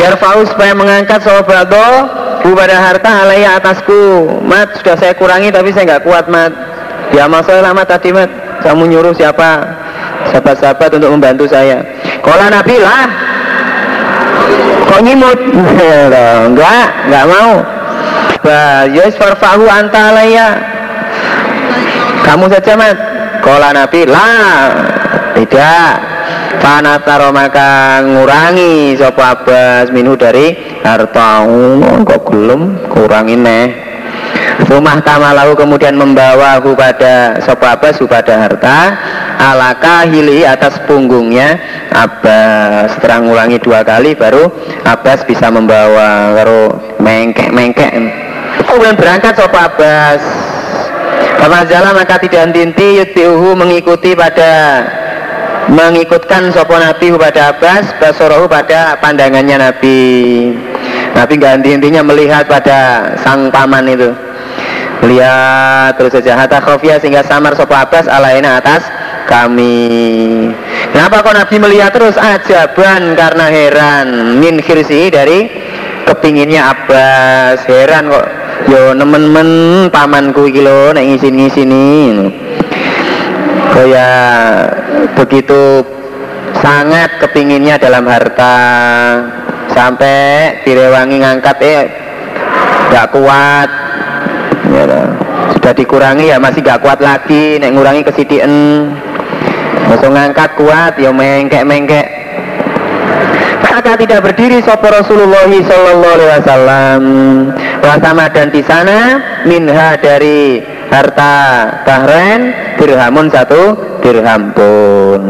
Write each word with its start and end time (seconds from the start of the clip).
Yarfa'u 0.00 0.48
supaya 0.48 0.72
mengangkat 0.72 1.20
sahabatku 1.20 2.50
pada 2.56 2.76
harta 2.80 3.10
alaya 3.28 3.60
atasku. 3.60 4.32
Mat 4.48 4.80
sudah 4.80 4.96
saya 4.96 5.12
kurangi 5.12 5.52
tapi 5.52 5.76
saya 5.76 5.96
nggak 5.96 6.04
kuat 6.08 6.24
mat. 6.32 6.52
Ya 7.12 7.28
masalah 7.28 7.70
lama 7.70 7.84
tadi 7.84 8.08
mat. 8.16 8.32
Kamu 8.64 8.88
nyuruh 8.88 9.12
siapa? 9.12 9.76
Sahabat-sahabat 10.32 10.96
untuk 10.96 11.10
membantu 11.12 11.44
saya. 11.48 11.84
Kalau 12.24 12.46
nabi 12.48 12.76
lah. 12.80 13.06
Kok 14.88 15.00
nyimut? 15.04 15.38
Enggak 16.48 16.86
enggak 17.08 17.24
mau. 17.28 17.52
Bah 18.40 18.88
yus 18.88 19.12
farfahu 19.20 19.68
anta 19.68 20.16
alaya 20.16 20.48
kamu 22.24 22.46
saja 22.52 22.72
mat. 22.76 22.96
Kalau 23.44 23.70
nabi 23.72 24.00
lah. 24.08 24.72
Tidak 25.30 26.19
Panataro 26.58 27.30
maka 27.30 28.02
ngurangi 28.02 28.98
Sopo 28.98 29.22
Abbas 29.22 29.94
minhu 29.94 30.18
dari 30.18 30.50
harta. 30.82 31.46
Oh, 31.46 32.02
Kok 32.02 32.26
gelem 32.26 32.74
kurangi 32.90 33.38
neh. 33.38 33.66
Rumah 34.66 34.98
kamalahu 35.00 35.54
kemudian 35.54 35.94
membawa 35.94 36.58
pada 36.74 37.38
Sopo 37.38 37.70
Abbas 37.70 38.02
pada 38.02 38.34
harta. 38.50 38.78
Alaka 39.38 40.10
hili 40.10 40.42
atas 40.42 40.82
punggungnya. 40.90 41.54
Abbas 41.94 42.98
Setelah 42.98 43.18
ngurangi 43.22 43.58
dua 43.62 43.82
kali 43.82 44.14
baru 44.14 44.46
Abbas 44.86 45.26
bisa 45.26 45.50
membawa 45.50 46.34
Baru 46.34 46.70
mengkek-mengkek. 46.98 47.94
Kemudian 48.66 48.98
berangkat 48.98 49.38
Sopo 49.38 49.54
Abbas. 49.54 50.22
Pemazala 51.40 51.96
maka 51.96 52.20
tidak 52.20 52.52
henti 52.52 53.00
Yutiuhu 53.00 53.56
mengikuti 53.56 54.12
pada 54.12 54.84
mengikutkan 55.70 56.50
sopo 56.50 56.74
Nabi 56.74 57.14
pada 57.14 57.54
Abbas 57.54 57.94
Basorohu 58.02 58.50
pada 58.50 58.98
pandangannya 58.98 59.70
Nabi. 59.70 60.02
Nabi 61.14 61.32
nggak 61.38 61.62
intinya 61.62 62.02
melihat 62.02 62.50
pada 62.50 63.14
sang 63.22 63.54
paman 63.54 63.86
itu. 63.86 64.10
Lihat 65.00 65.96
terus 65.96 66.12
saja 66.12 66.36
hatta 66.36 66.60
khofia 66.60 67.00
sehingga 67.00 67.24
samar 67.24 67.54
sopo 67.54 67.72
Abbas 67.72 68.10
alaina 68.10 68.58
atas 68.58 68.84
kami. 69.30 70.50
Kenapa 70.90 71.22
kok 71.22 71.38
Nabi 71.38 71.56
melihat 71.62 71.94
terus? 71.94 72.18
Ajaban 72.18 73.14
karena 73.14 73.46
heran. 73.48 74.36
Min 74.42 74.58
khirsi 74.58 75.08
dari 75.08 75.48
kepinginnya 76.04 76.74
Abbas. 76.74 77.64
Heran 77.64 78.10
kok 78.10 78.26
yo 78.68 78.92
nemen-nemen 78.92 79.48
pamanku 79.88 80.50
iki 80.50 80.60
lho 80.60 80.92
nek 80.92 81.06
ngisi-ngisini 81.06 81.88
ya 83.80 84.10
begitu 85.16 85.86
sangat 86.60 87.22
kepinginnya 87.22 87.80
dalam 87.80 88.06
harta. 88.06 88.56
Sampai 89.70 90.58
direwangi 90.66 91.22
ngangkat 91.22 91.56
eh 91.62 91.82
gak 92.90 93.14
kuat. 93.14 93.68
Ya, 94.70 94.86
sudah 95.56 95.72
dikurangi 95.74 96.30
ya 96.30 96.36
masih 96.42 96.60
gak 96.62 96.82
kuat 96.82 96.98
lagi. 96.98 97.58
Nek 97.62 97.70
ngurangi 97.74 98.02
kesidian 98.02 98.52
langsung 99.90 100.14
ngangkat 100.14 100.54
kuat 100.54 100.94
ya 101.02 101.10
mengkek 101.10 101.66
mengkek 101.66 102.20
maka 103.80 103.96
tidak 103.96 104.20
berdiri 104.20 104.60
sopo 104.60 104.92
Rasulullah 104.92 105.48
Sallallahu 105.48 106.14
Alaihi 106.20 106.32
Wasallam. 106.36 107.02
Dan 108.36 108.52
di 108.52 108.60
sana 108.60 108.98
minha 109.48 109.96
dari 109.96 110.60
harta 110.90 111.34
Bahrain 111.86 112.52
dirhamun 112.76 113.30
satu 113.30 113.78
dirham 114.02 114.50
pun. 114.52 115.22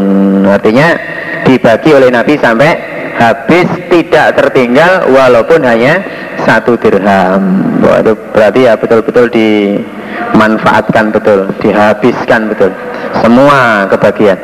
Artinya 0.48 0.96
dibagi 1.44 1.94
oleh 1.94 2.08
Nabi 2.08 2.40
sampai 2.40 2.72
habis 3.20 3.68
tidak 3.92 4.40
tertinggal 4.40 5.12
walaupun 5.12 5.60
hanya 5.62 6.00
satu 6.42 6.74
dirham. 6.80 7.60
Waduh, 7.84 8.16
berarti 8.32 8.66
ya 8.66 8.74
betul-betul 8.80 9.28
dimanfaatkan 9.28 11.12
betul. 11.12 11.52
Dihabiskan 11.60 12.48
betul. 12.48 12.72
Semua 13.20 13.84
kebagian. 13.92 14.40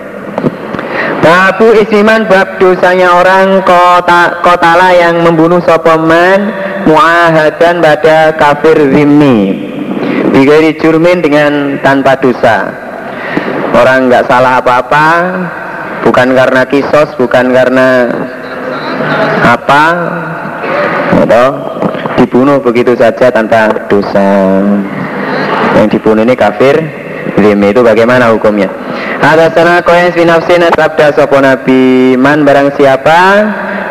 Babu 1.24 1.74
ismiman 1.74 2.28
bab 2.30 2.60
dosanya 2.62 3.18
orang 3.18 3.58
kota 3.66 4.38
kotala 4.46 4.94
yang 4.94 5.26
membunuh 5.26 5.58
sopoman 5.64 6.54
muahadan 6.86 7.82
pada 7.82 8.30
kafir 8.38 8.78
zimmi 8.94 9.65
Bigari 10.36 10.76
jurmin 10.76 11.24
dengan 11.24 11.80
tanpa 11.80 12.20
dosa. 12.20 12.68
Orang 13.72 14.12
nggak 14.12 14.28
salah 14.28 14.60
apa-apa 14.60 15.08
Bukan 16.04 16.36
karena 16.36 16.62
kisos, 16.68 17.16
bukan 17.16 17.56
karena 17.56 18.06
apa 19.42 19.84
atau 21.24 21.46
dibunuh 22.20 22.60
begitu 22.60 22.94
saja 22.94 23.32
tanpa 23.32 23.88
dosa. 23.88 24.60
Yang 25.74 25.98
dibunuh 25.98 26.22
ini 26.22 26.36
kafir 26.36 26.78
Zimmi 27.36 27.74
itu 27.74 27.82
bagaimana 27.82 28.30
hukumnya? 28.30 28.70
Ada 29.18 29.50
sana 29.50 29.82
koyens 29.82 30.14
binafsin 30.14 30.62
sabda 30.72 31.10
sopo 31.12 31.42
nabi 31.42 32.14
Man 32.14 32.46
barang 32.46 32.78
siapa 32.78 33.18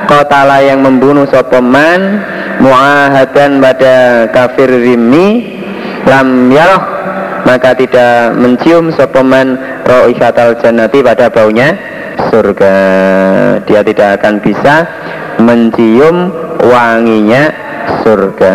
Kotala 0.08 0.64
yang 0.64 0.82
membunuh 0.82 1.28
sopoman 1.28 2.24
Muahadan 2.64 3.60
pada 3.60 4.28
kafir 4.32 4.72
zimmi 4.82 5.62
lam 6.06 6.54
yaroh 6.54 6.96
maka 7.46 7.78
tidak 7.78 8.34
mencium 8.42 8.90
sopeman 8.90 9.56
ro'ihatal 9.86 10.58
jannati 10.58 11.06
pada 11.06 11.30
baunya 11.30 11.78
surga. 12.34 12.76
Dia 13.70 13.86
tidak 13.86 14.20
akan 14.20 14.42
bisa 14.42 14.76
mencium 15.38 16.34
wanginya 16.58 17.54
surga. 18.02 18.54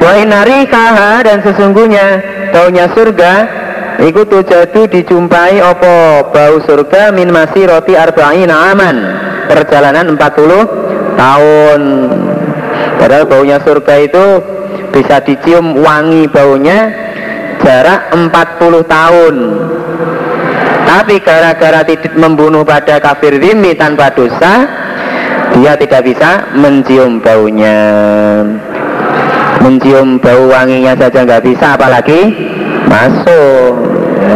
Wa 0.00 0.12
inari 0.16 0.64
kaha 0.70 1.26
dan 1.26 1.42
sesungguhnya 1.44 2.06
baunya 2.54 2.88
surga 2.94 3.32
ikut 4.00 4.32
jatuh 4.32 4.88
dijumpai 4.88 5.60
opo 5.60 6.30
bau 6.32 6.56
surga 6.64 7.12
min 7.12 7.28
masih 7.34 7.68
roti 7.68 7.98
arba'in 7.98 8.48
aman. 8.48 8.96
Perjalanan 9.50 10.14
40 10.14 11.18
tahun. 11.18 11.82
Padahal 13.02 13.24
baunya 13.26 13.58
surga 13.60 13.94
itu 14.06 14.24
bisa 14.90 15.22
dicium 15.22 15.78
wangi 15.80 16.26
baunya 16.28 16.90
jarak 17.62 18.10
40 18.12 18.84
tahun. 18.84 19.36
Tapi 20.90 21.22
gara-gara 21.22 21.86
tidak 21.86 22.18
membunuh 22.18 22.66
pada 22.66 22.98
kafir 22.98 23.38
rimi 23.38 23.78
tanpa 23.78 24.10
dosa 24.10 24.66
dia 25.54 25.78
tidak 25.78 26.02
bisa 26.06 26.50
mencium 26.54 27.22
baunya. 27.22 27.78
Mencium 29.60 30.18
bau 30.18 30.50
wanginya 30.50 30.96
saja 30.98 31.22
nggak 31.22 31.44
bisa 31.46 31.78
apalagi 31.78 32.34
masuk. 32.90 33.72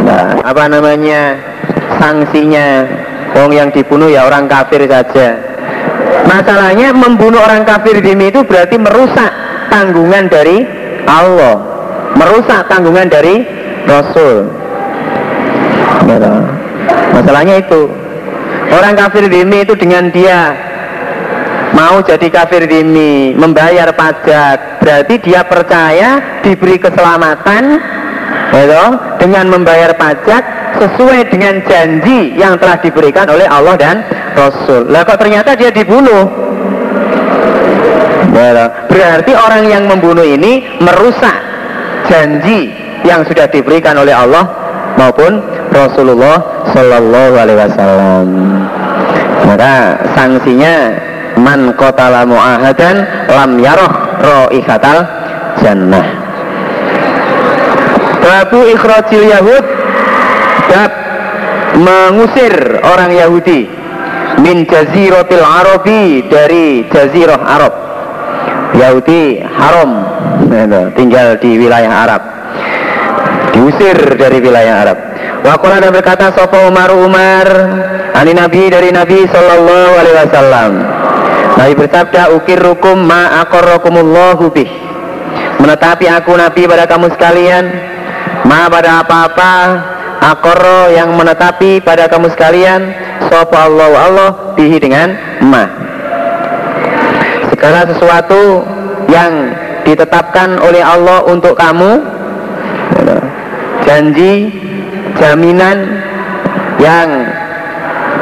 Nah, 0.04 0.38
apa 0.42 0.64
namanya 0.70 1.38
sanksinya. 1.98 2.86
Wong 3.34 3.50
yang 3.50 3.74
dibunuh 3.74 4.06
ya 4.06 4.30
orang 4.30 4.46
kafir 4.46 4.86
saja. 4.86 5.34
Masalahnya 6.22 6.94
membunuh 6.94 7.42
orang 7.42 7.66
kafir 7.66 7.98
dimi 7.98 8.30
itu 8.30 8.46
berarti 8.46 8.78
merusak 8.78 9.43
tanggungan 9.70 10.28
dari 10.28 10.64
Allah 11.04 11.56
merusak 12.14 12.68
tanggungan 12.70 13.08
dari 13.10 13.44
Rasul 13.84 14.48
masalahnya 17.14 17.60
itu 17.62 17.88
orang 18.72 18.94
kafir 18.98 19.28
dimi 19.28 19.62
itu 19.62 19.74
dengan 19.76 20.10
dia 20.10 20.56
mau 21.74 21.98
jadi 22.00 22.26
kafir 22.30 22.70
dimi 22.70 23.34
membayar 23.34 23.90
pajak 23.92 24.78
berarti 24.82 25.14
dia 25.22 25.42
percaya 25.42 26.40
diberi 26.44 26.78
keselamatan 26.78 27.80
gitu, 28.54 28.84
dengan 29.18 29.50
membayar 29.50 29.90
pajak 29.98 30.42
sesuai 30.78 31.30
dengan 31.30 31.62
janji 31.66 32.34
yang 32.34 32.58
telah 32.58 32.78
diberikan 32.82 33.26
oleh 33.30 33.46
Allah 33.46 33.74
dan 33.78 33.96
Rasul. 34.34 34.90
Lah 34.90 35.06
kok 35.06 35.22
ternyata 35.22 35.54
dia 35.54 35.70
dibunuh? 35.70 36.26
Berarti 38.90 39.32
orang 39.34 39.64
yang 39.70 39.84
membunuh 39.86 40.26
ini 40.26 40.64
merusak 40.82 41.34
janji 42.10 42.72
yang 43.06 43.22
sudah 43.24 43.46
diberikan 43.48 43.94
oleh 44.00 44.12
Allah 44.12 44.44
maupun 44.98 45.38
Rasulullah 45.70 46.66
Shallallahu 46.72 47.34
Alaihi 47.36 47.58
Wasallam. 47.58 48.28
Maka 49.44 49.74
sanksinya 50.16 50.76
man 51.36 51.74
qatala 51.76 52.24
mu'ahadan 52.24 53.28
lam 53.28 53.50
yaroh 53.60 53.92
ro'ihatal 54.22 55.04
jannah. 55.60 56.06
Babu 58.24 58.66
ikhrajil 58.72 59.26
Yahud 59.30 59.64
bab 60.72 60.92
mengusir 61.76 62.80
orang 62.80 63.12
Yahudi 63.12 63.83
min 64.40 64.66
jaziratil 64.66 65.44
Arabi 65.44 66.26
dari 66.26 66.86
jazirah 66.90 67.40
Arab. 67.42 67.74
Yahudi 68.74 69.38
haram. 69.44 69.90
Tinggal 70.98 71.38
di 71.38 71.60
wilayah 71.60 71.92
Arab. 72.08 72.22
Diusir 73.54 74.18
dari 74.18 74.42
wilayah 74.42 74.74
Arab. 74.82 74.98
Wakola 75.44 75.78
dan 75.78 75.92
berkata 75.92 76.32
Sopo 76.32 76.56
Umar 76.56 76.88
Umar 76.96 77.46
Ani 78.16 78.32
Nabi 78.32 78.72
dari 78.72 78.88
Nabi 78.90 79.28
Sallallahu 79.28 79.92
Alaihi 80.00 80.16
Wasallam. 80.24 80.72
Nabi 81.54 81.72
bersabda 81.78 82.34
ukir 82.34 82.58
rukum 82.58 83.04
ma 83.04 83.44
akorrokumullahu 83.46 84.50
bih. 84.50 84.70
Menetapi 85.62 86.10
aku 86.10 86.34
Nabi 86.34 86.66
pada 86.66 86.84
kamu 86.90 87.14
sekalian 87.14 87.64
Ma 88.44 88.68
pada 88.68 89.00
apa-apa 89.00 89.52
Akoro 90.24 90.88
yang 90.88 91.20
menetapi 91.20 91.84
pada 91.84 92.08
kamu 92.08 92.32
sekalian 92.32 92.96
Sopa 93.28 93.68
Allah 93.68 93.92
Allah 93.92 94.30
bihi 94.56 94.80
dengan 94.80 95.12
ma. 95.44 95.68
Segala 97.52 97.84
sesuatu 97.84 98.64
yang 99.12 99.52
ditetapkan 99.84 100.56
oleh 100.64 100.80
Allah 100.80 101.28
untuk 101.28 101.60
kamu 101.60 102.00
Janji, 103.84 104.48
jaminan 105.20 106.00
yang 106.80 107.28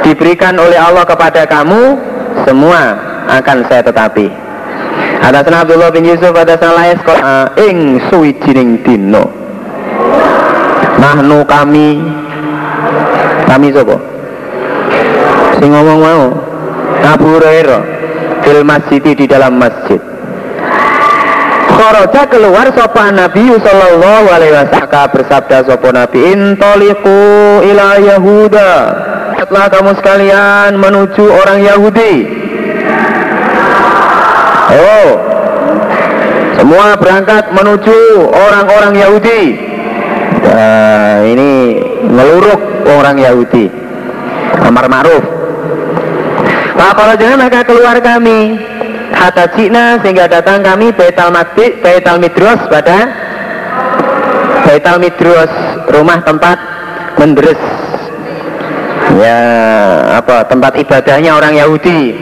diberikan 0.03 0.59
oleh 0.59 0.75
Allah 0.75 1.07
kepada 1.07 1.47
kamu 1.47 2.03
Semua 2.43 2.99
akan 3.31 3.63
saya 3.71 3.87
tetapi. 3.87 4.27
Hadasana 5.23 5.63
Abdullah 5.63 5.95
bin 5.95 6.03
Yusuf 6.03 6.35
hadasana 6.35 6.75
Lais 6.75 6.99
ing 7.63 8.03
suwijining 8.11 8.83
dino 8.83 9.42
Nahnu 11.01 11.45
kami 11.49 12.01
kami 13.49 13.69
sapa? 13.73 13.97
Sing 15.61 15.71
ngomong 15.71 15.99
mau 16.01 16.25
Abu 17.05 17.37
Hurairah 17.37 17.83
fil 18.43 18.63
masjid 18.65 19.03
di 19.03 19.27
dalam 19.29 19.61
masjid. 19.61 20.01
Kharaja 21.73 22.29
keluar 22.29 22.69
sapa 22.77 23.11
Nabi 23.11 23.53
sallallahu 23.59 24.27
alaihi 24.29 24.55
wasallam 24.55 25.09
bersabda 25.13 25.57
sapa 25.67 25.89
Nabi 25.91 26.19
intoliku 26.33 27.21
ila 27.65 27.99
Yahuda. 27.99 28.73
Setelah 29.41 29.67
kamu 29.73 29.91
sekalian 29.99 30.71
menuju 30.79 31.25
orang 31.27 31.59
Yahudi. 31.61 32.15
Oh, 34.73 35.09
semua 36.57 36.95
berangkat 36.97 37.51
menuju 37.53 38.31
orang-orang 38.31 38.95
Yahudi. 38.97 39.72
Nah, 40.43 41.23
ini 41.23 41.51
ngeluruk 42.07 42.61
orang 42.87 43.17
Yahudi. 43.19 43.71
Amar 44.67 44.87
ma'ruf. 44.91 45.25
jangan 47.19 47.39
maka 47.47 47.61
keluar 47.63 47.97
kami 48.03 48.59
Hatta 49.13 49.47
Cina 49.55 50.01
sehingga 50.03 50.27
datang 50.27 50.65
kami 50.65 50.91
Baital 50.91 51.31
Baital 51.85 52.17
Midros 52.19 52.59
pada 52.67 52.99
Baital 54.67 54.97
Midros 54.99 55.53
rumah 55.93 56.25
tempat 56.25 56.59
mendres 57.21 57.61
ya 59.21 59.39
apa 60.17 60.49
tempat 60.49 60.73
ibadahnya 60.81 61.37
orang 61.37 61.53
Yahudi 61.55 62.17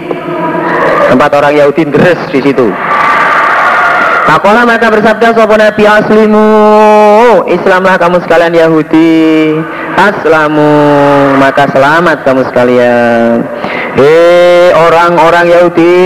tempat 1.08 1.31
orang 1.34 1.55
Yahudi 1.55 1.82
deres 1.88 2.20
di 2.34 2.40
situ 2.43 2.69
Pakola 4.31 4.62
maka 4.62 4.94
bersabda 4.94 5.35
sopo 5.35 5.59
Nabi 5.59 5.91
aslimu? 5.91 6.47
Islamlah 7.50 7.99
kamu 7.99 8.23
sekalian 8.23 8.55
Yahudi. 8.55 9.59
Aslamu 9.99 10.71
maka 11.35 11.67
selamat 11.67 12.23
kamu 12.23 12.47
sekalian. 12.47 13.43
Hei 13.99 14.71
orang-orang 14.71 15.50
Yahudi 15.50 15.99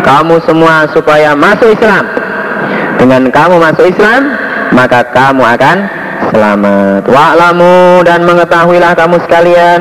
Kamu 0.00 0.40
semua 0.48 0.88
supaya 0.96 1.36
masuk 1.36 1.68
Islam. 1.68 2.08
Dengan 2.96 3.28
kamu 3.28 3.60
masuk 3.60 3.92
Islam 3.92 4.24
Maka 4.72 5.04
kamu 5.12 5.44
akan 5.44 5.76
selamat. 6.32 7.12
Wa'lamu 7.12 8.08
dan 8.08 8.24
mengetahuilah 8.24 8.96
kamu 8.96 9.20
sekalian 9.28 9.80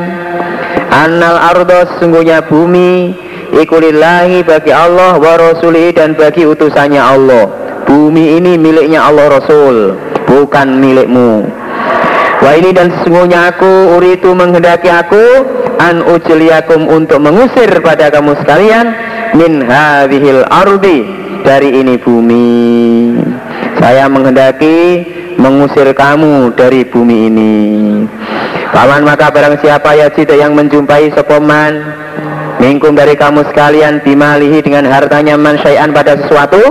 Annal 0.92 1.40
ardos 1.40 1.96
sungguhnya 1.96 2.44
bumi 2.44 3.16
ikulillahi 3.54 4.42
bagi 4.42 4.74
Allah 4.74 5.22
wa 5.22 5.34
rasuli 5.38 5.94
dan 5.94 6.18
bagi 6.18 6.50
utusannya 6.50 7.02
Allah 7.02 7.46
bumi 7.86 8.42
ini 8.42 8.58
miliknya 8.58 9.06
Allah 9.06 9.38
Rasul 9.38 9.98
bukan 10.26 10.82
milikmu 10.82 11.46
Wah 12.44 12.60
ini 12.60 12.76
dan 12.76 12.92
sesungguhnya 12.92 13.56
aku 13.56 13.96
uritu 13.96 14.36
menghendaki 14.36 14.92
aku 14.92 15.48
an 15.80 16.04
ujliyakum 16.04 16.92
untuk 16.92 17.24
mengusir 17.24 17.72
pada 17.80 18.12
kamu 18.12 18.36
sekalian 18.44 18.92
min 19.32 19.64
hadhil 19.64 20.44
ardi 20.52 21.08
dari 21.48 21.72
ini 21.80 21.96
bumi. 21.96 22.52
Saya 23.80 24.12
menghendaki 24.12 25.08
mengusir 25.40 25.88
kamu 25.96 26.52
dari 26.52 26.84
bumi 26.84 27.32
ini. 27.32 27.54
Paman 28.76 29.08
maka 29.08 29.32
barang 29.32 29.64
siapa 29.64 29.96
ya 29.96 30.12
tidak 30.12 30.36
yang 30.36 30.52
menjumpai 30.52 31.16
sopoman 31.16 31.80
Mingkum 32.64 32.96
dari 32.96 33.20
kamu 33.20 33.44
sekalian 33.52 34.00
bimalihi 34.08 34.64
dengan 34.64 34.88
hartanya 34.88 35.36
mansyai'an 35.36 35.92
pada 35.92 36.16
sesuatu. 36.16 36.64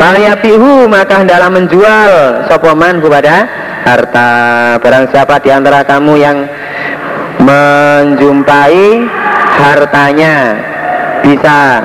Faliyabihu 0.00 0.88
maka 0.88 1.20
hendaklah 1.20 1.52
menjual 1.52 2.10
sopoman 2.48 3.04
kepada 3.04 3.44
harta. 3.84 4.30
Barang 4.80 5.12
siapa 5.12 5.36
di 5.44 5.52
antara 5.52 5.84
kamu 5.84 6.16
yang 6.16 6.48
menjumpai 7.36 9.04
hartanya 9.60 10.56
bisa 11.20 11.84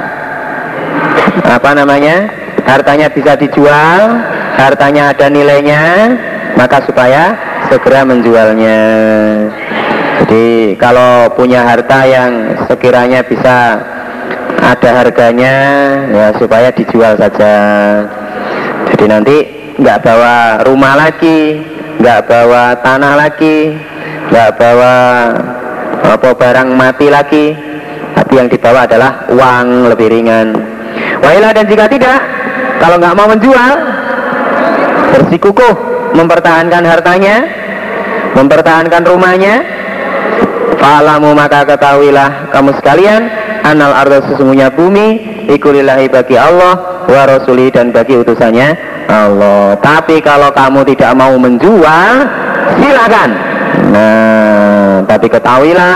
apa 1.43 1.69
namanya 1.75 2.31
hartanya 2.63 3.11
bisa 3.11 3.35
dijual 3.35 4.23
hartanya 4.55 5.11
ada 5.11 5.27
nilainya 5.27 6.15
maka 6.55 6.83
supaya 6.87 7.35
segera 7.67 8.07
menjualnya 8.07 8.79
jadi 10.19 10.75
kalau 10.75 11.31
punya 11.33 11.63
harta 11.63 12.03
yang 12.03 12.31
sekiranya 12.67 13.23
bisa 13.23 13.79
ada 14.59 14.89
harganya 15.01 15.55
ya 16.11 16.27
supaya 16.35 16.69
dijual 16.75 17.15
saja. 17.15 17.53
Jadi 18.91 19.05
nanti 19.07 19.37
nggak 19.79 19.99
bawa 20.03 20.35
rumah 20.67 20.93
lagi, 20.99 21.63
nggak 22.03 22.27
bawa 22.27 22.75
tanah 22.83 23.13
lagi, 23.15 23.73
nggak 24.29 24.49
bawa 24.59 24.95
apa 26.03 26.29
barang 26.35 26.69
mati 26.75 27.07
lagi, 27.07 27.55
tapi 28.15 28.33
yang 28.35 28.51
dibawa 28.51 28.83
adalah 28.83 29.29
uang 29.31 29.87
lebih 29.87 30.07
ringan. 30.11 30.47
Wailah 31.23 31.55
dan 31.55 31.65
jika 31.69 31.87
tidak, 31.87 32.19
kalau 32.83 32.99
nggak 32.99 33.15
mau 33.15 33.27
menjual, 33.29 33.75
bersikukuh 35.15 35.75
mempertahankan 36.11 36.83
hartanya, 36.83 37.35
mempertahankan 38.35 39.03
rumahnya, 39.05 39.78
Fa'alamu 40.89 41.37
maka 41.37 41.69
ketahuilah 41.69 42.49
kamu 42.49 42.73
sekalian 42.81 43.29
Anal 43.61 43.93
ardo 43.93 44.25
sesungguhnya 44.25 44.73
bumi 44.73 45.21
Ikulillahi 45.45 46.09
bagi 46.09 46.33
Allah 46.33 47.05
Wa 47.05 47.29
rasuli 47.29 47.69
dan 47.69 47.93
bagi 47.93 48.17
utusannya 48.17 48.97
Allah. 49.09 49.77
Tapi 49.81 50.17
kalau 50.21 50.49
kamu 50.49 50.81
tidak 50.93 51.13
mau 51.13 51.37
menjual 51.37 52.13
Silakan. 52.81 53.29
Nah 53.93 55.05
tapi 55.05 55.29
ketahuilah 55.29 55.93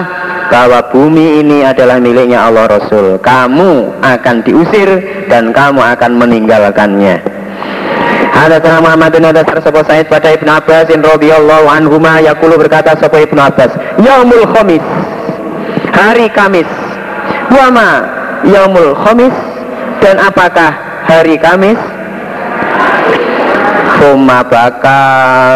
bahwa 0.53 0.85
bumi 0.93 1.41
ini 1.41 1.65
adalah 1.65 1.97
miliknya 1.97 2.45
Allah 2.45 2.77
Rasul. 2.77 3.17
Kamu 3.17 4.01
akan 4.01 4.35
diusir 4.45 4.89
dan 5.25 5.49
kamu 5.49 5.81
akan 5.81 6.11
meninggalkannya 6.21 7.32
Hadatsana 8.33 8.81
Muhammad 8.81 9.13
bin 9.13 9.23
Hadatsana 9.29 9.61
sapa 9.61 9.85
Said 9.85 10.09
pada 10.09 10.33
Ibnu 10.33 10.49
Abbas 10.49 10.89
radhiyallahu 10.89 11.69
anhuma 11.69 12.17
yaqulu 12.17 12.57
berkata 12.57 12.97
sapa 12.97 13.21
Ibnu 13.21 13.37
Abbas, 13.37 13.71
Yaumul 14.01 14.49
Khamis. 14.49 14.83
Hari 15.93 16.27
Kamis. 16.33 16.67
Wama 17.53 18.03
Yaumul 18.49 18.97
Khamis 18.97 19.35
dan 20.01 20.17
apakah 20.17 20.73
hari 21.05 21.37
Kamis? 21.37 21.77
Huma 24.01 24.43
baka 24.43 24.99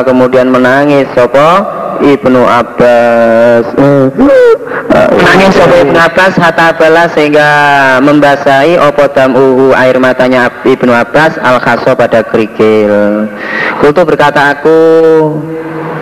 kemudian 0.07 0.48
menangis 0.53 1.10
sapa 1.17 1.76
Ibnu 2.01 2.42
Abbas. 2.46 3.66
Nangis 5.18 5.54
sampai 5.54 5.86
Ibnu 5.86 6.00
Abbas 6.00 6.34
hatta 6.38 6.74
bala 6.77 7.06
sehingga 7.13 7.50
membasahi 8.01 8.77
opo 8.82 9.06
uhu 9.13 9.74
air 9.74 9.98
matanya 10.01 10.50
Ibnu 10.66 10.89
Abbas 10.94 11.38
al 11.42 11.62
khaso 11.62 11.94
pada 11.94 12.25
kerikil. 12.25 13.30
Kultu 13.82 14.01
berkata 14.06 14.58
aku 14.58 14.80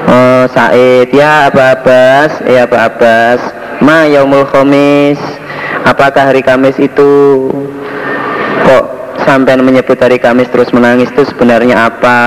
oh, 0.08 0.44
Said 0.52 1.10
ya 1.12 1.50
Abu 1.50 1.60
Abbas 1.60 2.44
ya 2.46 2.70
Abu 2.70 2.78
Abbas 2.78 3.40
ma 3.84 4.08
yaumul 4.08 4.48
khamis 4.48 5.20
apakah 5.84 6.32
hari 6.32 6.42
Kamis 6.42 6.78
itu 6.80 7.12
kok 8.66 8.86
sampai 9.26 9.58
menyebut 9.60 9.98
hari 10.00 10.22
Kamis 10.22 10.50
terus 10.54 10.72
menangis 10.72 11.12
itu 11.12 11.24
sebenarnya 11.28 11.90
apa 11.90 12.20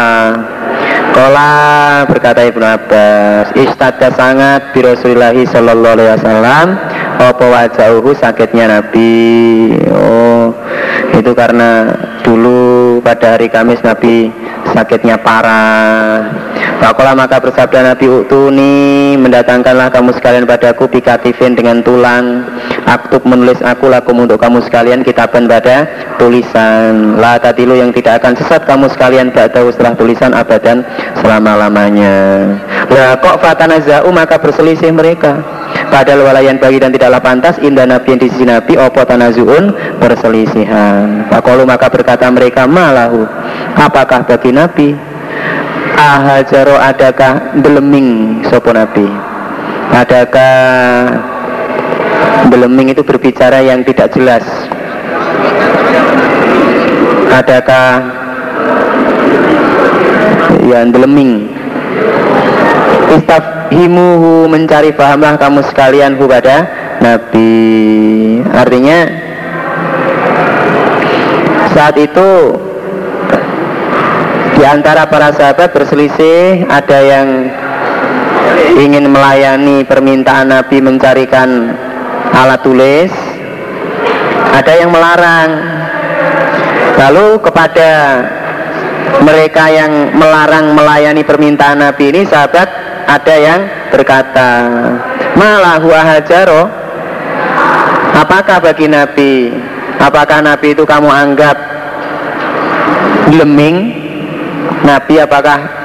Kola 1.13 2.05
berkata 2.07 2.45
Ibnu 2.47 2.65
Abbas 2.65 3.53
Istada 3.59 4.13
sangat 4.15 4.77
di 4.77 4.81
Rasulullah 4.85 5.35
Sallallahu 5.35 5.95
Alaihi 5.99 6.11
Wasallam. 6.15 6.67
Apa 7.19 7.45
wajahuhu 7.45 8.15
sakitnya 8.15 8.71
Nabi? 8.71 9.75
Oh 9.91 10.55
itu 11.19 11.33
karena 11.35 11.91
dulu 12.23 13.01
pada 13.03 13.35
hari 13.35 13.51
Kamis 13.51 13.83
Nabi 13.83 14.31
sakitnya 14.79 15.19
parah. 15.19 16.31
Fakola 16.79 17.19
maka 17.19 17.43
bersabda 17.43 17.91
Nabi 17.91 18.07
Utuni 18.07 19.19
Mendatangkanlah 19.19 19.91
kamu 19.91 20.15
sekalian 20.15 20.47
padaku 20.47 20.87
Bikatifin 20.87 21.59
dengan 21.59 21.83
tulang. 21.83 22.47
Aktub 22.87 23.27
menulis 23.27 23.59
aku 23.59 23.91
lakum 23.91 24.23
untuk 24.23 24.39
kamu 24.39 24.63
sekalian 24.63 25.03
Kitaban 25.03 25.51
pada 25.51 25.83
tulisan. 26.23 27.19
La 27.19 27.35
tadilu 27.43 27.75
yang 27.75 27.91
tidak 27.91 28.23
akan 28.23 28.39
sesat 28.39 28.63
kamu 28.63 28.87
sekalian 28.95 29.35
Ba'dahu 29.35 29.75
setelah 29.75 29.99
tulisan 29.99 30.31
abadan 30.31 30.87
Selama-lamanya. 31.19 32.47
Lah 32.95 33.19
kok 33.19 33.43
fatanaza'u 33.43 34.09
maka 34.15 34.39
berselisih 34.39 34.95
mereka 34.95 35.58
Padahal 35.89 36.29
walayan 36.29 36.61
bagi 36.61 36.79
dan 36.79 36.93
tidaklah 36.93 37.21
pantas 37.21 37.57
Indah 37.65 37.89
Nabi 37.89 38.21
di 38.21 38.29
sisi 38.29 38.45
Nabi 38.45 38.77
Opo 38.77 39.03
tanazu'un 39.03 39.99
perselisihan. 39.99 41.27
Fakolu 41.33 41.65
maka 41.65 41.89
berkata 41.89 42.29
mereka 42.29 42.69
Malahu. 42.69 43.25
Apakah 43.75 44.29
bagi 44.29 44.53
Nabi? 44.53 44.95
Ahajaro 45.99 46.79
adakah 46.79 47.59
deleming 47.59 48.41
sopo 48.47 48.71
nabi? 48.71 49.03
Adakah 49.91 50.55
deleming 52.55 52.95
itu 52.95 53.03
berbicara 53.03 53.59
yang 53.67 53.83
tidak 53.83 54.15
jelas? 54.15 54.47
Adakah 57.35 58.15
yang 60.71 60.95
deleming 60.95 61.51
istafhimuhu 63.69 64.49
mencari 64.49 64.97
pahamlah 64.97 65.37
kamu 65.37 65.61
sekalian 65.69 66.17
kepada 66.17 66.57
Nabi 67.05 67.53
artinya 68.49 68.99
saat 71.77 71.95
itu 72.01 72.57
di 74.57 74.65
antara 74.67 75.07
para 75.07 75.31
sahabat 75.31 75.71
berselisih, 75.71 76.67
ada 76.67 76.99
yang 76.99 77.29
ingin 78.75 79.07
melayani 79.07 79.87
permintaan 79.87 80.51
Nabi 80.51 80.83
mencarikan 80.83 81.79
alat 82.35 82.67
tulis, 82.67 83.13
ada 84.51 84.73
yang 84.75 84.91
melarang. 84.91 85.51
Lalu 86.99 87.39
kepada 87.39 87.91
mereka 89.23 89.71
yang 89.71 90.19
melarang 90.19 90.75
melayani 90.75 91.23
permintaan 91.23 91.79
Nabi 91.79 92.11
ini 92.11 92.27
sahabat 92.27 92.88
ada 93.09 93.35
yang 93.41 93.61
berkata 93.89 94.51
malah 95.33 95.81
hajaro 95.81 96.69
apakah 98.13 98.61
bagi 98.61 98.87
Nabi 98.93 99.57
apakah 99.97 100.45
Nabi 100.45 100.77
itu 100.77 100.85
kamu 100.85 101.09
anggap 101.09 101.57
leming 103.33 103.97
Nabi 104.85 105.21
apakah 105.21 105.79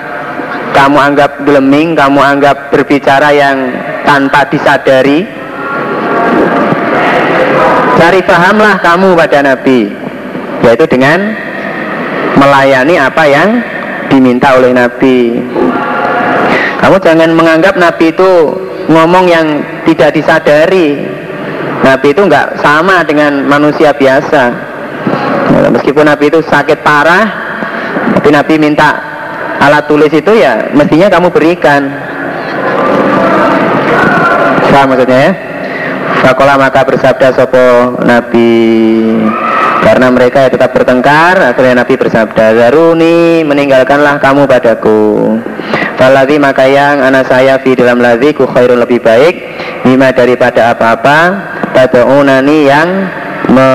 kamu 0.73 0.97
anggap 0.97 1.31
geleming, 1.45 1.93
kamu 1.93 2.19
anggap 2.19 2.73
berbicara 2.73 3.29
yang 3.29 3.69
tanpa 4.03 4.41
disadari? 4.49 5.21
Cari 7.93 8.19
pahamlah 8.25 8.81
kamu 8.81 9.13
pada 9.13 9.45
Nabi, 9.45 9.93
yaitu 10.65 10.85
dengan 10.89 11.37
melayani 12.41 12.97
apa 12.97 13.23
yang 13.29 13.49
diminta 14.09 14.57
oleh 14.57 14.73
Nabi. 14.73 15.39
Kamu 16.83 16.99
jangan 16.99 17.31
menganggap 17.31 17.79
Nabi 17.79 18.11
itu 18.11 18.31
ngomong 18.91 19.23
yang 19.31 19.63
tidak 19.87 20.11
disadari. 20.11 20.99
Nabi 21.79 22.11
itu 22.11 22.21
nggak 22.27 22.59
sama 22.59 23.07
dengan 23.07 23.47
manusia 23.47 23.95
biasa. 23.95 24.51
Meskipun 25.71 26.03
Nabi 26.03 26.27
itu 26.27 26.43
sakit 26.43 26.83
parah, 26.83 27.23
tapi 28.19 28.35
Nabi 28.35 28.59
minta 28.59 29.13
alat 29.63 29.87
tulis 29.87 30.11
itu 30.11 30.31
ya 30.35 30.71
mestinya 30.75 31.07
kamu 31.07 31.31
berikan 31.31 31.87
Sama 34.67 34.95
maksudnya 34.95 35.19
ya 35.29 35.31
Fakola 36.23 36.55
maka 36.55 36.87
bersabda 36.87 37.35
sopo 37.35 37.99
Nabi 38.03 38.55
karena 39.83 40.07
mereka 40.07 40.47
ya 40.47 40.49
tetap 40.55 40.71
bertengkar 40.71 41.35
akhirnya 41.51 41.83
Nabi 41.83 41.99
bersabda 41.99 42.55
Zaruni 42.55 43.43
meninggalkanlah 43.43 44.23
kamu 44.23 44.47
padaku 44.47 45.35
Faladhi 46.03 46.35
maka 46.35 46.67
yang 46.67 46.99
anak 46.99 47.31
saya 47.31 47.55
di 47.63 47.79
dalam 47.79 48.03
ladhi 48.03 48.35
ku 48.35 48.43
khairun 48.43 48.83
lebih 48.83 48.99
baik 48.99 49.39
Bima 49.87 50.11
daripada 50.11 50.75
apa-apa 50.75 51.19
Tada'unani 51.71 52.57
yang 52.67 53.07
me 53.47 53.69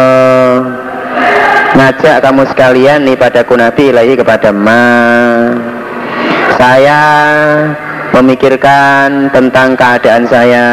ngajak 1.73 2.21
kamu 2.21 2.45
sekalian 2.53 3.09
nih 3.09 3.17
pada 3.17 3.49
Nabi 3.49 3.83
ilahi 3.97 4.13
kepada 4.13 4.53
ma 4.53 4.85
saya 6.59 7.01
memikirkan 8.19 9.31
tentang 9.31 9.79
keadaan 9.79 10.27
saya. 10.27 10.67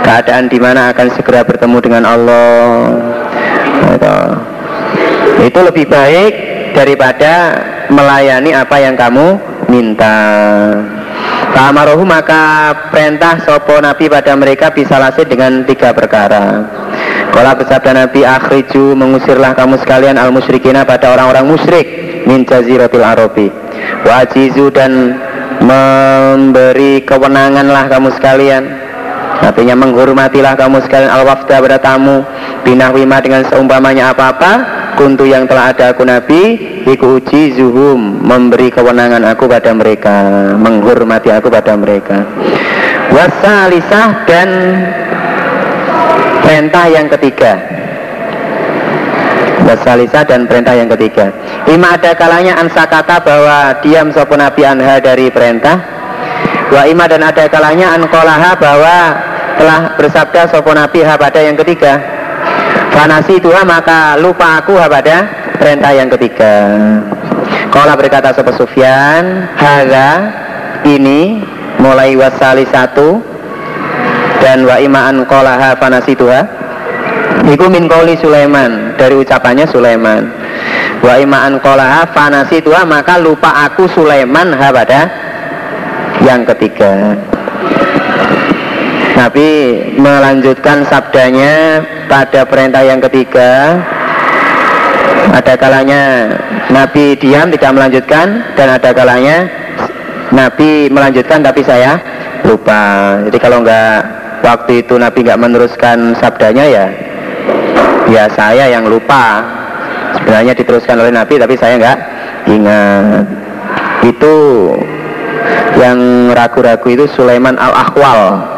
Keadaan 0.00 0.48
di 0.48 0.56
mana 0.56 0.94
akan 0.94 1.08
segera 1.12 1.44
bertemu 1.44 1.78
dengan 1.82 2.04
Allah. 2.08 2.64
Itu 5.44 5.60
lebih 5.60 5.86
baik 5.92 6.32
daripada 6.72 7.32
melayani 7.90 8.54
apa 8.54 8.76
yang 8.80 8.94
kamu 8.94 9.38
minta. 9.70 10.16
Kamarohu 11.56 12.04
maka 12.04 12.68
perintah 12.92 13.40
sopo 13.40 13.80
Nabi 13.80 14.12
pada 14.12 14.36
mereka 14.36 14.68
bisa 14.68 15.00
lasih 15.00 15.24
dengan 15.24 15.64
tiga 15.64 15.96
perkara. 15.96 16.68
Kala 17.32 17.56
bersabda 17.56 17.92
Nabi 17.96 18.28
akhriju 18.28 18.92
mengusirlah 18.92 19.56
kamu 19.56 19.80
sekalian 19.80 20.20
al 20.20 20.36
musyrikina 20.36 20.84
pada 20.84 21.16
orang-orang 21.16 21.48
musyrik 21.48 21.86
min 22.28 22.44
jaziratil 22.44 23.04
arabi. 23.04 23.48
Wa 24.04 24.28
ajizu 24.28 24.68
dan 24.68 25.16
memberi 25.64 27.00
kewenanganlah 27.08 27.88
kamu 27.88 28.08
sekalian. 28.20 28.64
Artinya 29.36 29.76
menghormatilah 29.76 30.56
kamu 30.56 30.80
sekalian 30.88 31.12
al-wafda 31.12 31.60
pada 31.60 31.76
tamu 31.76 32.24
Binahwima 32.64 33.20
dengan 33.20 33.44
seumpamanya 33.44 34.16
apa-apa 34.16 34.52
Kuntu 34.96 35.28
yang 35.28 35.44
telah 35.44 35.76
ada 35.76 35.92
aku 35.92 36.08
Nabi 36.08 36.42
Iku 36.88 37.20
uji 37.20 37.52
zuhum 37.52 38.24
Memberi 38.24 38.72
kewenangan 38.72 39.22
aku 39.28 39.44
pada 39.44 39.76
mereka 39.76 40.16
Menghormati 40.56 41.28
aku 41.30 41.52
pada 41.52 41.76
mereka. 41.76 42.24
Wasalisah 43.12 44.26
dan 44.26 44.48
perintah 46.42 46.84
yang 46.90 47.06
ketiga. 47.10 47.52
Wasalisa 49.66 50.22
dan 50.22 50.46
perintah 50.46 50.74
yang 50.78 50.86
ketiga. 50.94 51.34
Ima 51.66 51.98
ada 51.98 52.14
kalanya 52.14 52.54
ansa 52.54 52.86
kata 52.86 53.18
bahwa 53.18 53.74
diam 53.82 54.14
sopo 54.14 54.38
Nabi 54.38 54.62
Anha 54.62 55.02
dari 55.02 55.26
perintah. 55.26 55.74
Wa 56.70 56.86
ima 56.86 57.10
dan 57.10 57.26
ada 57.26 57.50
kalanya 57.50 57.94
ankolaha 57.98 58.54
bahwa 58.58 58.96
telah 59.58 59.80
bersabda 59.98 60.50
sopo 60.50 60.70
Nabi 60.70 61.02
ha 61.02 61.18
pada 61.18 61.42
yang 61.42 61.58
ketiga 61.58 62.15
Fanasi 62.96 63.36
dua 63.44 63.60
maka 63.68 64.16
lupa 64.16 64.64
aku 64.64 64.80
pada 64.88 65.28
perintah 65.60 65.92
yang 65.92 66.08
ketiga 66.16 66.80
Kala 67.68 67.92
berkata 67.92 68.32
sopo 68.32 68.56
Sufyan 68.56 69.52
Haga 69.52 70.32
ini 70.88 71.44
mulai 71.76 72.16
wasali 72.16 72.64
satu 72.72 73.20
dan 74.40 74.64
wa 74.64 74.80
imaan 74.80 75.28
qolaha 75.28 75.76
fanasituha 75.76 76.66
Iku 77.46 77.70
min 77.70 77.86
qoli 77.86 78.18
Sulaiman 78.18 78.98
dari 78.98 79.14
ucapannya 79.14 79.70
Sulaiman. 79.70 80.26
Wa 80.98 81.14
imaan 81.20 81.62
qolaha 81.62 82.10
fanasituha 82.10 82.82
maka 82.82 83.22
lupa 83.22 83.70
aku 83.70 83.86
Sulaiman 83.86 84.50
ha 84.50 84.74
pada 84.74 85.00
yang 86.26 86.42
ketiga. 86.42 87.14
Nabi 89.16 89.48
melanjutkan 89.96 90.84
sabdanya 90.92 91.80
pada 92.04 92.44
perintah 92.44 92.84
yang 92.84 93.00
ketiga. 93.00 93.80
Ada 95.32 95.56
kalanya 95.56 96.28
Nabi 96.68 97.16
diam 97.16 97.48
tidak 97.48 97.72
melanjutkan 97.72 98.44
dan 98.60 98.76
ada 98.76 98.92
kalanya 98.92 99.48
Nabi 100.36 100.92
melanjutkan 100.92 101.40
tapi 101.40 101.64
saya 101.64 101.96
lupa. 102.44 103.16
Jadi 103.24 103.38
kalau 103.40 103.64
enggak 103.64 104.04
waktu 104.44 104.84
itu 104.84 105.00
Nabi 105.00 105.24
nggak 105.24 105.40
meneruskan 105.40 106.12
sabdanya 106.20 106.64
ya 106.68 106.86
ya 108.12 108.28
saya 108.36 108.68
yang 108.68 108.84
lupa. 108.84 109.40
Sebenarnya 110.20 110.52
diteruskan 110.52 111.00
oleh 111.00 111.12
Nabi 111.16 111.40
tapi 111.40 111.56
saya 111.56 111.80
nggak 111.80 111.98
ingat. 112.52 113.24
Itu 114.04 114.34
yang 115.80 116.30
ragu-ragu 116.36 116.84
itu 116.88 117.08
Sulaiman 117.16 117.56
al-Akhwal 117.56 118.55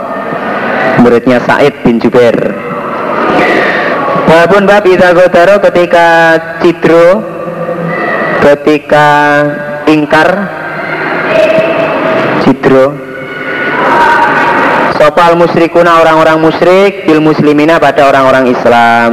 muridnya 1.00 1.38
Said 1.47 1.75
bin 1.87 2.02
Jubair. 2.02 2.37
Walaupun 4.28 4.69
bab 4.69 4.85
Idagotaro 4.85 5.57
ketika 5.64 6.07
Cidro 6.61 7.25
ketika 8.45 9.09
ingkar 9.88 10.28
Cidro. 12.45 13.09
Sopal 14.99 15.38
musyrikuna 15.38 16.02
orang-orang 16.02 16.43
musyrik 16.43 17.07
bil 17.07 17.23
muslimina 17.23 17.78
pada 17.78 18.11
orang-orang 18.11 18.50
Islam. 18.50 19.12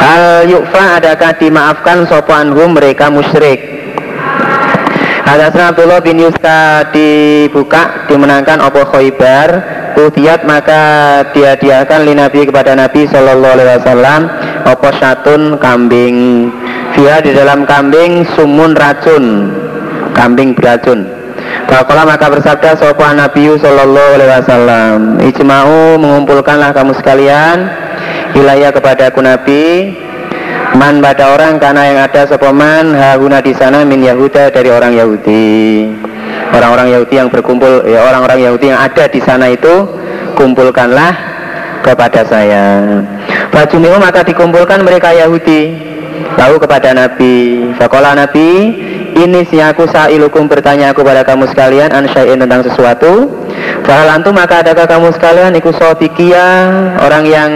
Hal 0.00 0.48
yukfa 0.48 0.96
adakah 0.96 1.36
dimaafkan 1.36 2.08
sopanhum 2.08 2.72
mereka 2.72 3.12
musyrik 3.12 3.79
Hadasna 5.30 5.70
Abdullah 5.70 6.02
bin 6.02 6.18
Yuska 6.18 6.90
dibuka 6.90 8.10
dimenangkan 8.10 8.58
Opo 8.66 8.82
Khoibar? 8.82 9.78
Udiat 9.94 10.42
maka 10.42 11.22
dia 11.30 11.54
diakan 11.54 12.02
li 12.02 12.18
Nabi 12.18 12.50
kepada 12.50 12.74
Nabi 12.74 13.06
Sallallahu 13.06 13.54
Alaihi 13.54 13.78
Wasallam. 13.78 14.20
Opo 14.66 14.90
satun 14.98 15.54
kambing. 15.62 16.50
Via 16.98 17.22
di 17.22 17.30
dalam 17.30 17.62
kambing 17.62 18.26
sumun 18.34 18.74
racun. 18.74 19.54
Kambing 20.18 20.58
beracun. 20.58 21.06
Bakola 21.70 22.10
maka 22.10 22.26
bersabda 22.26 22.74
sopa 22.74 23.14
Nabi 23.14 23.54
Sallallahu 23.54 24.10
Alaihi 24.18 24.34
Wasallam? 24.34 24.98
Ijma'u 25.30 25.94
mengumpulkanlah 25.94 26.74
kamu 26.74 26.90
sekalian. 26.98 27.70
Hilaya 28.34 28.74
kepada 28.74 29.14
Nabi 29.14 29.94
Man 30.70 31.02
pada 31.02 31.34
orang 31.34 31.58
karena 31.58 31.82
yang 31.82 31.98
ada 32.06 32.30
sopaman 32.30 32.94
haguna 32.94 33.42
di 33.42 33.50
sana 33.50 33.82
min 33.82 34.06
Yahuda 34.06 34.54
dari 34.54 34.70
orang 34.70 34.94
Yahudi. 34.94 35.90
Orang-orang 36.54 36.94
Yahudi 36.94 37.14
yang 37.18 37.26
berkumpul, 37.30 37.86
ya 37.86 38.06
orang-orang 38.06 38.38
Yahudi 38.42 38.70
yang 38.70 38.78
ada 38.78 39.10
di 39.10 39.18
sana 39.18 39.50
itu 39.50 39.86
kumpulkanlah 40.38 41.10
kepada 41.82 42.22
saya. 42.22 42.86
Bajumiu 43.50 43.98
maka 43.98 44.22
dikumpulkan 44.22 44.86
mereka 44.86 45.10
Yahudi 45.10 45.74
tahu 46.38 46.62
kepada 46.62 46.94
Nabi. 46.94 47.70
Fakola 47.74 48.14
Nabi, 48.14 48.48
ini 49.18 49.40
si 49.50 49.58
aku 49.58 49.90
sa'ilukum 49.90 50.46
bertanya 50.46 50.94
aku 50.94 51.02
pada 51.02 51.26
kamu 51.26 51.50
sekalian 51.50 51.90
ansya'in 51.90 52.38
tentang 52.38 52.62
sesuatu. 52.62 53.26
Fahal 53.82 54.06
antum 54.10 54.38
maka 54.38 54.62
adakah 54.62 54.86
kamu 54.86 55.10
sekalian 55.18 55.50
iku 55.58 55.74
sotikia 55.74 56.46
orang 57.02 57.24
yang 57.26 57.50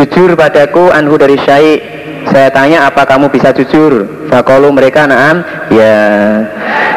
jujur 0.00 0.32
padaku 0.32 0.88
anhu 0.94 1.18
dari 1.20 1.36
syai' 1.36 1.97
Saya 2.28 2.52
tanya 2.52 2.84
apa 2.84 3.08
kamu 3.08 3.32
bisa 3.32 3.50
jujur? 3.56 4.04
Fakolu 4.28 4.68
mereka 4.68 5.08
naam 5.08 5.40
ya. 5.72 5.96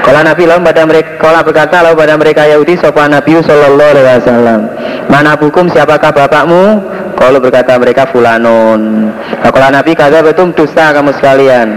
Kalau 0.02 0.22
Nabi 0.26 0.44
lalu 0.50 0.66
pada 0.66 0.84
mereka 0.84 1.10
kalau 1.22 1.40
berkata 1.46 1.78
lalu 1.86 1.96
pada 2.04 2.16
mereka 2.20 2.42
Yahudi 2.50 2.76
sopan 2.76 3.14
Nabi 3.14 3.40
Sallallahu 3.40 3.92
Alaihi 3.96 4.08
Wasallam. 4.20 4.60
Mana 5.08 5.38
hukum 5.40 5.72
siapakah 5.72 6.12
bapakmu? 6.12 6.84
Kalau 7.16 7.38
berkata 7.38 7.78
mereka 7.78 8.10
fulanun. 8.10 9.14
Nah, 9.14 9.52
kalau 9.54 9.70
Nabi 9.70 9.94
kata 9.94 10.26
betul 10.26 10.52
dusta 10.58 10.90
kamu 10.90 11.14
sekalian. 11.16 11.68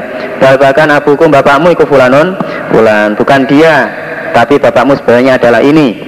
Bahkan 0.41 0.89
abukum 0.89 1.29
bapakmu 1.29 1.77
ikut 1.77 1.85
fulanun, 1.85 2.33
fulan. 2.73 3.13
Bukan 3.13 3.45
dia, 3.45 3.93
tapi 4.33 4.57
bapakmu 4.57 4.97
sebenarnya 4.99 5.37
adalah 5.37 5.61
ini. 5.61 6.01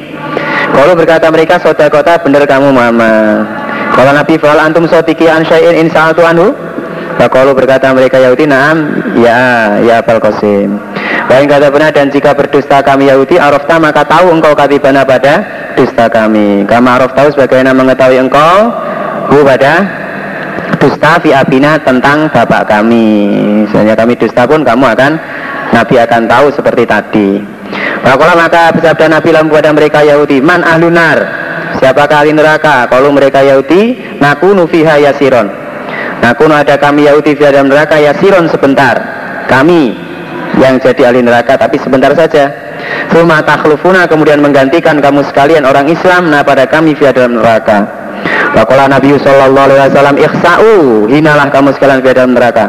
Kalau 0.72 0.96
berkata 0.96 1.28
mereka 1.28 1.60
kota 1.62 2.16
benar 2.20 2.42
kamu 2.48 2.68
mama. 2.72 3.44
Kalau 3.92 4.12
Nabi 4.12 4.34
fal 4.40 4.60
antum 4.60 4.88
sotiki 4.88 5.28
an 5.28 5.44
syai'in 5.44 5.88
anhu 5.92 6.52
Fakolu 7.16 7.56
berkata 7.56 7.88
mereka 7.96 8.20
Yahudi, 8.20 8.44
naam, 8.44 8.92
ya, 9.16 9.72
ya 9.80 10.04
Abal 10.04 10.20
Qasim. 10.20 10.76
Baik 11.26 11.48
kata 11.48 11.72
benar 11.72 11.90
dan 11.90 12.12
jika 12.12 12.36
berdusta 12.36 12.84
kami 12.84 13.08
Yahudi, 13.08 13.40
arafta 13.40 13.80
maka 13.80 14.04
tahu 14.04 14.30
engkau 14.36 14.52
katibana 14.52 15.02
pada 15.02 15.42
dusta 15.74 16.06
kami. 16.12 16.68
Kama 16.68 17.00
araf 17.00 17.16
tahu 17.16 17.32
sebagaimana 17.34 17.72
mengetahui 17.72 18.20
engkau, 18.20 18.70
bu 19.32 19.42
pada 19.42 19.74
dusta 20.76 21.18
fi 21.24 21.32
abina 21.32 21.80
tentang 21.80 22.28
bapak 22.30 22.68
kami. 22.68 23.32
Misalnya 23.64 23.96
kami 23.96 24.14
dusta 24.14 24.44
pun 24.44 24.60
kamu 24.62 24.84
akan 24.86 25.12
Nabi 25.72 25.94
akan 25.98 26.22
tahu 26.30 26.46
seperti 26.52 26.84
tadi. 26.84 27.42
Fakola 28.06 28.38
maka 28.38 28.70
bersabda 28.76 29.18
Nabi 29.18 29.28
lalu 29.34 29.50
kepada 29.50 29.70
mereka 29.74 29.98
Yahudi, 30.04 30.38
man 30.38 30.62
ahlunar, 30.62 31.18
siapakah 31.82 32.22
ahli 32.22 32.36
neraka? 32.36 32.86
Kalau 32.86 33.10
mereka 33.10 33.42
Yahudi, 33.42 33.98
naku 34.22 34.54
nufiha 34.54 35.00
yasiron 35.00 35.65
Kuno 36.36 36.52
ada 36.52 36.76
kami 36.76 37.08
Yahudi 37.08 37.32
di 37.32 37.42
dalam 37.42 37.72
neraka 37.72 37.96
ya 37.96 38.12
siron 38.20 38.46
sebentar. 38.52 39.00
Kami 39.48 39.94
yang 40.60 40.76
jadi 40.80 41.08
ahli 41.08 41.24
neraka 41.24 41.56
tapi 41.56 41.80
sebentar 41.80 42.12
saja. 42.12 42.52
Rumah 43.10 43.40
takhlufuna 43.42 44.04
kemudian 44.04 44.38
menggantikan 44.44 45.00
kamu 45.00 45.24
sekalian 45.26 45.64
orang 45.64 45.88
Islam 45.88 46.28
Nah 46.28 46.44
pada 46.44 46.68
kami 46.68 46.92
via 46.92 47.10
dalam 47.10 47.40
neraka. 47.40 47.88
Wakola 48.52 48.88
Nabi 48.88 49.16
Sallallahu 49.20 49.66
Alaihi 49.68 49.92
Wasallam 49.92 50.16
Ikhsa'u 50.16 50.74
Hinalah 51.12 51.52
kamu 51.52 51.76
sekalian 51.76 52.00
via 52.04 52.14
dalam 52.16 52.32
neraka. 52.36 52.64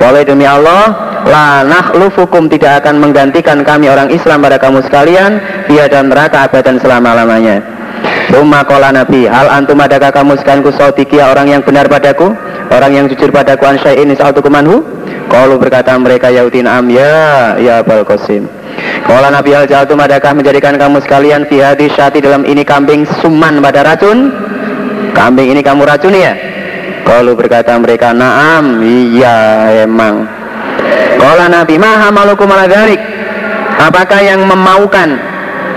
Walau 0.00 0.22
demi 0.24 0.48
Allah 0.48 0.92
La 1.28 1.60
nakhlufukum 1.64 2.48
tidak 2.48 2.84
akan 2.84 3.00
menggantikan 3.00 3.60
kami 3.60 3.92
orang 3.92 4.08
Islam 4.08 4.40
pada 4.40 4.56
kamu 4.56 4.80
sekalian 4.88 5.40
Via 5.68 5.88
dalam 5.88 6.08
neraka 6.08 6.48
abadan 6.48 6.80
selama-lamanya. 6.80 7.60
Rumah 8.32 8.62
kola 8.64 8.92
Nabi 8.94 9.28
Hal 9.28 9.48
antum 9.48 9.80
adakah 9.80 10.12
kamu 10.12 10.40
sekalian 10.40 10.62
kusaudikia 10.64 11.32
orang 11.32 11.52
yang 11.52 11.62
benar 11.64 11.88
padaku 11.88 12.32
Orang 12.70 12.94
yang 12.94 13.10
jujur 13.10 13.34
padaku 13.34 13.66
an 13.66 13.76
syai'in 13.82 14.14
sa'atu 14.14 14.38
kumanhu 14.38 14.86
Kalau 15.26 15.58
berkata 15.58 15.94
mereka 15.98 16.30
Yahudi 16.30 16.62
am 16.66 16.90
ya 16.90 17.54
ya 17.58 17.86
Abul 17.86 18.02
Qasim. 18.02 18.50
Kalau 19.06 19.30
Nabi 19.30 19.54
al 19.54 19.66
jatuh 19.66 19.94
adakah 19.94 20.34
menjadikan 20.34 20.74
kamu 20.74 20.98
sekalian 21.06 21.46
fi 21.46 21.62
hadis 21.62 21.94
syati 21.94 22.18
dalam 22.18 22.42
ini 22.42 22.66
kambing 22.66 23.06
suman 23.22 23.62
pada 23.62 23.86
racun? 23.86 24.34
Kambing 25.14 25.54
ini 25.54 25.62
kamu 25.62 25.86
racun 25.86 26.14
ya? 26.14 26.34
Kalau 27.06 27.38
berkata 27.38 27.78
mereka 27.78 28.10
naam 28.10 28.82
iya 28.82 29.70
emang. 29.86 30.26
Kalau 31.14 31.46
Nabi 31.46 31.74
maha 31.78 32.10
malukum 32.10 32.50
ala 32.50 32.66
Apakah 33.80 34.20
yang 34.20 34.42
memaukan 34.44 35.14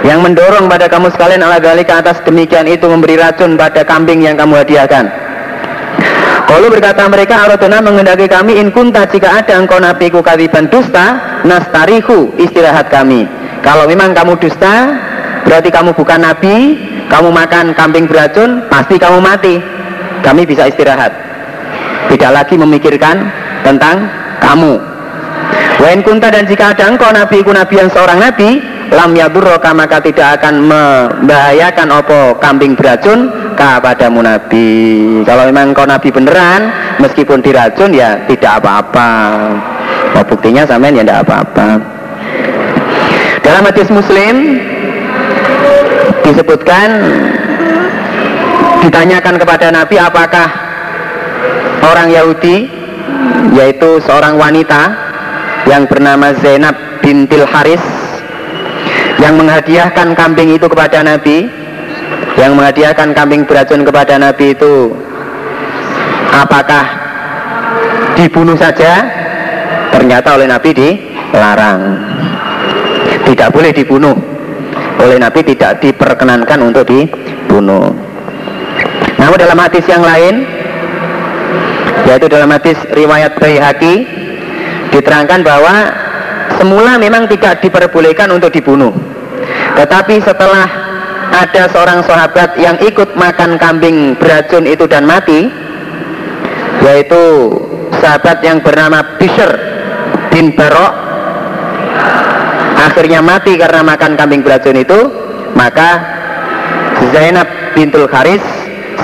yang 0.03 0.19
mendorong 0.19 0.67
pada 0.67 0.89
kamu 0.91 1.13
sekalian 1.13 1.45
ala 1.45 1.61
ke 1.61 1.93
atas 1.93 2.19
demikian 2.25 2.67
itu 2.67 2.89
memberi 2.89 3.15
racun 3.15 3.55
pada 3.55 3.85
kambing 3.87 4.19
yang 4.19 4.35
kamu 4.35 4.59
hadiahkan 4.59 5.22
kalau 6.43 6.67
berkata 6.67 7.07
mereka 7.07 7.47
Aradona 7.47 7.79
mengendaki 7.79 8.27
kami 8.27 8.59
in 8.59 8.69
kunta 8.69 9.07
jika 9.07 9.41
ada 9.41 9.57
engkau 9.57 9.79
nabiku 9.79 10.19
kadiban 10.19 10.67
dusta 10.67 11.39
nastarihu 11.47 12.35
istirahat 12.35 12.91
kami. 12.91 13.25
Kalau 13.63 13.87
memang 13.87 14.11
kamu 14.11 14.35
dusta 14.37 14.91
berarti 15.47 15.69
kamu 15.71 15.95
bukan 15.95 16.19
nabi, 16.19 16.77
kamu 17.07 17.31
makan 17.31 17.71
kambing 17.75 18.05
beracun, 18.07 18.63
pasti 18.67 18.99
kamu 18.99 19.23
mati. 19.23 19.55
Kami 20.23 20.43
bisa 20.47 20.67
istirahat. 20.67 21.11
Tidak 22.11 22.31
lagi 22.31 22.55
memikirkan 22.59 23.27
tentang 23.63 24.07
kamu. 24.39 24.79
Wain 25.83 25.99
kunta 26.03 26.31
dan 26.31 26.47
jika 26.47 26.75
ada 26.75 26.91
engkau 26.91 27.11
nabi 27.11 27.43
ku 27.43 27.51
nabi 27.51 27.75
yang 27.75 27.91
seorang 27.91 28.19
nabi, 28.19 28.63
lam 28.91 29.11
yadurroka 29.15 29.71
maka 29.71 30.03
tidak 30.03 30.41
akan 30.41 30.67
membahayakan 30.67 31.87
opo 31.93 32.35
kambing 32.43 32.75
beracun 32.75 33.31
kepadamu 33.55 34.19
Nabi. 34.25 34.69
Kalau 35.23 35.47
memang 35.47 35.71
kau 35.71 35.87
Nabi 35.87 36.09
beneran 36.11 36.73
meskipun 36.99 37.39
diracun 37.39 37.95
ya 37.95 38.19
tidak 38.27 38.59
apa-apa. 38.59 39.11
Oh, 40.19 40.25
buktinya 40.27 40.67
sampean 40.67 40.97
ya 40.99 41.03
tidak 41.05 41.21
apa-apa. 41.25 41.67
Dalam 43.43 43.63
hadis 43.67 43.87
muslim 43.91 44.35
disebutkan 46.23 46.89
ditanyakan 48.83 49.35
kepada 49.39 49.67
Nabi 49.71 49.95
apakah 49.99 50.47
orang 51.83 52.07
Yahudi 52.11 52.71
yaitu 53.51 53.99
seorang 54.03 54.39
wanita 54.39 54.95
yang 55.67 55.87
bernama 55.87 56.31
Zainab 56.39 56.75
bintil 57.03 57.43
Haris 57.47 57.83
yang 59.23 59.39
menghadiahkan 59.39 60.11
kambing 60.19 60.59
itu 60.59 60.67
kepada 60.67 60.99
Nabi. 60.99 61.47
Yang 62.35 62.51
menghadiahkan 62.59 63.15
kambing 63.15 63.47
beracun 63.47 63.87
kepada 63.87 64.19
Nabi 64.19 64.51
itu 64.51 64.91
apakah 66.33 66.83
dibunuh 68.19 68.57
saja? 68.59 69.05
Ternyata 69.95 70.35
oleh 70.35 70.49
Nabi 70.49 70.69
dilarang. 70.75 71.81
Tidak 73.23 73.49
boleh 73.53 73.71
dibunuh. 73.71 74.17
Oleh 74.99 75.17
Nabi 75.21 75.39
tidak 75.45 75.79
diperkenankan 75.79 76.59
untuk 76.59 76.83
dibunuh. 76.89 77.95
Namun 79.21 79.37
dalam 79.39 79.55
hadis 79.61 79.85
yang 79.87 80.03
lain 80.03 80.43
yaitu 82.03 82.27
dalam 82.27 82.51
hadis 82.51 82.75
riwayat 82.91 83.39
Baihaqi 83.39 84.03
diterangkan 84.91 85.39
bahwa 85.39 86.02
semula 86.59 86.97
memang 87.01 87.25
tidak 87.29 87.61
diperbolehkan 87.63 88.29
untuk 88.33 88.53
dibunuh 88.53 88.93
tetapi 89.73 90.21
setelah 90.21 90.93
ada 91.33 91.65
seorang 91.73 92.05
sahabat 92.05 92.53
yang 92.61 92.77
ikut 92.77 93.17
makan 93.17 93.57
kambing 93.57 94.13
beracun 94.21 94.69
itu 94.69 94.85
dan 94.85 95.09
mati, 95.09 95.49
yaitu 96.85 97.23
sahabat 97.97 98.45
yang 98.45 98.61
bernama 98.61 99.17
Bishr 99.17 99.49
bin 100.29 100.53
Barok, 100.53 100.93
akhirnya 102.85 103.25
mati 103.25 103.57
karena 103.57 103.81
makan 103.81 104.13
kambing 104.13 104.45
beracun 104.45 104.77
itu, 104.77 104.99
maka 105.57 105.89
Zainab 107.09 107.49
bintul 107.73 108.05
Haris, 108.05 108.45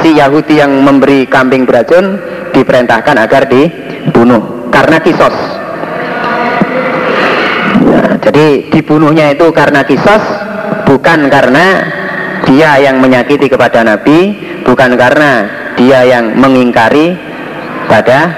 si 0.05 0.13
Yahudi 0.13 0.62
yang 0.62 0.85
memberi 0.85 1.25
kambing 1.25 1.65
beracun, 1.65 2.21
diperintahkan 2.53 3.17
agar 3.17 3.49
dibunuh 3.49 4.69
karena 4.69 5.01
kisos. 5.01 5.58
Jadi 8.29 8.69
dibunuhnya 8.69 9.33
itu 9.33 9.49
karena 9.49 9.81
kisos 9.81 10.21
bukan 10.85 11.33
karena 11.33 11.81
dia 12.45 12.77
yang 12.77 13.01
menyakiti 13.01 13.49
kepada 13.49 13.81
Nabi 13.81 14.37
bukan 14.61 14.93
karena 14.93 15.49
dia 15.73 16.05
yang 16.05 16.37
mengingkari 16.37 17.17
pada 17.89 18.29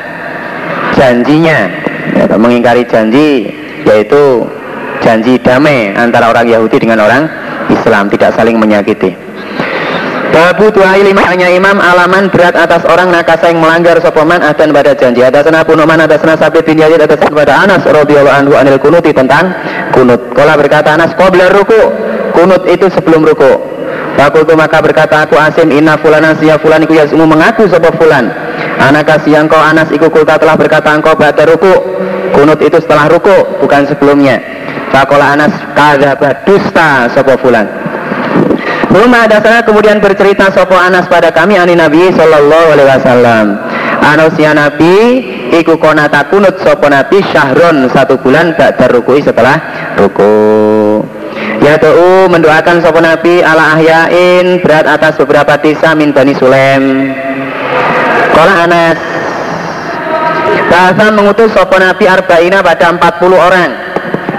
janjinya. 0.95 1.67
Ya, 2.15 2.23
mengingkari 2.39 2.87
janji 2.87 3.51
yaitu 3.83 4.47
janji 5.03 5.35
damai 5.43 5.91
antara 5.91 6.31
orang 6.31 6.47
Yahudi 6.47 6.87
dengan 6.87 7.03
orang 7.03 7.27
Islam 7.67 8.07
tidak 8.07 8.31
saling 8.31 8.55
menyakiti 8.55 9.11
Babu 10.31 10.71
dua 10.71 10.95
hanya 10.95 11.51
imam 11.51 11.75
alaman 11.83 12.31
berat 12.31 12.55
atas 12.55 12.87
orang 12.87 13.11
nakasa 13.11 13.51
yang 13.51 13.59
melanggar 13.59 13.99
sopoman 13.99 14.39
adan 14.39 14.71
pada 14.71 14.95
janji. 14.95 15.19
Ada 15.19 15.43
sana 15.43 15.67
punuman 15.67 15.99
ada 15.99 16.15
sana 16.15 16.39
sabit 16.39 16.63
bin 16.63 16.79
ada 16.79 17.03
sana 17.03 17.35
pada 17.35 17.59
Anas 17.59 17.83
radhiyallahu 17.83 18.31
anhu 18.31 18.53
anil 18.55 18.79
kunuti 18.79 19.11
tentang 19.11 19.51
kunut. 19.91 20.31
Kala 20.31 20.55
berkata 20.55 20.95
Anas 20.95 21.11
qabla 21.19 21.51
ruku. 21.51 21.81
Kunut 22.31 22.63
itu 22.63 22.87
sebelum 22.87 23.27
ruku. 23.27 23.59
Fakultu 24.15 24.55
maka 24.55 24.79
berkata 24.79 25.27
aku 25.27 25.35
Asim 25.35 25.67
inna 25.67 25.99
fulana 25.99 26.31
siya 26.39 26.55
fulan 26.59 26.87
iku 26.87 26.95
yasmu 26.95 27.27
mengaku 27.27 27.67
sapa 27.67 27.91
fulan. 27.99 28.31
Anak 28.79 29.11
yang 29.27 29.51
kau 29.51 29.59
Anas 29.59 29.91
iku 29.91 30.07
kulta 30.07 30.39
telah 30.39 30.55
berkata 30.55 30.95
engkau 30.95 31.11
pada 31.11 31.43
ruku. 31.43 31.75
Kunut 32.31 32.63
itu 32.63 32.79
setelah 32.79 33.11
ruku 33.11 33.59
bukan 33.59 33.83
sebelumnya. 33.83 34.39
Fakola 34.95 35.35
Anas 35.35 35.51
kadzaba 35.75 36.39
dusta 36.47 37.11
sapa 37.11 37.35
fulan. 37.35 37.90
Rumah 38.91 39.23
dasarnya 39.23 39.63
kemudian 39.63 40.03
bercerita 40.03 40.51
sopo 40.51 40.75
Anas 40.75 41.07
pada 41.07 41.31
kami 41.31 41.55
ani 41.55 41.79
Nabi 41.79 42.11
Sallallahu 42.11 42.67
Alaihi 42.75 42.89
Wasallam. 42.91 43.45
Anusia 44.03 44.51
Nabi 44.51 44.95
iku 45.55 45.79
konata 45.79 46.27
kunut 46.27 46.59
sopo 46.59 46.91
Nabi 46.91 47.23
syahron 47.31 47.87
satu 47.87 48.19
bulan 48.19 48.51
ba'da 48.59 48.91
rukui 48.91 49.23
setelah 49.23 49.55
ruku. 49.95 50.99
Ya 51.63 51.79
tuh 51.79 52.27
mendoakan 52.27 52.83
sopo 52.83 52.99
Nabi 52.99 53.39
ala 53.39 53.79
ahyain 53.79 54.59
berat 54.59 54.83
atas 54.83 55.15
beberapa 55.23 55.55
desa 55.55 55.95
min 55.95 56.11
Bani 56.11 56.35
Sulem. 56.35 57.15
Kola 58.35 58.67
Anas 58.67 58.99
Bahasa 60.71 61.11
mengutus 61.11 61.51
sopo 61.51 61.75
Nabi 61.75 62.07
arba'ina 62.07 62.63
pada 62.63 62.95
40 62.95 63.27
orang 63.35 63.71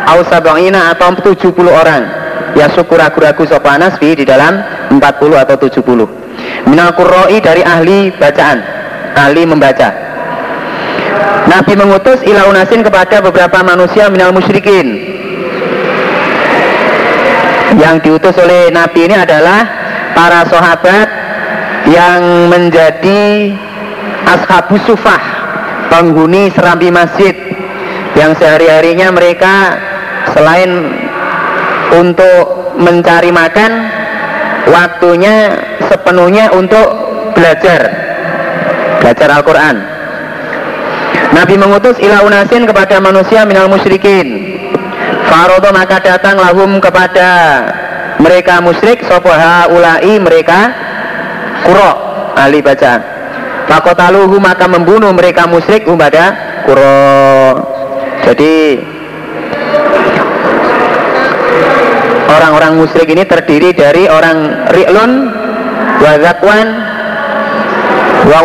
Ausabangina 0.08 0.92
atau 0.92 1.12
70 1.12 1.52
orang 1.68 2.21
ya 2.58 2.68
syukur 2.72 3.00
ragu-ragu 3.00 3.44
sopa 3.48 3.76
nasfi 3.80 4.16
di 4.16 4.24
dalam 4.28 4.60
40 4.92 5.00
atau 5.36 5.56
70 5.56 6.68
minal 6.68 6.92
kurroi 6.94 7.38
dari 7.40 7.62
ahli 7.64 8.12
bacaan 8.14 8.82
ahli 9.16 9.42
membaca. 9.44 9.92
Nabi 11.42 11.74
mengutus 11.74 12.22
ila 12.24 12.48
unasin 12.48 12.86
kepada 12.86 13.18
beberapa 13.20 13.60
manusia 13.60 14.08
minal 14.08 14.30
musyrikin. 14.32 15.20
Yang 17.76 17.96
diutus 18.04 18.36
oleh 18.36 18.68
Nabi 18.68 19.08
ini 19.08 19.16
adalah 19.16 19.64
para 20.12 20.44
sahabat 20.46 21.08
yang 21.88 22.52
menjadi 22.52 23.52
ashabu 24.28 24.76
sufah 24.86 25.18
penghuni 25.88 26.52
serambi 26.52 26.92
masjid 26.92 27.34
yang 28.14 28.36
sehari-harinya 28.36 29.08
mereka 29.10 29.80
selain 30.36 30.70
untuk 31.96 32.74
mencari 32.80 33.28
makan 33.28 33.70
waktunya 34.68 35.56
sepenuhnya 35.88 36.52
untuk 36.54 36.86
belajar. 37.36 37.80
Belajar 39.02 39.28
Al-Quran. 39.40 39.76
Nabi 41.32 41.54
mengutus 41.56 41.96
ila 41.98 42.22
unasin 42.28 42.68
kepada 42.68 43.00
manusia 43.00 43.42
minal 43.48 43.66
musyrikin. 43.66 44.60
Farodo 45.26 45.72
maka 45.72 45.98
datang 46.00 46.36
lahum 46.36 46.76
kepada 46.76 47.28
mereka 48.20 48.60
musyrik 48.60 49.00
sopoha 49.08 49.72
ulai 49.72 50.20
mereka 50.20 50.70
kuro 51.64 51.90
ahli 52.36 52.60
bacaan 52.60 53.12
Fakotaluhu 53.72 54.36
maka 54.42 54.66
membunuh 54.66 55.14
mereka 55.14 55.46
musyrik 55.46 55.86
umbada 55.86 56.34
kuro. 56.66 57.56
Jadi 58.26 58.78
orang-orang 62.32 62.72
musyrik 62.80 63.08
ini 63.12 63.28
terdiri 63.28 63.76
dari 63.76 64.08
orang 64.08 64.68
Ri'lun, 64.72 65.12
wa 66.00 66.12
Zakwan, 66.16 66.68
wa. 68.26 68.40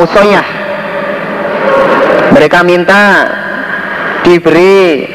Mereka 2.27 2.59
minta 2.67 3.03
diberi 4.27 5.07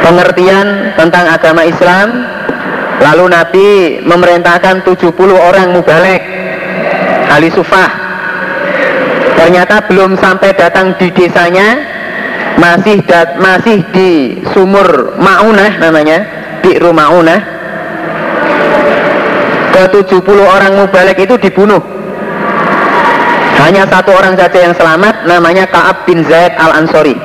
pengertian 0.00 0.96
tentang 0.96 1.28
agama 1.28 1.62
Islam 1.68 2.28
lalu 3.04 3.24
Nabi 3.28 3.68
memerintahkan 4.04 4.84
70 4.84 5.12
orang 5.32 5.76
mubalek 5.76 6.22
ahli 7.28 7.48
sufah 7.52 7.90
ternyata 9.36 9.84
belum 9.88 10.16
sampai 10.16 10.56
datang 10.56 10.96
di 10.96 11.12
desanya 11.12 11.82
masih 12.56 13.02
dat, 13.04 13.36
masih 13.42 13.82
di 13.90 14.40
sumur 14.54 15.18
Maunah 15.18 15.76
namanya 15.82 16.43
Bi'ru 16.64 16.96
Ma'unah 16.96 17.40
ke 19.74 19.82
70 20.00 20.24
orang 20.40 20.72
mubalik 20.80 21.20
itu 21.20 21.36
dibunuh. 21.36 21.82
Hanya 23.60 23.84
satu 23.84 24.16
orang 24.16 24.32
saja 24.40 24.64
yang 24.64 24.74
selamat 24.74 25.28
namanya 25.28 25.68
Ka'ab 25.68 26.08
bin 26.08 26.24
Zaid 26.24 26.56
al-Ansori. 26.56 27.20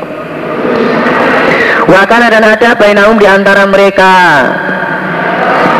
Wakana 1.87 2.27
dan 2.29 2.43
ada 2.43 2.75
bainaum 2.75 3.17
di 3.17 3.25
antara 3.25 3.63
mereka 3.65 4.11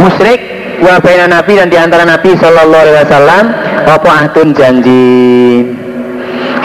musyrik 0.02 0.42
wa 0.80 0.98
baina 1.04 1.28
nabi 1.30 1.60
dan 1.60 1.68
di 1.70 1.78
antara 1.78 2.08
nabi 2.08 2.34
sallallahu 2.34 2.82
alaihi 2.82 2.98
wasallam 3.04 3.44
apa 3.84 4.10
ahdun 4.10 4.50
janji. 4.56 5.68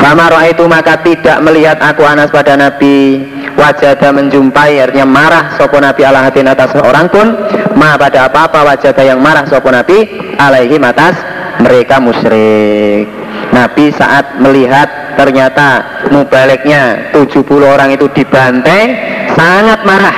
Fama 0.00 0.28
itu 0.46 0.64
maka 0.68 1.00
tidak 1.00 1.40
melihat 1.40 1.80
aku 1.80 2.04
Anas 2.04 2.28
pada 2.28 2.60
Nabi 2.60 3.24
wajada 3.54 4.10
menjumpai 4.10 4.82
artinya 4.82 5.06
marah 5.06 5.44
sopo 5.56 5.78
nabi 5.78 6.02
ala 6.04 6.28
atas 6.28 6.70
seorang 6.74 7.06
pun. 7.10 7.26
Ma 7.74 7.98
pada 7.98 8.30
apa-apa 8.30 8.74
wajada 8.74 9.02
yang 9.02 9.18
marah 9.18 9.46
sopo 9.46 9.70
nabi 9.70 10.06
alaihi 10.38 10.78
atas 10.78 11.14
mereka 11.62 12.02
musyrik. 12.02 13.06
Nabi 13.54 13.94
saat 13.94 14.42
melihat 14.42 15.14
ternyata 15.14 16.02
mubaliknya 16.10 17.14
70 17.14 17.46
orang 17.62 17.94
itu 17.94 18.10
dibantai 18.10 18.82
sangat 19.34 19.86
marah. 19.86 20.16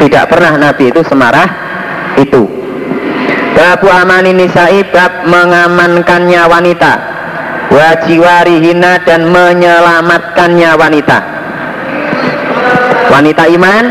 Tidak 0.00 0.24
pernah 0.28 0.52
nabi 0.60 0.92
itu 0.92 1.00
semarah 1.06 1.48
itu. 2.20 2.44
Babu 3.54 3.86
amani 3.86 4.34
nisa'i 4.34 4.82
bab 4.90 5.30
mengamankannya 5.30 6.42
wanita. 6.50 6.92
Wajiwarihina 7.70 9.02
dan 9.08 9.30
menyelamatkannya 9.32 10.70
wanita 10.76 11.33
wanita 13.14 13.46
iman 13.54 13.84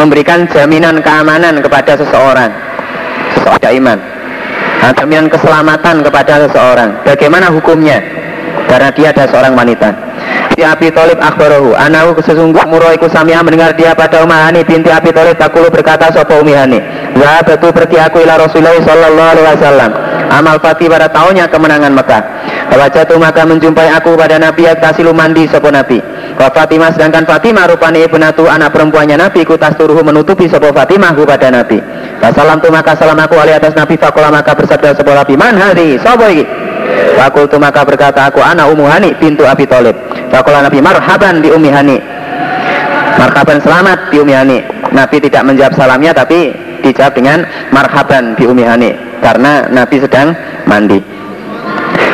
memberikan 0.00 0.48
jaminan 0.48 1.04
keamanan 1.04 1.60
kepada 1.60 2.00
seseorang. 2.00 2.48
Seseorang 3.36 3.72
iman. 3.84 3.98
Nah, 4.80 4.92
jaminan 4.96 5.28
keselamatan 5.28 6.00
kepada 6.00 6.48
seseorang. 6.48 7.04
Bagaimana 7.04 7.52
hukumnya? 7.52 8.00
Karena 8.64 8.88
dia 8.96 9.12
adalah 9.12 9.28
seorang 9.28 9.52
wanita. 9.52 9.88
Si 10.56 10.64
Abi 10.64 10.88
Thalib 10.88 11.20
akhbarahu 11.20 11.76
anahu 11.76 12.16
sesungguh 12.20 12.64
muraiku 12.68 13.06
samia 13.12 13.44
mendengar 13.44 13.76
dia 13.76 13.92
pada 13.92 14.24
Umahani 14.24 14.64
binti 14.64 14.88
Abi 14.88 15.12
Thalib 15.12 15.36
takulu 15.36 15.70
berkata 15.72 16.12
sopo 16.12 16.42
Umihani 16.42 16.76
Wah 17.16 17.40
betul 17.40 17.72
pergi 17.72 17.96
aku 17.96 18.22
ila 18.24 18.40
Rasulullah 18.40 18.76
sallallahu 18.82 19.30
alaihi 19.36 19.46
wasallam. 19.46 19.90
Amal 20.30 20.56
fatih 20.62 20.86
pada 20.86 21.10
tahunnya 21.10 21.50
kemenangan 21.50 21.92
Mekah 21.92 22.22
jatuh 22.90 23.18
maka 23.22 23.46
menjumpai 23.46 23.88
aku 23.94 24.18
pada 24.18 24.36
Nabi 24.36 24.66
Tasilu 24.76 25.14
mandi 25.14 25.46
sopo 25.46 25.70
Nabi 25.70 26.02
Wa 26.40 26.48
Fatimah 26.48 26.88
sedangkan 26.96 27.28
Fatimah 27.28 27.68
rupanya 27.68 28.00
ibnatu 28.00 28.48
anak 28.48 28.72
perempuannya 28.72 29.20
Nabi 29.20 29.44
kutas 29.44 29.76
turuhu 29.76 30.00
menutupi 30.00 30.48
sebuah 30.48 30.72
Fatimah 30.72 31.12
kepada 31.12 31.52
Nabi. 31.52 31.76
Salam 32.32 32.64
tu 32.64 32.72
maka 32.72 32.96
salam 32.96 33.20
aku 33.20 33.36
alih 33.36 33.60
atas 33.60 33.76
Nabi 33.76 34.00
fakola 34.00 34.32
maka 34.32 34.56
bersabda 34.56 34.96
sebuah 34.96 35.20
Nabi 35.20 35.36
man 35.36 35.52
hari 35.60 36.00
sobo 36.00 36.24
iki. 36.32 36.48
Fakul 37.20 37.44
tu 37.44 37.60
maka 37.60 37.84
berkata 37.84 38.32
aku 38.32 38.40
anak 38.40 38.72
umuhani 38.72 39.12
pintu 39.20 39.44
Abi 39.44 39.68
Thalib. 39.68 39.92
Fakola 40.32 40.64
Nabi 40.64 40.80
marhaban 40.80 41.44
di 41.44 41.52
Umi 41.52 41.68
Hani. 41.68 42.00
Marhaban 43.20 43.60
selamat 43.60 44.08
di 44.08 44.16
Umi 44.24 44.32
Hani. 44.32 44.58
Nabi 44.96 45.20
tidak 45.20 45.44
menjawab 45.44 45.76
salamnya 45.76 46.16
tapi 46.16 46.56
dijawab 46.80 47.20
dengan 47.20 47.44
marhaban 47.68 48.32
di 48.32 48.48
Umi 48.48 48.64
Hani 48.64 48.96
karena 49.20 49.68
Nabi 49.68 50.00
sedang 50.00 50.32
mandi. 50.64 51.19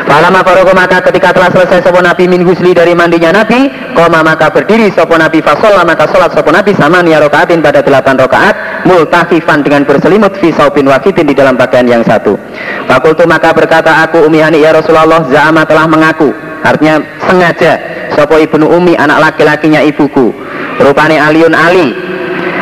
Falama 0.06 0.38
farogo 0.46 0.70
maka 0.70 1.02
ketika 1.02 1.34
telah 1.34 1.50
selesai 1.50 1.82
sopo 1.82 1.98
Nabi 1.98 2.30
min 2.30 2.46
husli 2.46 2.70
dari 2.70 2.94
mandinya 2.94 3.42
Nabi 3.42 3.66
Koma 3.90 4.22
maka 4.22 4.54
berdiri 4.54 4.86
sopo 4.94 5.18
Nabi 5.18 5.42
fasolah 5.42 5.82
maka 5.82 6.06
sholat 6.06 6.30
sopo 6.30 6.54
Nabi 6.54 6.78
sama 6.78 7.02
niya 7.02 7.18
rokaatin 7.18 7.58
pada 7.58 7.82
delapan 7.82 8.14
rokaat 8.14 8.54
Multafifan 8.86 9.66
dengan 9.66 9.82
berselimut 9.82 10.38
fi 10.38 10.54
saubin 10.54 10.86
wakitin 10.86 11.26
di 11.26 11.34
dalam 11.34 11.58
pakaian 11.58 11.90
yang 11.90 12.06
satu. 12.06 12.38
Fakultu 12.86 13.26
maka 13.26 13.50
berkata 13.50 14.06
aku 14.06 14.22
Umi 14.30 14.38
Hani 14.38 14.62
ya 14.62 14.70
Rasulullah 14.70 15.26
Za'ama 15.26 15.66
telah 15.66 15.90
mengaku. 15.90 16.30
Artinya 16.62 17.02
sengaja 17.26 17.74
Sopo 18.14 18.38
ibnu 18.38 18.62
Umi 18.62 18.94
anak 18.94 19.18
laki-lakinya 19.18 19.82
ibuku. 19.82 20.30
Rupanya 20.78 21.26
Aliun 21.26 21.50
Ali 21.50 21.90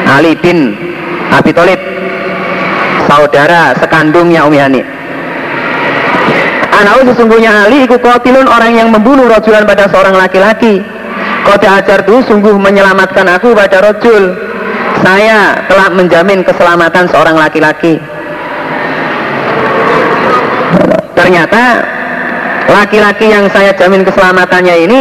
Ali 0.09 0.33
bin 0.41 0.73
Abi 1.29 1.53
Saudara 3.05 3.77
sekandungnya 3.77 4.49
Umi 4.49 4.57
Hani 4.57 4.94
Anau 6.75 7.07
sesungguhnya 7.07 7.71
Ali 7.71 7.87
ikut 7.87 8.03
kotilun 8.03 8.51
orang 8.51 8.75
yang 8.75 8.89
membunuh 8.91 9.31
rojulan 9.31 9.63
pada 9.63 9.87
seorang 9.87 10.19
laki-laki. 10.19 10.83
Kode 11.47 11.69
ajar 11.69 12.03
itu 12.03 12.25
sungguh 12.27 12.57
menyelamatkan 12.57 13.29
aku 13.29 13.53
pada 13.53 13.79
rojul 13.85 14.33
Saya 15.05 15.61
telah 15.69 15.93
menjamin 15.93 16.41
keselamatan 16.41 17.05
seorang 17.13 17.37
laki-laki. 17.37 18.01
Ternyata 21.13 21.85
laki-laki 22.73 23.27
yang 23.29 23.47
saya 23.53 23.77
jamin 23.77 24.03
keselamatannya 24.03 24.77
ini 24.89 25.01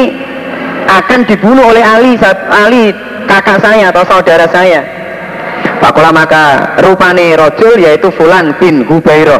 akan 0.91 1.23
dibunuh 1.23 1.71
oleh 1.71 1.81
Ali 1.81 2.19
Ali 2.51 2.91
kakak 3.25 3.63
saya 3.63 3.89
atau 3.95 4.03
saudara 4.03 4.45
saya. 4.51 4.83
Pakola 5.79 6.15
maka 6.15 6.75
rupane 6.79 7.35
rojul 7.35 7.75
yaitu 7.75 8.07
Fulan 8.15 8.55
bin 8.55 8.87
Hubairoh 8.87 9.39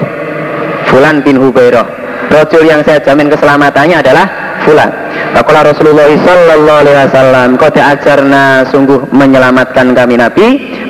Fulan 0.92 1.24
bin 1.24 1.40
Hubairoh 1.40 2.03
Rojul 2.34 2.66
yang 2.66 2.82
saya 2.82 2.98
jamin 2.98 3.30
keselamatannya 3.30 4.02
adalah 4.02 4.26
Fulan. 4.66 4.90
Pakola 5.38 5.70
Rasulullah 5.70 6.10
Sallallahu 6.10 6.80
Alaihi 6.82 6.98
Wasallam 7.06 7.48
Kau 7.62 7.70
ajarna 7.70 8.66
sungguh 8.74 9.14
menyelamatkan 9.14 9.94
kami 9.94 10.18
Nabi. 10.18 10.48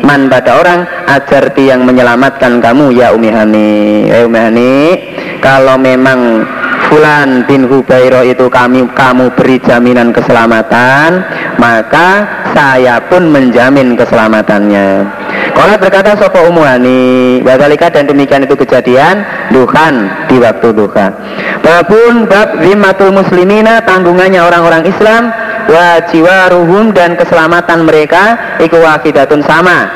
Man 0.07 0.31
pada 0.31 0.55
orang 0.63 0.87
ajar 1.11 1.51
yang 1.59 1.83
menyelamatkan 1.83 2.63
kamu 2.63 2.95
ya 2.95 3.11
Umi 3.11 3.27
Hani. 3.27 3.71
Ya 4.07 4.23
Umi 4.23 4.39
Hani 4.39 4.73
Kalau 5.43 5.75
memang 5.75 6.47
Fulan 6.87 7.43
bin 7.49 7.67
Hubairo 7.67 8.21
itu 8.23 8.47
kami 8.47 8.85
kamu 8.93 9.33
beri 9.33 9.57
jaminan 9.63 10.13
keselamatan 10.13 11.25
maka 11.57 12.27
saya 12.53 13.01
pun 13.07 13.33
menjamin 13.33 13.95
keselamatannya 13.97 15.22
kalau 15.53 15.75
berkata 15.77 16.17
Sopo 16.17 16.49
Umuhani? 16.49 17.39
Bagalika 17.45 17.93
dan 17.93 18.09
demikian 18.09 18.43
itu 18.43 18.57
kejadian 18.57 19.21
Duhan 19.53 20.09
di 20.27 20.41
waktu 20.41 20.73
duha. 20.73 21.13
Babun 21.61 22.25
bab 22.25 22.57
rimatul 22.59 23.13
muslimina 23.13 23.85
Tanggungannya 23.85 24.41
orang-orang 24.41 24.83
Islam 24.89 25.29
Wajiwaruhum 25.69 26.91
dan 26.91 27.15
keselamatan 27.15 27.85
mereka 27.85 28.57
Iku 28.59 28.81
wakidatun 28.81 29.45
sama. 29.45 29.87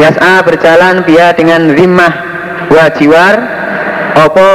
Yas'a 0.00 0.44
berjalan 0.44 1.04
dia 1.04 1.32
dengan 1.36 1.72
rimah 1.72 2.12
Wajiwar 2.72 3.34
Opo 4.16 4.50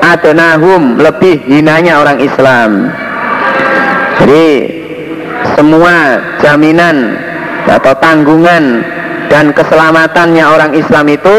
adnahum 0.00 1.00
lebih 1.00 1.44
hinanya 1.48 2.00
orang 2.00 2.20
Islam. 2.20 2.92
Jadi 4.20 4.46
semua 5.56 6.20
jaminan 6.40 7.16
atau 7.64 7.92
tanggungan 8.00 8.84
dan 9.28 9.50
keselamatannya 9.52 10.44
orang 10.44 10.72
Islam 10.76 11.06
itu 11.10 11.38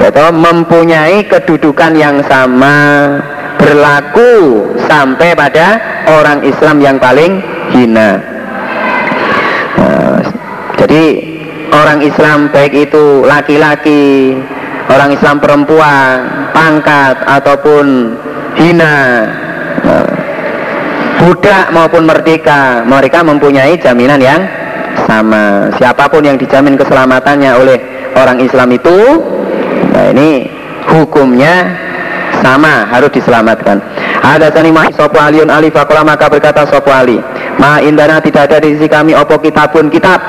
gitu, 0.00 0.24
mempunyai 0.32 1.24
kedudukan 1.28 1.92
yang 1.96 2.22
sama 2.24 2.76
berlaku 3.60 4.64
sampai 4.88 5.36
pada 5.36 5.66
orang 6.08 6.40
Islam 6.42 6.80
yang 6.80 6.96
paling 6.96 7.44
hina. 7.70 8.10
Nah, 9.76 10.18
jadi 10.80 11.04
orang 11.70 12.00
Islam 12.00 12.48
baik 12.48 12.72
itu 12.88 13.22
laki-laki 13.28 14.34
orang 14.90 15.14
Islam 15.14 15.36
perempuan, 15.38 16.16
pangkat 16.50 17.20
ataupun 17.28 18.16
hina, 18.58 18.96
budak 21.20 21.70
maupun 21.70 22.08
merdeka, 22.08 22.82
mereka 22.88 23.20
mempunyai 23.22 23.76
jaminan 23.78 24.18
yang 24.18 24.40
sama. 25.06 25.70
Siapa 25.76 26.08
pun 26.08 26.24
yang 26.24 26.36
dijamin 26.38 26.78
keselamatannya 26.78 27.50
oleh 27.56 27.78
orang 28.16 28.38
Islam 28.42 28.70
itu, 28.74 28.98
nah 29.94 30.04
ini 30.10 30.48
hukumnya 30.90 31.74
sama 32.40 32.88
harus 32.88 33.10
diselamatkan. 33.12 33.78
Ada 34.20 34.52
sani 34.52 34.70
mahi 34.72 34.92
sopo 34.94 35.16
aliun 35.16 35.48
ali 35.48 35.72
fakola 35.72 36.04
maka 36.04 36.28
berkata 36.28 36.64
sopo 36.68 36.92
ali. 36.92 37.18
Ma 37.60 37.80
indana 37.84 38.20
tidak 38.24 38.48
ada 38.48 38.64
di 38.64 38.76
sisi 38.76 38.88
kami 38.88 39.12
opo 39.12 39.36
kitabun 39.40 39.92
kitab. 39.92 40.20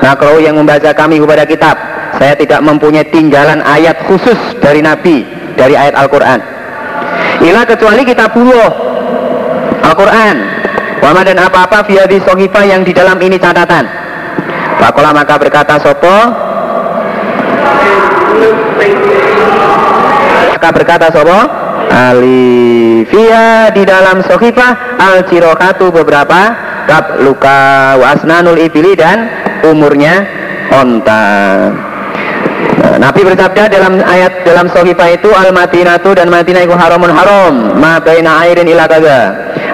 Nah 0.00 0.12
kalau 0.16 0.40
yang 0.40 0.56
membaca 0.56 0.92
kami 0.92 1.20
kepada 1.20 1.44
kitab 1.48 1.76
saya 2.16 2.34
tidak 2.36 2.60
mempunyai 2.64 3.06
tinggalan 3.12 3.60
ayat 3.62 3.96
khusus 4.08 4.36
dari 4.60 4.80
Nabi 4.80 5.24
dari 5.56 5.76
ayat 5.76 5.94
Al-Quran 5.96 6.40
Ila 7.44 7.62
kecuali 7.68 8.02
kita 8.04 8.32
bunuh 8.32 8.70
Al-Quran 9.84 10.36
Wama 11.06 11.22
dan 11.22 11.38
apa-apa 11.38 11.86
via 11.86 12.02
di 12.10 12.18
sohifa 12.18 12.66
yang 12.66 12.82
di 12.82 12.90
dalam 12.90 13.14
ini 13.22 13.38
catatan. 13.38 13.86
Pakola 14.82 15.14
maka 15.14 15.38
berkata 15.38 15.78
Sopo? 15.78 16.16
Maka 20.50 20.68
berkata 20.74 21.06
Sopo? 21.14 21.38
Alifia 21.86 23.70
di 23.70 23.86
dalam 23.86 24.18
sohifa 24.26 24.98
al 24.98 25.22
cirokatu 25.30 25.94
beberapa 25.94 26.40
kap 26.90 27.22
luka 27.22 27.94
wasnanul 28.02 28.58
ibili 28.58 28.98
dan 28.98 29.30
umurnya 29.62 30.26
onta. 30.74 31.22
Nabi 32.98 33.20
bersabda 33.22 33.70
dalam 33.70 34.02
ayat 34.02 34.42
dalam 34.42 34.66
Sohifa 34.74 35.06
itu 35.14 35.30
al 35.30 35.54
Madinatu 35.54 36.18
dan 36.18 36.32
Madinah 36.32 36.66
itu 36.66 36.74
haramun 36.74 37.12
haram 37.14 37.54
ma 37.78 38.02
baina 38.02 38.42
airin 38.42 38.66
ila 38.66 38.84
kada 38.90 39.18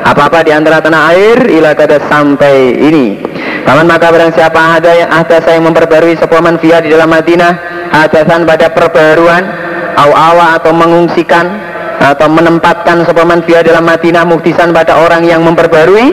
apa-apa 0.03 0.43
di 0.43 0.51
antara 0.51 0.83
tanah 0.83 1.03
air 1.15 1.39
ila 1.47 1.73
kada 1.79 2.03
sampai 2.11 2.75
ini. 2.79 3.23
Paman 3.63 3.87
maka 3.87 4.11
barang 4.11 4.35
siapa 4.35 4.83
ada 4.83 4.91
yang 4.91 5.11
ada 5.11 5.39
saya 5.39 5.63
memperbarui 5.63 6.19
sepaman 6.19 6.59
via 6.59 6.83
di 6.83 6.91
dalam 6.91 7.07
Madinah 7.07 7.53
hadasan 7.95 8.43
pada 8.43 8.75
perbaruan 8.75 9.43
au 9.95 10.11
awa 10.11 10.59
atau 10.59 10.75
mengungsikan 10.75 11.47
atau 12.03 12.27
menempatkan 12.27 13.07
sepaman 13.07 13.47
via 13.47 13.63
dalam 13.63 13.87
Madinah 13.87 14.27
muktisan 14.27 14.75
pada 14.75 14.99
orang 14.99 15.23
yang 15.23 15.47
memperbarui 15.47 16.11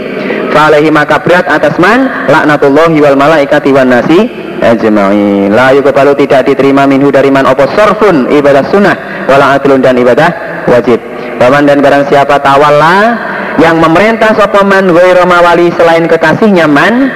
falehi 0.54 0.93
maka 0.93 1.17
berat 1.25 1.49
atas 1.49 1.82
man 1.82 2.30
laknatullahi 2.30 3.02
wal 3.02 3.17
malaikati 3.17 3.73
wan 3.73 3.89
nasi 3.89 4.30
ajma'in. 4.62 5.49
La 5.49 5.73
yuqbalu 5.73 6.13
tidak 6.21 6.45
diterima 6.54 6.86
minhu 6.86 7.10
dari 7.10 7.34
man 7.34 7.49
opo 7.49 7.65
sorfun 7.73 8.30
ibadah 8.30 8.69
sunnah 8.69 9.25
wala 9.25 9.58
adlun 9.58 9.82
dan 9.82 9.97
ibadah 9.97 10.30
wajib. 10.69 11.02
Baman 11.41 11.65
dan 11.65 11.80
barang 11.80 12.12
siapa 12.12 12.38
tawalla 12.43 13.29
yang 13.60 13.78
memerintah 13.78 14.32
sopaman 14.36 14.89
wali 14.95 15.67
selain 15.76 16.08
kekasihnya 16.08 16.65
man 16.65 17.12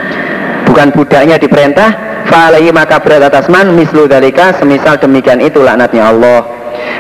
bukan 0.67 0.91
budaknya 0.91 1.39
diperintah 1.39 1.89
fa'alaihi 2.27 2.75
maka 2.75 2.99
berat 2.99 3.23
atas 3.27 3.47
man 3.47 3.75
mislu 3.75 4.08
dalika 4.08 4.56
semisal 4.60 4.99
demikian 4.99 5.39
itu 5.39 5.63
laknatnya 5.63 6.12
Allah. 6.12 6.43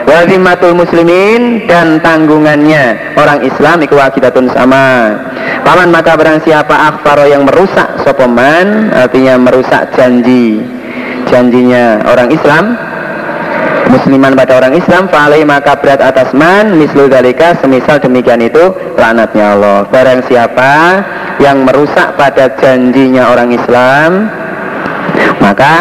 Wazimatul 0.03 0.77
muslimin 0.77 1.65
dan 1.65 1.97
tanggungannya 1.99 3.15
orang 3.17 3.41
Islam 3.41 3.81
iku 3.81 3.97
wakidatun 3.97 4.51
sama. 4.53 5.17
Paman 5.65 5.89
maka 5.89 6.13
barang 6.13 6.43
siapa 6.45 6.75
akfaro 6.93 7.25
yang 7.25 7.47
merusak 7.47 8.03
sopoman 8.03 8.91
artinya 8.93 9.39
merusak 9.39 9.95
janji 9.95 10.61
janjinya 11.27 12.03
orang 12.05 12.29
Islam 12.29 12.77
musliman 13.93 14.33
pada 14.33 14.57
orang 14.57 14.73
Islam 14.73 15.05
fa'alai 15.05 15.45
maka 15.45 15.77
berat 15.77 16.01
atas 16.01 16.33
man 16.33 16.73
mislu 16.81 17.05
dalika 17.05 17.53
semisal 17.61 18.01
demikian 18.01 18.41
itu 18.41 18.73
lanatnya 18.97 19.53
Allah. 19.53 19.85
Barang 19.93 20.25
siapa 20.25 20.71
yang 21.37 21.61
merusak 21.61 22.17
pada 22.17 22.49
janjinya 22.57 23.29
orang 23.29 23.53
Islam 23.53 24.33
maka 25.37 25.73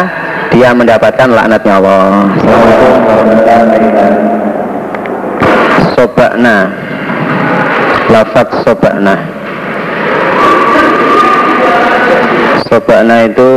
dia 0.53 0.69
mendapatkan 0.77 1.27
laknatnya 1.33 1.73
Allah. 1.81 2.29
Sobakna. 5.97 6.57
Lafat 8.13 8.47
sobakna. 8.61 9.15
Sobakna 12.69 13.25
itu 13.25 13.51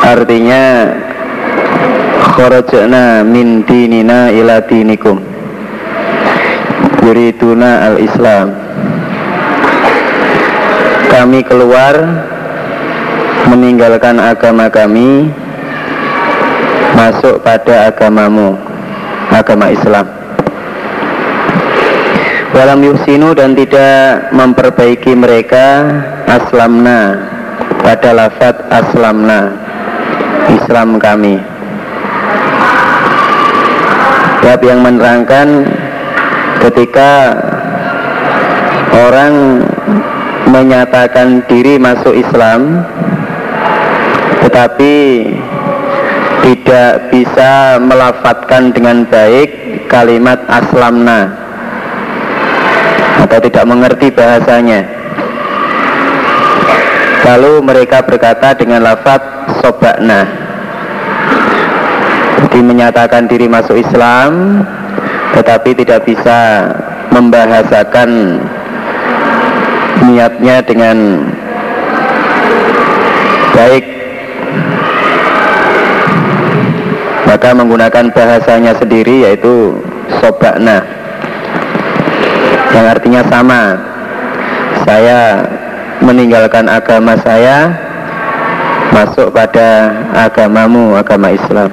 artinya 0.00 0.64
kharajna 2.34 3.26
min 3.26 3.66
dinina 3.66 4.30
ila 4.30 4.62
dinikum. 4.64 5.18
Yuriduna 7.02 7.90
al-islam. 7.90 8.54
Kami 11.10 11.42
keluar 11.42 11.94
meninggalkan 13.50 14.22
agama 14.22 14.70
kami 14.70 15.26
masuk 16.94 17.42
pada 17.42 17.90
agamamu 17.90 18.54
agama 19.34 19.74
Islam. 19.74 20.06
Dalam 22.50 22.78
yusinu 22.82 23.34
dan 23.34 23.58
tidak 23.58 24.30
memperbaiki 24.34 25.14
mereka 25.18 25.66
aslamna. 26.30 27.26
Pada 27.80 28.12
lafat 28.12 28.60
aslamna 28.68 29.56
Islam 30.52 31.00
kami 31.00 31.40
Bab 34.50 34.66
yang 34.66 34.82
menerangkan 34.82 35.62
ketika 36.58 37.38
orang 39.06 39.62
menyatakan 40.50 41.46
diri 41.46 41.78
masuk 41.78 42.18
Islam 42.18 42.82
tetapi 44.42 44.94
tidak 46.42 47.14
bisa 47.14 47.78
melafatkan 47.78 48.74
dengan 48.74 49.06
baik 49.06 49.86
kalimat 49.86 50.42
aslamna 50.50 51.30
atau 53.22 53.38
tidak 53.38 53.64
mengerti 53.70 54.10
bahasanya. 54.10 54.82
Lalu 57.22 57.62
mereka 57.62 58.02
berkata 58.02 58.58
dengan 58.58 58.82
lafaz 58.82 59.22
sobakna. 59.62 60.39
Jadi 62.40 62.58
menyatakan 62.64 63.28
diri 63.28 63.44
masuk 63.52 63.76
Islam 63.76 64.64
tetapi 65.36 65.76
tidak 65.76 66.08
bisa 66.08 66.68
membahasakan 67.12 68.40
niatnya 70.08 70.64
dengan 70.64 70.96
baik. 73.52 73.84
Maka 77.28 77.54
menggunakan 77.54 78.10
bahasanya 78.10 78.74
sendiri 78.74 79.28
yaitu 79.28 79.78
sobakna 80.18 80.82
yang 82.74 82.86
artinya 82.90 83.22
sama. 83.28 83.62
Saya 84.88 85.44
meninggalkan 86.00 86.66
agama 86.66 87.14
saya 87.20 87.70
masuk 88.90 89.30
pada 89.30 89.92
agamamu 90.16 90.96
agama 90.98 91.30
Islam 91.30 91.70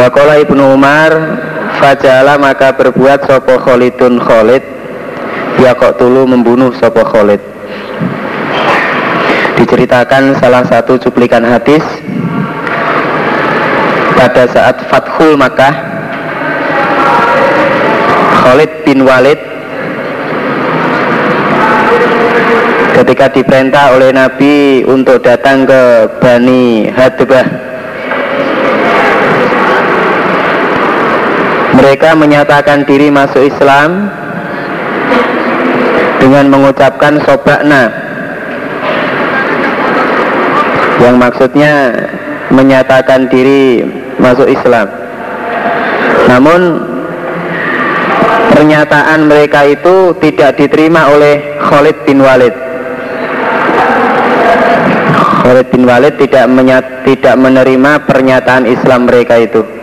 Wakola 0.00 0.40
Ibnu 0.40 0.80
Umar 0.80 1.12
Fajala 1.76 2.40
maka 2.40 2.72
berbuat 2.72 3.28
sopo 3.28 3.60
Khalidun 3.60 4.16
Khalid. 4.16 4.64
Ya 5.60 5.76
kok 5.76 6.00
tulu 6.00 6.24
membunuh 6.24 6.72
sopo 6.72 7.04
Khalid? 7.04 7.40
Diceritakan 9.60 10.40
salah 10.40 10.64
satu 10.64 10.96
cuplikan 10.96 11.44
hadis 11.44 11.84
Pada 14.16 14.48
saat 14.48 14.80
Fathul 14.88 15.36
Makkah 15.36 15.72
Khalid 18.40 18.72
bin 18.88 19.04
Walid 19.04 19.36
Ketika 22.96 23.28
diperintah 23.28 24.00
oleh 24.00 24.16
Nabi 24.16 24.80
untuk 24.88 25.20
datang 25.20 25.68
ke 25.68 26.08
Bani 26.24 26.88
Hadbah 26.88 27.69
Mereka 31.80 32.12
menyatakan 32.12 32.84
diri 32.84 33.08
masuk 33.08 33.40
Islam 33.40 34.12
dengan 36.20 36.52
mengucapkan 36.52 37.16
sobakna 37.24 37.88
yang 41.00 41.16
maksudnya 41.16 41.88
menyatakan 42.52 43.32
diri 43.32 43.80
masuk 44.20 44.44
Islam. 44.44 44.92
Namun 46.28 46.60
pernyataan 48.52 49.24
mereka 49.24 49.64
itu 49.64 50.12
tidak 50.20 50.60
diterima 50.60 51.08
oleh 51.08 51.56
Khalid 51.64 51.96
bin 52.04 52.20
Walid. 52.20 52.52
Khalid 55.40 55.66
bin 55.72 55.88
Walid 55.88 56.14
tidak 56.20 56.44
tidak 57.08 57.34
menerima 57.40 57.92
pernyataan 58.04 58.68
Islam 58.68 59.08
mereka 59.08 59.40
itu. 59.40 59.79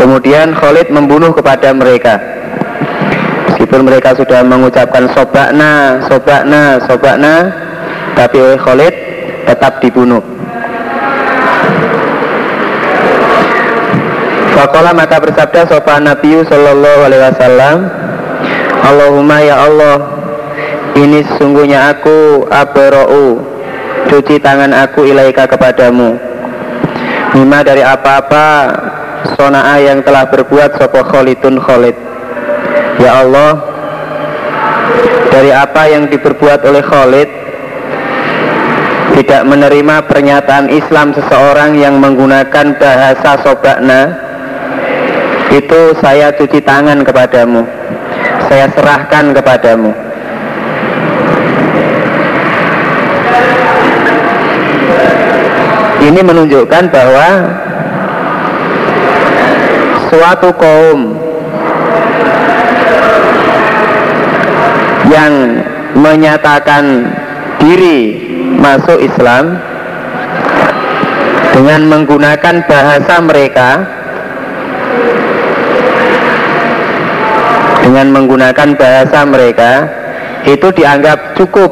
Kemudian 0.00 0.56
Khalid 0.56 0.88
membunuh 0.88 1.28
kepada 1.36 1.76
mereka. 1.76 2.16
Meskipun 3.52 3.84
mereka 3.84 4.16
sudah 4.16 4.40
mengucapkan 4.40 5.04
sobakna, 5.12 6.00
sobakna, 6.08 6.80
sobakna, 6.88 7.34
tapi 8.16 8.40
oleh 8.40 8.56
Khalid 8.56 8.94
tetap 9.44 9.76
dibunuh. 9.84 10.24
Fakola 14.56 14.96
maka 14.96 15.20
bersabda 15.20 15.68
sopan 15.68 16.08
Nabi 16.08 16.40
Sallallahu 16.44 17.00
Alaihi 17.08 17.22
Wasallam 17.32 17.76
Allahumma 18.84 19.40
ya 19.40 19.56
Allah 19.56 19.96
Ini 21.00 21.24
sesungguhnya 21.24 21.88
aku 21.96 22.44
Abero'u 22.44 23.40
Cuci 24.12 24.36
tangan 24.36 24.76
aku 24.76 25.08
ilaika 25.08 25.48
kepadamu 25.48 26.12
Mima 27.32 27.64
dari 27.64 27.80
apa-apa 27.80 28.48
sona'a 29.36 29.76
yang 29.82 30.00
telah 30.02 30.26
berbuat 30.30 30.78
sopo 30.78 31.02
Khalidun 31.04 31.60
Khalid. 31.60 31.96
Ya 33.00 33.20
Allah 33.22 33.52
dari 35.30 35.50
apa 35.54 35.88
yang 35.88 36.10
diperbuat 36.10 36.60
oleh 36.66 36.82
Khalid 36.82 37.28
tidak 39.20 39.42
menerima 39.46 39.96
pernyataan 40.06 40.72
Islam 40.72 41.12
seseorang 41.12 41.76
yang 41.76 41.98
menggunakan 42.00 42.76
bahasa 42.78 43.36
sobakna 43.44 44.16
itu 45.50 45.80
saya 45.98 46.30
cuci 46.30 46.62
tangan 46.62 47.02
kepadamu. 47.02 47.66
Saya 48.46 48.70
serahkan 48.70 49.34
kepadamu. 49.34 49.90
Ini 56.00 56.20
menunjukkan 56.24 56.84
bahwa 56.88 57.28
suatu 60.10 60.50
kaum 60.58 61.14
yang 65.06 65.62
menyatakan 65.94 67.14
diri 67.62 67.98
masuk 68.58 68.98
Islam 68.98 69.54
dengan 71.54 71.80
menggunakan 71.86 72.54
bahasa 72.66 73.14
mereka 73.22 73.68
dengan 77.86 78.06
menggunakan 78.10 78.68
bahasa 78.74 79.20
mereka 79.30 79.72
itu 80.42 80.66
dianggap 80.74 81.38
cukup 81.38 81.70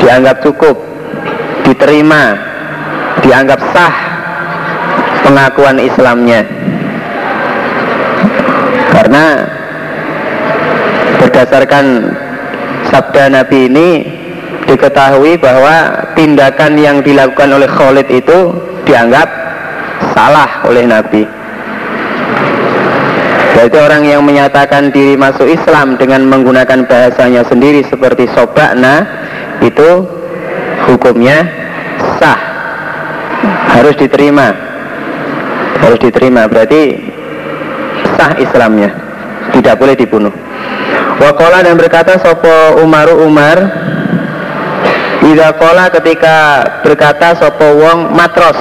dianggap 0.00 0.40
cukup 0.40 0.76
diterima 1.68 2.36
dianggap 3.20 3.60
sah 3.76 4.01
pengakuan 5.22 5.78
Islamnya. 5.78 6.42
Karena 8.92 9.24
berdasarkan 11.22 11.84
sabda 12.92 13.32
Nabi 13.32 13.58
ini 13.70 13.88
diketahui 14.68 15.40
bahwa 15.40 16.06
tindakan 16.14 16.76
yang 16.76 17.00
dilakukan 17.00 17.50
oleh 17.50 17.66
Khalid 17.66 18.08
itu 18.12 18.52
dianggap 18.84 19.28
salah 20.12 20.66
oleh 20.68 20.84
Nabi. 20.86 21.24
Berarti 23.52 23.78
orang 23.78 24.02
yang 24.02 24.22
menyatakan 24.26 24.90
diri 24.90 25.14
masuk 25.14 25.46
Islam 25.46 25.94
dengan 25.94 26.26
menggunakan 26.26 26.88
bahasanya 26.88 27.46
sendiri 27.46 27.84
seperti 27.86 28.26
sobakna 28.34 29.06
itu 29.62 30.02
hukumnya 30.88 31.46
sah. 32.18 32.40
Harus 33.76 33.94
diterima 33.98 34.71
harus 35.82 35.98
diterima. 35.98 36.46
Berarti 36.46 36.96
sah 38.16 38.38
Islamnya. 38.38 38.90
Tidak 39.52 39.74
boleh 39.76 39.98
dibunuh. 39.98 40.32
Wakola 41.18 41.60
dan 41.60 41.76
berkata 41.76 42.16
Sopo 42.22 42.80
Umaru 42.80 43.26
Umar? 43.26 43.58
Ida 45.22 45.54
kola 45.54 45.86
ketika 45.90 46.66
berkata 46.82 47.36
Sopo 47.36 47.78
Wong 47.78 48.14
Matros. 48.14 48.58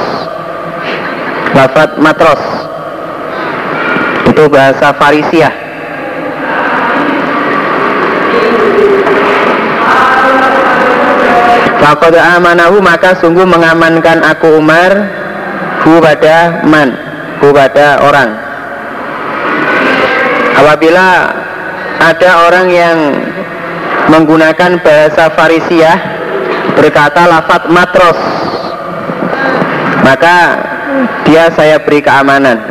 Lafat 1.54 1.98
Matros. 2.02 2.42
Itu 4.30 4.46
bahasa 4.50 4.94
Farisiah. 4.98 5.54
Fakoda 11.82 12.38
amanahu 12.38 12.78
maka 12.78 13.18
sungguh 13.18 13.44
mengamankan 13.44 14.22
aku 14.22 14.62
Umar 14.62 15.22
Hu 15.82 15.98
pada 15.98 16.62
man 16.62 17.11
Hu 17.42 17.50
pada 17.50 17.98
orang. 18.06 18.30
Apabila 20.62 21.08
ada 21.98 22.30
orang 22.46 22.68
yang 22.70 22.98
menggunakan 24.14 24.78
bahasa 24.86 25.34
Farisiah 25.34 25.98
berkata 26.78 27.26
lafat 27.26 27.66
matros 27.74 28.20
maka 30.06 30.38
dia 31.26 31.50
saya 31.54 31.82
beri 31.82 32.06
keamanan. 32.06 32.62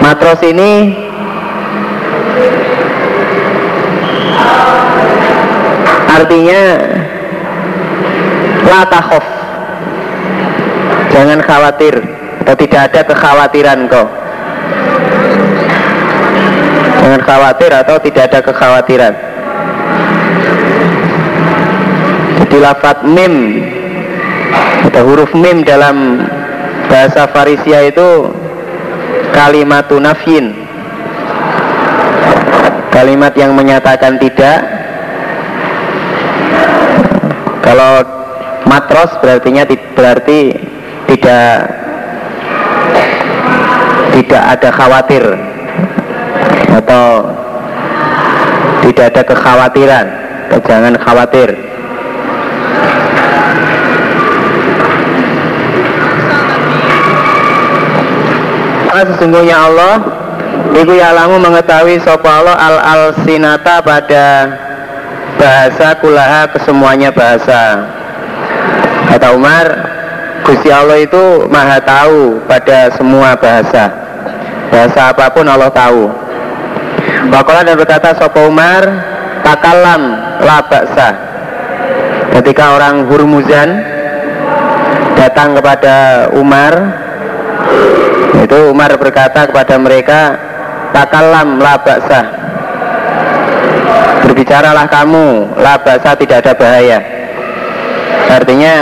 Matros 0.00 0.40
ini 0.40 0.96
artinya 6.10 6.62
latahof 8.68 9.24
jangan 11.10 11.40
khawatir 11.40 12.19
atau 12.50 12.66
tidak 12.66 12.90
ada 12.90 13.00
kekhawatiran 13.06 13.86
kau 13.86 14.10
Jangan 17.00 17.22
khawatir 17.22 17.70
atau 17.70 17.96
tidak 18.02 18.22
ada 18.30 18.38
kekhawatiran. 18.44 19.14
Jadi 22.38 22.56
lafat 22.60 23.02
mim 23.02 23.34
Atau 24.90 25.02
huruf 25.10 25.30
mim 25.34 25.62
dalam 25.62 26.26
bahasa 26.90 27.30
Farisia 27.30 27.86
itu 27.86 28.30
kalimat 29.30 29.86
nafyin. 29.90 30.54
Kalimat 32.90 33.32
yang 33.38 33.54
menyatakan 33.54 34.18
tidak. 34.18 34.58
Kalau 37.62 38.02
matros 38.66 39.14
berartinya 39.22 39.62
berarti 39.94 40.54
tidak 41.10 41.79
tidak 44.14 44.42
ada 44.58 44.68
khawatir. 44.72 45.24
Atau 46.70 47.04
tidak 48.86 49.04
ada 49.14 49.22
kekhawatiran. 49.26 50.06
Jangan 50.66 50.94
khawatir. 50.98 51.50
Sesungguhnya 59.00 59.56
Allah 59.56 60.20
Iku 60.70 60.92
ya'lamu 60.94 61.42
mengetahui 61.42 61.98
sopa 61.98 62.30
Allah 62.42 62.54
al-al-sinata 62.54 63.82
pada 63.82 64.26
bahasa 65.34 65.98
kulaha 65.98 66.46
kesemuanya 66.52 67.10
bahasa. 67.10 67.90
Kata 69.10 69.34
Umar 69.34 69.66
Gusti 70.44 70.72
Allah 70.72 70.98
itu 71.00 71.46
maha 71.46 71.78
tahu 71.80 72.40
pada 72.48 72.90
semua 72.96 73.36
bahasa. 73.36 73.92
Bahasa 74.70 75.12
apa 75.12 75.28
pun 75.34 75.44
Allah 75.44 75.68
tahu. 75.68 76.08
Wakola 77.30 77.62
dan 77.62 77.76
berkata 77.76 78.16
Sopo 78.16 78.48
Umar 78.48 78.82
Takalam 79.44 80.02
la 80.40 80.58
baksa. 80.64 81.08
Ketika 82.38 82.78
orang 82.78 83.04
Hurmuzan 83.10 83.82
Datang 85.18 85.58
kepada 85.58 86.28
Umar 86.32 86.72
Itu 88.40 88.72
Umar 88.72 88.94
berkata 88.96 89.50
kepada 89.50 89.74
mereka 89.76 90.20
Takalam 90.90 91.62
la 91.62 91.74
baksa. 91.78 92.20
Berbicaralah 94.26 94.86
kamu 94.90 95.54
La 95.58 95.78
baksa 95.78 96.18
tidak 96.18 96.42
ada 96.46 96.52
bahaya. 96.58 96.98
Artinya 98.30 98.74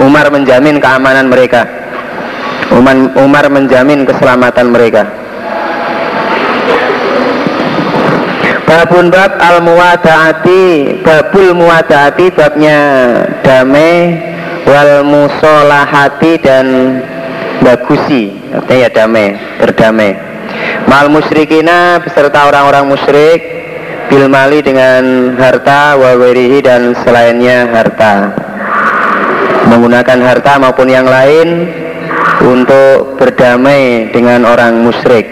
Umar 0.00 0.32
menjamin 0.32 0.80
keamanan 0.80 1.28
mereka. 1.28 1.68
Umar, 2.72 2.96
Umar 3.20 3.44
menjamin 3.52 4.08
keselamatan 4.08 4.72
mereka. 4.72 5.04
Babun 8.64 9.10
bab 9.10 9.34
al 9.42 9.60
muwadaati 9.66 11.02
babul 11.02 11.58
muwadaati 11.58 12.30
babnya 12.32 12.78
damai 13.42 14.14
wal 14.62 15.02
musolahati 15.02 16.38
dan 16.38 16.66
bagusi 17.66 18.30
artinya 18.54 18.78
ya 18.86 18.88
damai 18.94 19.34
berdamai 19.58 20.14
mal 20.86 21.10
musyrikina 21.10 21.98
beserta 21.98 22.46
orang-orang 22.46 22.94
musyrik 22.94 23.40
bil 24.06 24.30
mali 24.30 24.62
dengan 24.62 25.34
harta 25.34 25.98
wa 25.98 26.14
dan 26.62 26.94
selainnya 27.02 27.66
harta 27.74 28.14
menggunakan 29.70 30.18
harta 30.18 30.58
maupun 30.58 30.90
yang 30.90 31.06
lain 31.06 31.70
untuk 32.42 33.14
berdamai 33.22 34.10
dengan 34.10 34.42
orang 34.42 34.82
musyrik. 34.82 35.30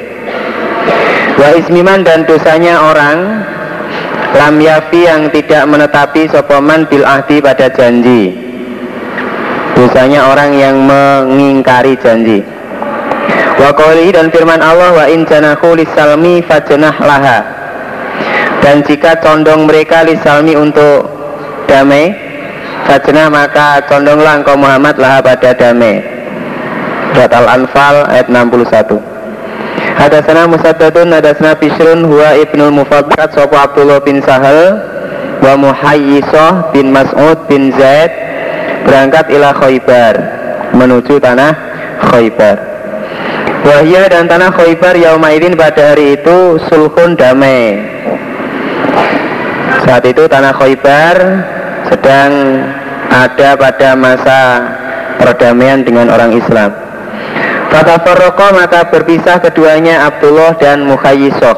Wa 1.34 1.59
ismiman 1.59 2.07
dan 2.07 2.22
dosanya 2.22 2.78
orang 2.82 3.43
lam 4.39 4.55
yafi 4.62 5.11
yang 5.11 5.26
tidak 5.34 5.66
menetapi 5.66 6.30
sopoman 6.30 6.86
bil 6.86 7.03
ahdi 7.03 7.43
pada 7.43 7.66
janji. 7.74 8.34
Dosanya 9.74 10.30
orang 10.30 10.55
yang 10.59 10.76
mengingkari 10.86 11.95
janji. 11.99 12.43
Wa 13.59 13.74
dan 14.14 14.30
firman 14.30 14.62
Allah 14.62 14.95
wa 14.95 15.07
in 15.11 15.26
janahu 15.26 15.74
lisalmi 15.74 16.47
fajnah 16.47 16.95
laha. 17.03 17.39
Dan 18.62 18.82
jika 18.82 19.18
condong 19.22 19.70
mereka 19.70 20.03
lisalmi 20.03 20.59
untuk 20.59 21.07
damai 21.70 22.28
Sajna 22.89 23.28
maka 23.28 23.84
condonglah 23.84 24.41
engkau 24.41 24.57
Muhammad 24.57 24.97
lah 24.97 25.20
pada 25.20 25.53
damai. 25.53 26.01
Surat 27.12 27.32
Al-Anfal 27.34 27.97
ayat 28.09 28.26
61 28.30 29.01
Hadasana 29.99 30.47
Musaddadun 30.47 31.11
Hadasana 31.11 31.59
Bishrun 31.59 32.07
Huwa 32.07 32.36
Ibnul 32.36 32.70
Mufaddat 32.70 33.34
Sopo 33.34 33.59
Abdullah 33.59 33.99
bin 34.05 34.22
Sahal 34.22 34.78
Wa 35.43 35.59
Muhayyisoh 35.59 36.70
bin 36.70 36.95
Mas'ud 36.95 37.49
bin 37.51 37.74
Zaid 37.74 38.12
Berangkat 38.86 39.34
ila 39.34 39.51
Khaybar 39.57 40.14
Menuju 40.76 41.16
tanah 41.18 41.53
Khaybar. 41.99 42.57
Wahya 43.66 44.07
dan 44.07 44.30
tanah 44.30 44.55
Khaybar 44.55 44.95
Yaumaidin 44.95 45.59
pada 45.59 45.93
hari 45.93 46.14
itu 46.14 46.62
Sulhun 46.70 47.18
damai. 47.18 47.82
Saat 49.82 50.07
itu 50.07 50.24
tanah 50.30 50.55
Khaybar 50.55 51.16
sedang 51.89 52.32
ada 53.09 53.57
pada 53.57 53.91
masa 53.97 54.41
perdamaian 55.18 55.82
dengan 55.82 56.12
orang 56.12 56.36
Islam. 56.36 56.70
Fata 57.68 58.01
Farroko 58.01 58.49
maka 58.57 58.89
berpisah 58.89 59.41
keduanya 59.45 60.09
Abdullah 60.09 60.57
dan 60.57 60.89
Mukhayisoh. 60.89 61.57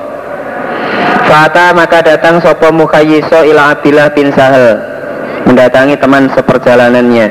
Fata 1.30 1.70
maka 1.70 2.02
datang 2.02 2.42
Sopo 2.42 2.74
Mukhayisoh 2.74 3.46
ila 3.46 3.78
Abdillah 3.78 4.10
bin 4.10 4.34
Sahel 4.34 4.82
mendatangi 5.46 5.94
teman 5.98 6.26
seperjalanannya. 6.34 7.30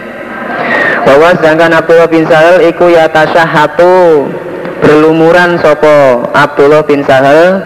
Bahwa 1.03 1.35
sedangkan 1.35 1.75
Abdullah 1.75 2.07
bin 2.07 2.23
Sahel 2.27 2.63
iku 2.71 2.87
hatu 2.91 4.27
berlumuran 4.79 5.59
Sopo 5.59 6.27
Abdullah 6.31 6.83
bin 6.87 7.03
Sahel 7.03 7.59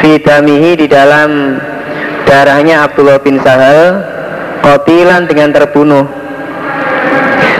fidamihi 0.00 0.84
di 0.84 0.86
dalam 0.88 1.60
darahnya 2.28 2.84
Abdullah 2.84 3.20
bin 3.20 3.40
Sahel 3.40 4.09
kotilan 4.60 5.26
dengan 5.26 5.50
terbunuh. 5.52 6.04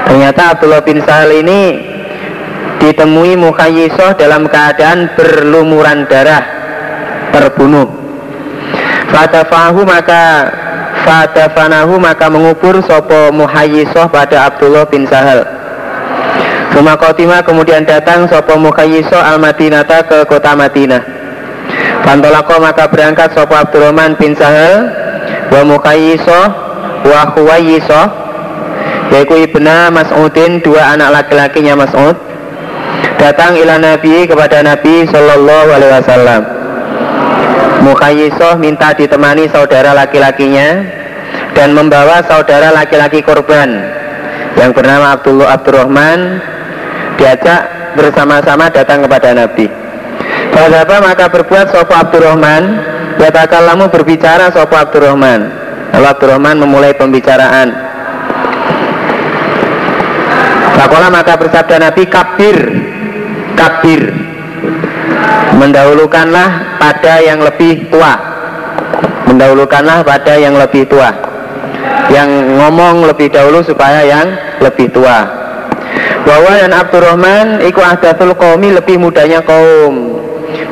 Ternyata 0.07 0.57
Abdullah 0.57 0.83
bin 0.83 0.99
Sahal 1.05 1.31
ini 1.35 1.81
ditemui 2.81 3.37
Mukhayisoh 3.37 4.17
dalam 4.17 4.49
keadaan 4.49 5.13
berlumuran 5.15 6.09
darah 6.09 6.43
terbunuh. 7.31 7.87
Fadafahu 9.11 9.83
maka 9.83 10.51
Fadafanahu 11.01 11.97
maka 11.97 12.29
mengubur 12.29 12.79
Sopo 12.85 13.33
Muhayyisoh 13.33 14.07
pada 14.13 14.53
Abdullah 14.53 14.85
bin 14.87 15.09
Sahal 15.09 15.43
Suma 16.71 16.95
Khotimah 16.95 17.43
kemudian 17.43 17.83
datang 17.83 18.31
Sopo 18.31 18.55
Muhayyisoh 18.55 19.19
al-Madinata 19.19 20.07
ke 20.07 20.23
kota 20.29 20.55
Madinah. 20.55 21.03
Pantolako 22.07 22.63
maka 22.63 22.87
berangkat 22.87 23.35
Sopo 23.35 23.59
Abdurrahman 23.59 24.15
bin 24.21 24.37
Sahal 24.39 24.93
Wa 25.51 25.67
Muhayyisoh 25.67 26.70
wa 27.05 27.21
Huwayisa 27.37 28.03
yaitu 29.11 29.35
ibna 29.49 29.91
Mas'udin 29.91 30.63
dua 30.63 30.95
anak 30.95 31.11
laki-lakinya 31.11 31.75
Mas'ud 31.75 32.17
datang 33.19 33.59
ila 33.59 33.77
Nabi 33.81 34.29
kepada 34.29 34.63
Nabi 34.63 35.09
Shallallahu 35.09 35.69
Alaihi 35.75 35.93
Wasallam 35.99 36.43
Mukhayisoh 37.81 38.61
minta 38.61 38.93
ditemani 38.93 39.49
saudara 39.49 39.97
laki-lakinya 39.97 40.85
dan 41.57 41.73
membawa 41.73 42.21
saudara 42.29 42.71
laki-laki 42.77 43.25
korban 43.25 43.89
yang 44.61 44.77
bernama 44.77 45.17
Abdullah 45.17 45.57
Abdurrahman 45.57 46.45
diajak 47.17 47.61
bersama-sama 47.97 48.69
datang 48.69 49.05
kepada 49.05 49.33
Nabi. 49.33 49.67
Pada 50.53 51.01
maka 51.01 51.33
berbuat 51.33 51.73
Sopo 51.73 51.97
Abdurrahman 51.97 52.63
lamu 53.65 53.89
berbicara 53.89 54.53
Sopo 54.53 54.77
Abdurrahman 54.77 55.60
Lalu 55.95 56.07
Abdurrahman 56.07 56.57
memulai 56.63 56.95
pembicaraan. 56.95 57.69
Fakola 60.81 61.13
maka 61.13 61.37
bersabda 61.37 61.77
Nabi 61.77 62.09
kabir 62.09 62.59
Kabir. 63.59 64.03
Mendahulukanlah 65.61 66.81
pada 66.81 67.21
yang 67.21 67.45
lebih 67.45 67.91
tua. 67.93 68.17
Mendahulukanlah 69.29 70.01
pada 70.01 70.41
yang 70.41 70.57
lebih 70.57 70.89
tua. 70.89 71.13
Yang 72.09 72.31
ngomong 72.57 73.05
lebih 73.05 73.29
dahulu 73.29 73.61
supaya 73.61 74.01
yang 74.07 74.33
lebih 74.65 74.89
tua. 74.89 75.29
Bahwa 76.25 76.53
dan 76.57 76.73
Abdurrahman 76.73 77.61
Iku 77.67 77.83
ahdatul 77.83 78.33
qawmi 78.39 78.73
lebih 78.73 78.97
mudanya 78.97 79.45
kaum. 79.45 80.17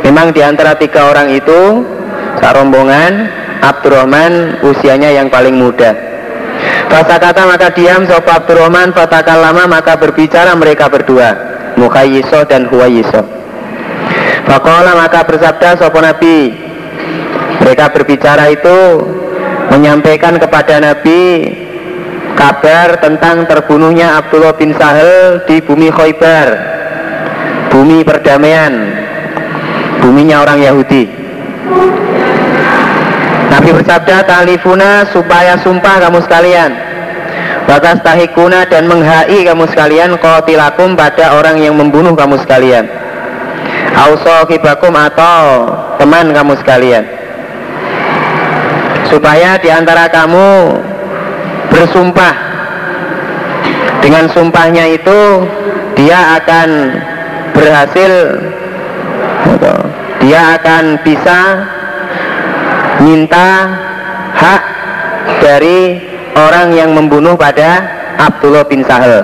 Memang 0.07 0.33
di 0.33 0.41
antara 0.41 0.73
tiga 0.79 1.11
orang 1.13 1.29
itu 1.37 1.85
Sarombongan 2.41 3.29
Abdurrahman 3.63 4.63
usianya 4.63 5.11
yang 5.15 5.29
paling 5.29 5.59
muda. 5.59 5.95
Fasa 6.89 7.21
kata 7.21 7.47
maka 7.47 7.71
diam 7.71 8.03
sopa 8.09 8.43
Abdurrahman 8.43 8.91
Fatakal 8.91 9.39
lama 9.39 9.71
maka 9.71 9.95
berbicara 9.95 10.59
mereka 10.59 10.91
berdua 10.91 11.37
Mukhayiso 11.79 12.43
dan 12.51 12.67
Huwayiso 12.67 13.23
Fakola 14.43 14.99
maka 14.99 15.23
bersabda 15.23 15.79
sopa 15.79 16.03
Nabi 16.03 16.51
Mereka 17.63 17.95
berbicara 17.95 18.51
itu 18.51 18.79
Menyampaikan 19.71 20.41
kepada 20.41 20.83
Nabi 20.83 21.47
Kabar 22.35 22.99
tentang 22.99 23.47
terbunuhnya 23.47 24.19
Abdullah 24.19 24.59
bin 24.59 24.75
Sahel 24.75 25.47
Di 25.47 25.63
bumi 25.63 25.95
Khoibar 25.95 26.49
Bumi 27.71 28.03
perdamaian 28.03 28.99
buminya 30.09 30.41
orang 30.41 30.59
Yahudi. 30.65 31.05
Nabi 33.69 33.85
bersabda 33.85 34.25
talifuna 34.25 35.05
supaya 35.13 35.61
sumpah 35.61 36.01
kamu 36.01 36.25
sekalian. 36.25 36.73
Batas 37.69 38.01
tahikuna 38.01 38.65
dan 38.65 38.89
menghai 38.89 39.45
kamu 39.45 39.69
sekalian 39.69 40.17
Kotilakum 40.17 40.97
pada 40.97 41.37
orang 41.37 41.61
yang 41.61 41.77
membunuh 41.77 42.17
kamu 42.17 42.41
sekalian. 42.41 42.89
Kibakum 44.49 44.97
atau 44.97 45.69
teman 46.01 46.33
kamu 46.33 46.57
sekalian. 46.65 47.05
Supaya 49.13 49.61
di 49.61 49.69
antara 49.69 50.09
kamu 50.09 50.49
bersumpah. 51.69 52.49
Dengan 54.01 54.33
sumpahnya 54.33 54.97
itu 54.97 55.45
Dia 55.93 56.41
akan 56.41 56.69
berhasil 57.53 58.13
Dia 60.25 60.57
akan 60.57 61.05
bisa 61.05 61.39
minta 63.03 63.49
hak 64.35 64.63
dari 65.43 65.99
orang 66.35 66.75
yang 66.75 66.91
membunuh 66.95 67.35
pada 67.35 67.83
Abdullah 68.19 68.67
bin 68.67 68.83
Sahel 68.83 69.23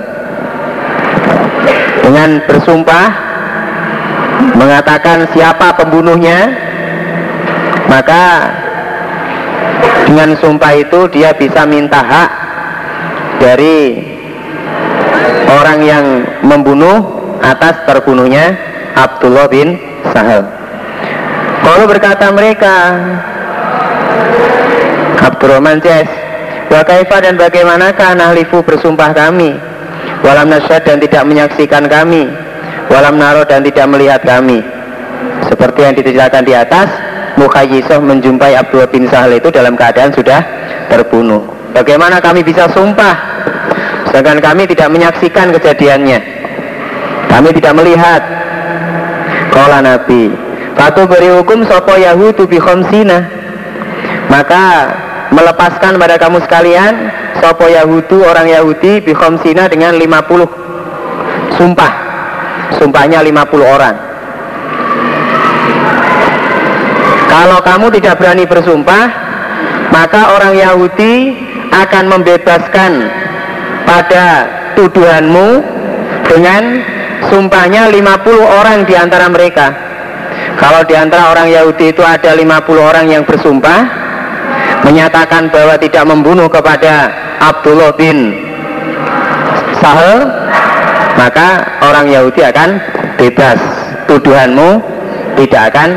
dengan 2.03 2.39
bersumpah 2.45 3.07
mengatakan 4.55 5.27
siapa 5.35 5.75
pembunuhnya 5.75 6.53
maka 7.89 8.51
dengan 10.05 10.37
sumpah 10.37 10.73
itu 10.77 11.09
dia 11.11 11.33
bisa 11.33 11.65
minta 11.65 11.99
hak 11.99 12.29
dari 13.41 13.99
orang 15.49 15.79
yang 15.81 16.05
membunuh 16.45 17.03
atas 17.41 17.83
terbunuhnya 17.85 18.55
Abdullah 18.95 19.49
bin 19.51 19.77
Sahel. 20.13 20.45
Kalau 21.65 21.85
berkata 21.89 22.29
mereka, 22.29 22.73
Abdurrahman 25.25 25.81
Jes 25.81 26.25
Wa 26.69 26.81
kaifa 26.81 27.21
dan 27.21 27.37
bagaimanakah 27.37 28.17
nahlifu 28.17 28.65
bersumpah 28.65 29.13
kami? 29.13 29.53
Walam 30.25 30.49
nasyad 30.49 30.81
dan 30.81 30.97
tidak 30.97 31.23
menyaksikan 31.23 31.85
kami. 31.85 32.25
Walam 32.89 33.21
naro 33.21 33.45
dan 33.45 33.61
tidak 33.61 33.85
melihat 33.89 34.21
kami. 34.25 34.65
Seperti 35.45 35.79
yang 35.85 35.93
diceritakan 35.93 36.43
di 36.43 36.53
atas 36.57 36.89
Mukhayyisah 37.35 37.99
menjumpai 37.99 38.55
Abdullah 38.55 38.87
bin 38.87 39.11
Sahal 39.11 39.35
itu 39.35 39.51
dalam 39.51 39.75
keadaan 39.75 40.09
sudah 40.15 40.39
terbunuh. 40.87 41.43
Bagaimana 41.75 42.23
kami 42.23 42.41
bisa 42.41 42.71
sumpah? 42.71 43.13
Sedangkan 44.07 44.39
kami 44.39 44.63
tidak 44.71 44.87
menyaksikan 44.87 45.51
kejadiannya. 45.51 46.19
Kami 47.27 47.49
tidak 47.51 47.73
melihat. 47.75 48.23
Kala 49.51 49.79
Nabi 49.79 50.31
Fatu 50.75 51.07
beri 51.07 51.31
hukum 51.31 51.63
sopo 51.63 51.95
Yahudu 51.95 52.43
bi 52.43 52.59
khomsina 52.59 53.23
maka 54.35 54.63
melepaskan 55.31 55.95
pada 55.95 56.19
kamu 56.19 56.43
sekalian 56.43 57.07
sopo 57.39 57.71
Yahudu 57.71 58.27
orang 58.27 58.51
Yahudi 58.51 58.99
bikhomsina 58.99 59.71
dengan 59.71 59.95
50 59.95 61.55
sumpah. 61.55 61.93
Sumpahnya 62.75 63.23
50 63.23 63.63
orang. 63.63 63.95
Kalau 67.31 67.59
kamu 67.63 67.87
tidak 67.95 68.19
berani 68.19 68.43
bersumpah 68.43 69.05
maka 69.95 70.35
orang 70.35 70.59
Yahudi 70.59 71.31
akan 71.71 72.03
membebaskan 72.11 72.91
pada 73.87 74.25
tuduhanmu 74.75 75.63
dengan 76.27 76.83
sumpahnya 77.31 77.87
50 77.87 78.59
orang 78.59 78.83
di 78.83 78.99
antara 78.99 79.31
mereka. 79.31 79.71
Kalau 80.59 80.83
di 80.83 80.95
antara 80.95 81.31
orang 81.31 81.47
Yahudi 81.47 81.95
itu 81.95 82.03
ada 82.03 82.35
50 82.35 82.43
orang 82.79 83.05
yang 83.07 83.23
bersumpah 83.23 84.04
menyatakan 84.85 85.49
bahwa 85.49 85.75
tidak 85.81 86.05
membunuh 86.05 86.45
kepada 86.45 87.09
Abdullah 87.41 87.91
bin 87.97 88.37
Sahel 89.81 90.29
maka 91.17 91.79
orang 91.81 92.05
Yahudi 92.13 92.45
akan 92.45 92.69
bebas. 93.17 93.59
Tuduhanmu 94.05 94.85
tidak 95.41 95.73
akan 95.73 95.89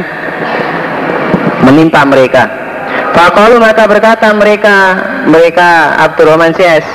menimpa 1.68 2.08
mereka. 2.08 2.48
Fakalu 3.12 3.60
maka 3.60 3.84
berkata 3.84 4.32
mereka 4.32 4.76
mereka 5.28 5.92
Abdurrahman 6.00 6.56
Syes 6.56 6.86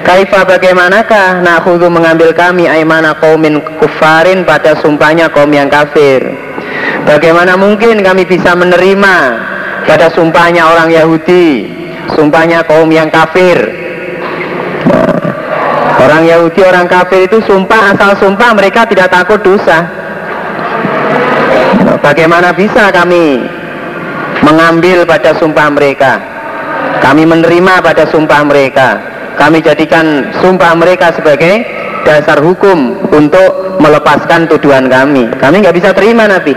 Kaifa 0.00 0.48
bagaimanakah 0.48 1.44
nakhudu 1.44 1.92
mengambil 1.92 2.32
kami 2.32 2.64
aimana 2.64 3.12
kaumin 3.20 3.60
kufarin 3.76 4.48
pada 4.48 4.72
sumpahnya 4.80 5.28
kaum 5.28 5.52
yang 5.52 5.68
kafir? 5.68 6.24
Bagaimana 7.04 7.60
mungkin 7.60 8.00
kami 8.00 8.24
bisa 8.24 8.56
menerima 8.56 9.16
pada 9.90 10.06
sumpahnya 10.14 10.70
orang 10.70 10.86
Yahudi 10.94 11.66
sumpahnya 12.14 12.62
kaum 12.62 12.86
yang 12.94 13.10
kafir. 13.10 13.58
Orang 15.98 16.22
Yahudi 16.30 16.62
orang 16.62 16.86
kafir 16.86 17.26
itu 17.26 17.42
sumpah 17.42 17.90
asal 17.90 18.14
sumpah 18.22 18.54
mereka 18.54 18.86
tidak 18.86 19.10
takut 19.10 19.42
dosa. 19.42 19.90
Bagaimana 21.98 22.54
bisa 22.54 22.94
kami 22.94 23.42
mengambil 24.46 25.02
pada 25.02 25.34
sumpah 25.36 25.68
mereka? 25.74 26.22
Kami 27.02 27.26
menerima 27.26 27.82
pada 27.82 28.06
sumpah 28.08 28.46
mereka. 28.46 28.88
Kami 29.42 29.58
jadikan 29.58 30.30
sumpah 30.38 30.72
mereka 30.78 31.10
sebagai 31.18 31.66
dasar 32.06 32.38
hukum 32.38 32.94
untuk 33.10 33.76
melepaskan 33.82 34.46
tuduhan 34.46 34.86
kami. 34.86 35.26
Kami 35.36 35.60
nggak 35.60 35.76
bisa 35.76 35.90
terima 35.92 36.30
Nabi. 36.30 36.54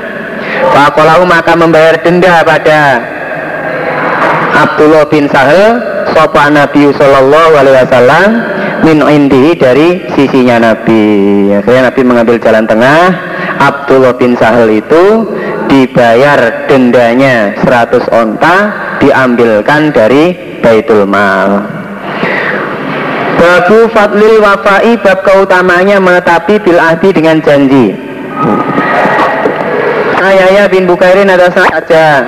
Fakolahu 0.72 1.28
maka 1.28 1.54
membayar 1.56 2.00
denda 2.00 2.44
pada 2.44 3.13
Abdullah 4.54 5.10
bin 5.10 5.26
Sahel 5.28 5.82
Sopa 6.14 6.46
Nabi 6.54 6.94
Sallallahu 6.94 7.52
Alaihi 7.58 7.76
Wasallam 7.90 8.30
min 8.86 8.98
indi 9.10 9.58
dari 9.58 10.06
sisinya 10.14 10.62
Nabi. 10.62 11.04
Akhirnya 11.58 11.90
Nabi 11.90 12.02
mengambil 12.06 12.38
jalan 12.38 12.70
tengah 12.70 13.02
Abdullah 13.58 14.14
bin 14.14 14.38
Sahel 14.38 14.70
itu 14.70 15.26
dibayar 15.72 16.70
dendanya 16.70 17.58
100 17.66 18.14
onta 18.14 18.56
diambilkan 19.02 19.90
dari 19.90 20.38
Baitul 20.62 21.10
Mal. 21.10 21.66
Babu 23.40 23.92
Fadlil 23.92 24.40
Wafai 24.40 24.96
bab 25.02 25.26
keutamanya 25.26 26.00
menetapi 26.00 26.62
bil 26.64 26.80
ahdi 26.80 27.10
dengan 27.12 27.44
janji. 27.44 27.92
Ayaya 30.24 30.72
bin 30.72 30.88
Bukairin 30.88 31.28
ada 31.28 31.52
saja. 31.52 32.24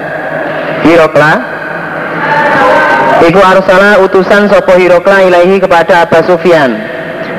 Hirokla 0.84 1.54
Iku 3.26 3.41
arsala 3.41 4.03
utusan 4.05 4.51
sopo 4.51 4.78
Hirokla 4.78 5.26
ilahi 5.26 5.57
kepada 5.57 6.05
Abu 6.05 6.20
Sufyan. 6.30 6.78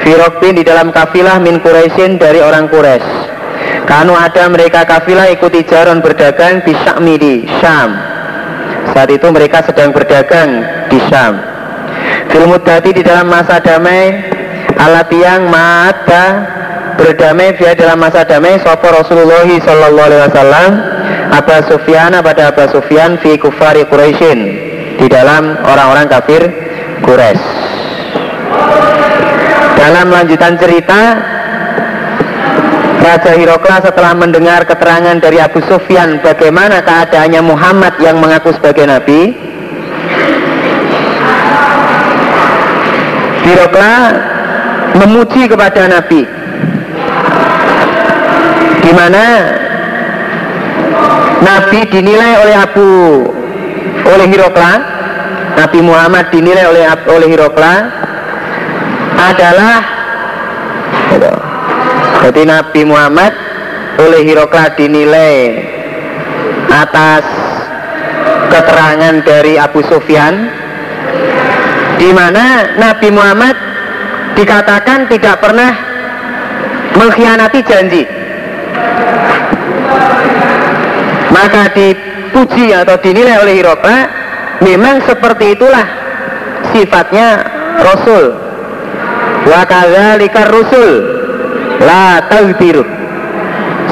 Firok 0.02 0.42
bin 0.42 0.58
di 0.58 0.64
dalam 0.66 0.90
kafilah 0.90 1.38
min 1.38 1.62
Quraisyin 1.62 2.18
dari 2.18 2.42
orang 2.42 2.66
Quraisy. 2.66 3.06
Kanu 3.86 4.18
ada 4.18 4.50
mereka 4.50 4.82
kafilah 4.82 5.30
ikuti 5.30 5.62
jaron 5.62 6.02
berdagang 6.02 6.60
di 6.66 6.74
Syam'i 6.82 7.14
di 7.16 7.34
Syam. 7.62 7.94
Saat 8.90 9.14
itu 9.14 9.26
mereka 9.30 9.62
sedang 9.62 9.94
berdagang 9.94 10.66
di 10.90 10.98
Syam. 11.06 11.38
Filmudati 12.34 12.90
di 12.90 13.02
dalam 13.06 13.30
masa 13.30 13.62
damai 13.62 14.34
Alat 14.76 15.08
yang 15.08 15.48
mata 15.48 16.24
berdamai 17.00 17.56
via 17.56 17.72
dalam 17.72 17.96
masa 17.96 18.28
damai 18.28 18.60
Sopo 18.60 18.92
Rasulullah 18.92 19.48
Sallallahu 19.48 20.06
Alaihi 20.12 20.22
Wasallam 20.28 20.70
Abu 21.32 21.56
Sufyan 21.66 22.14
pada 22.22 22.52
Abu 22.54 22.64
Sufyan 22.70 23.18
fi 23.18 23.38
kufari 23.40 23.82
Quraisyin 23.88 24.40
di 24.96 25.06
dalam 25.08 25.58
orang-orang 25.64 26.06
kafir 26.06 26.42
Quraisy. 27.02 27.44
Dalam 29.76 30.10
lanjutan 30.10 30.58
cerita, 30.58 31.00
Raja 33.06 33.32
Hirokla 33.38 33.86
setelah 33.86 34.12
mendengar 34.18 34.66
keterangan 34.66 35.14
dari 35.22 35.38
Abu 35.38 35.62
Sufyan 35.62 36.18
bagaimana 36.24 36.82
keadaannya 36.82 37.42
Muhammad 37.44 37.94
yang 38.02 38.18
mengaku 38.18 38.50
sebagai 38.56 38.88
Nabi, 38.88 39.30
Hirokla 43.46 43.94
memuji 44.96 45.46
kepada 45.46 45.86
Nabi 45.86 46.26
di 48.86 48.92
mana 48.94 49.24
Nabi 51.42 51.84
dinilai 51.92 52.32
oleh 52.40 52.56
Abu 52.56 52.90
oleh 54.06 54.26
Hirokla 54.30 54.72
Nabi 55.56 55.80
Muhammad 55.84 56.24
dinilai 56.32 56.64
oleh 56.68 56.84
oleh 57.12 57.28
Hirokla 57.28 57.74
adalah 59.16 59.76
jadi 62.26 62.42
Nabi 62.48 62.80
Muhammad 62.88 63.32
oleh 64.00 64.20
Hirokla 64.24 64.72
dinilai 64.76 65.36
atas 66.72 67.24
keterangan 68.52 69.14
dari 69.24 69.60
Abu 69.60 69.80
Sufyan 69.84 70.48
di 71.96 72.10
mana 72.12 72.76
Nabi 72.76 73.08
Muhammad 73.12 73.56
dikatakan 74.36 75.08
tidak 75.08 75.40
pernah 75.40 75.72
mengkhianati 76.96 77.60
janji 77.64 78.04
maka 81.36 81.68
dipuji 81.76 82.72
atau 82.72 82.96
dinilai 82.96 83.36
oleh 83.44 83.60
Hirokla 83.60 83.98
memang 84.64 85.04
seperti 85.04 85.52
itulah 85.52 85.84
sifatnya 86.72 87.44
Rasul. 87.84 88.24
Wa 89.46 89.62
kadzalika 89.68 90.48
Rasul 90.48 90.90
la 91.84 92.24
taubiru 92.32 92.82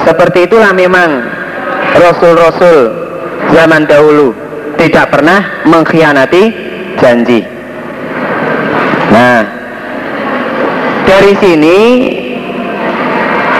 seperti 0.02 0.48
itulah 0.48 0.72
memang 0.72 1.20
Rasul-Rasul 1.94 2.78
zaman 3.52 3.84
dahulu. 3.84 4.32
Tidak 4.74 5.06
pernah 5.06 5.64
mengkhianati 5.64 6.42
janji. 6.98 7.40
Nah 9.14 9.40
dari 11.06 11.32
sini 11.38 11.78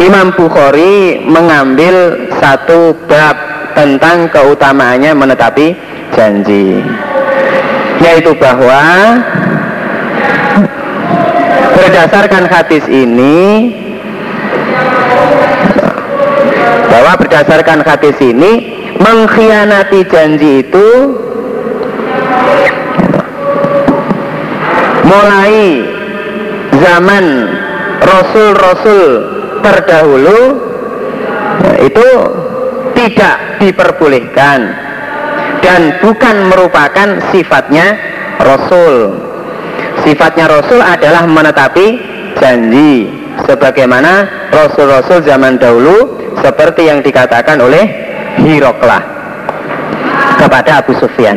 Imam 0.03 0.35
Bukhari 0.35 1.22
mengambil 1.22 2.26
satu 2.43 2.99
bab 3.07 3.43
tentang 3.75 4.31
keutamaannya 4.31 5.12
menetapi 5.12 5.75
janji 6.14 6.81
yaitu 8.01 8.33
bahwa 8.39 8.81
berdasarkan 11.75 12.45
hadis 12.47 12.85
ini 12.87 13.70
bahwa 16.91 17.12
berdasarkan 17.18 17.83
hadis 17.83 18.16
ini 18.22 18.53
mengkhianati 19.03 20.01
janji 20.07 20.62
itu 20.62 20.89
mulai 25.05 25.59
zaman 26.79 27.25
rasul-rasul 28.01 29.03
terdahulu 29.61 30.41
itu 31.83 32.09
tidak 33.05 33.61
diperbolehkan 33.61 34.72
dan 35.61 36.00
bukan 36.00 36.48
merupakan 36.48 37.20
sifatnya 37.28 38.00
rasul. 38.40 39.20
Sifatnya 40.00 40.48
rasul 40.48 40.80
adalah 40.80 41.28
menetapi 41.28 42.00
janji 42.40 43.12
sebagaimana 43.44 44.48
rasul-rasul 44.48 45.20
zaman 45.20 45.61
dahulu 45.61 46.16
seperti 46.40 46.88
yang 46.88 47.05
dikatakan 47.05 47.61
oleh 47.61 47.84
Hiroklah 48.40 49.05
kepada 50.40 50.80
Abu 50.80 50.96
Sufyan. 50.96 51.36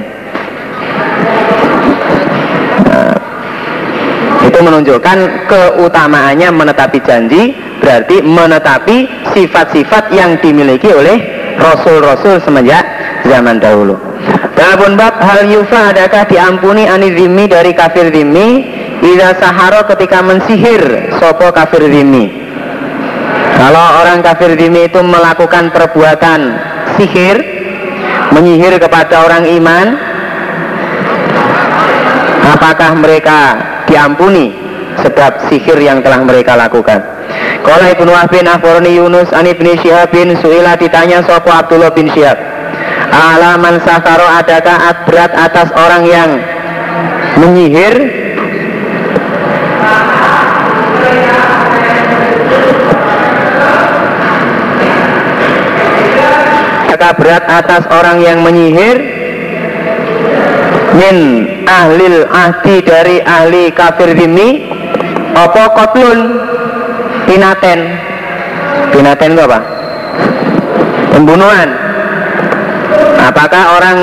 Itu 4.47 4.59
menunjukkan 4.63 5.51
keutamaannya 5.51 6.49
menetapi 6.49 6.97
janji 7.03 7.51
berarti 7.84 8.24
menetapi 8.24 9.28
sifat-sifat 9.36 10.09
yang 10.15 10.39
dimiliki 10.41 10.89
oleh 10.89 11.37
rasul-rasul 11.58 12.39
semenjak 12.41 12.86
zaman 13.26 13.60
dahulu. 13.60 13.97
Babun 14.58 14.97
bab 14.97 15.22
hal 15.22 15.45
yufa 15.45 15.93
adakah 15.93 16.26
diampuni 16.26 16.89
anizimi 16.89 17.45
dari 17.45 17.78
kafir 17.78 18.10
zimmi 18.10 18.66
Ida 18.97 19.38
saharo 19.38 19.86
ketika 19.86 20.26
mensihir 20.26 21.14
sopo 21.22 21.53
kafir 21.53 21.86
zimmi 21.86 22.34
Kalau 23.53 24.01
orang 24.01 24.26
kafir 24.26 24.58
zimmi 24.58 24.89
itu 24.89 24.97
melakukan 25.05 25.70
perbuatan 25.70 26.58
sihir 26.97 27.38
Menyihir 28.34 28.82
kepada 28.82 29.30
orang 29.30 29.45
iman 29.45 29.88
Apakah 32.58 32.97
mereka 32.97 33.39
diampuni 33.86 34.68
sebab 35.01 35.49
sihir 35.49 35.78
yang 35.80 36.01
telah 36.01 36.22
mereka 36.22 36.58
lakukan. 36.58 37.16
Kalau 37.66 37.86
Ibnu 37.89 38.12
Wahbin 38.14 38.45
Akhbarani 38.45 38.97
Yunus 38.97 39.30
an 39.34 39.49
Ibni 39.49 39.80
bin 40.12 40.36
Suila 40.41 40.78
ditanya 40.78 41.24
sopo 41.26 41.49
Abdullah 41.49 41.93
bin 41.95 42.12
Syihab? 42.14 42.38
Alaman 43.08 43.82
sakaro 43.82 44.28
adakah 44.28 44.78
berat 45.08 45.32
atas 45.34 45.72
orang 45.74 46.03
yang 46.05 46.30
menyihir? 47.39 47.95
Adakah 56.88 57.14
berat 57.18 57.43
atas 57.47 57.84
orang 57.93 58.18
yang 58.22 58.43
menyihir? 58.43 58.97
Min 60.97 61.18
ahlil 61.70 62.26
ahdi 62.32 62.82
dari 62.82 63.22
ahli 63.22 63.70
kafir 63.70 64.18
dimi 64.18 64.66
apa 65.38 65.64
kotlun 65.78 66.20
pinaten. 67.28 67.80
Pinaten 68.95 69.30
itu 69.36 69.41
apa? 69.43 69.59
Pembunuhan. 71.13 71.69
Apakah 73.28 73.63
orang 73.75 73.99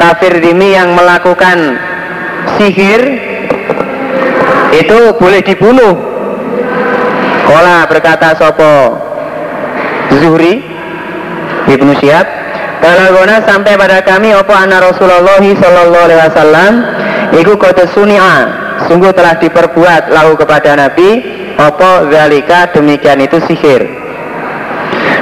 kafir 0.00 0.40
dimi 0.40 0.72
yang 0.72 0.96
melakukan 0.96 1.76
sihir 2.56 3.02
itu 4.72 4.98
boleh 5.20 5.44
dibunuh? 5.44 5.94
Kola 7.44 7.84
berkata 7.84 8.32
sopo 8.32 8.96
Zuhri 10.22 10.64
Ibnu 11.68 11.92
Syihab 12.00 12.24
Balagona 12.82 13.44
sampai 13.46 13.78
pada 13.78 14.02
kami 14.02 14.34
apa 14.34 14.54
anna 14.58 14.82
Rasulullah 14.82 15.38
sallallahu 15.38 16.04
alaihi 16.08 16.20
wasallam 16.26 16.72
iku 17.38 17.54
kota 17.54 17.86
sunia 17.94 18.50
sungguh 18.90 19.14
telah 19.14 19.38
diperbuat 19.38 20.10
lalu 20.10 20.34
kepada 20.34 20.74
Nabi 20.74 21.31
apa 21.58 22.08
zalika 22.08 22.70
demikian 22.72 23.20
itu 23.24 23.38
sihir. 23.48 23.82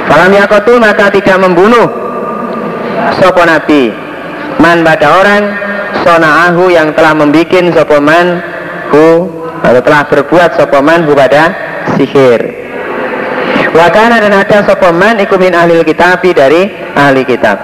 Falam 0.07 0.31
yakotu 0.35 0.75
maka 0.77 1.07
tidak 1.11 1.39
membunuh 1.39 1.87
sopo 3.19 3.41
Nabi 3.47 3.91
man 4.59 4.83
pada 4.83 5.07
orang 5.19 5.43
sonaahu 6.03 6.71
yang 6.71 6.91
telah 6.91 7.15
membuat 7.15 7.71
sopo 7.71 7.97
man 8.03 8.43
hu 8.91 9.07
atau 9.61 9.81
telah 9.81 10.03
berbuat 10.09 10.49
sopo 10.59 10.83
man 10.83 11.07
hu 11.07 11.15
pada 11.15 11.55
sihir. 11.95 12.61
Wakana 13.71 14.19
dan 14.19 14.35
ada 14.35 14.67
sopoman 14.67 15.15
ikumin 15.23 15.55
ahli 15.55 15.79
kitab 15.87 16.19
dari 16.19 16.67
ahli 16.91 17.23
kitab. 17.23 17.55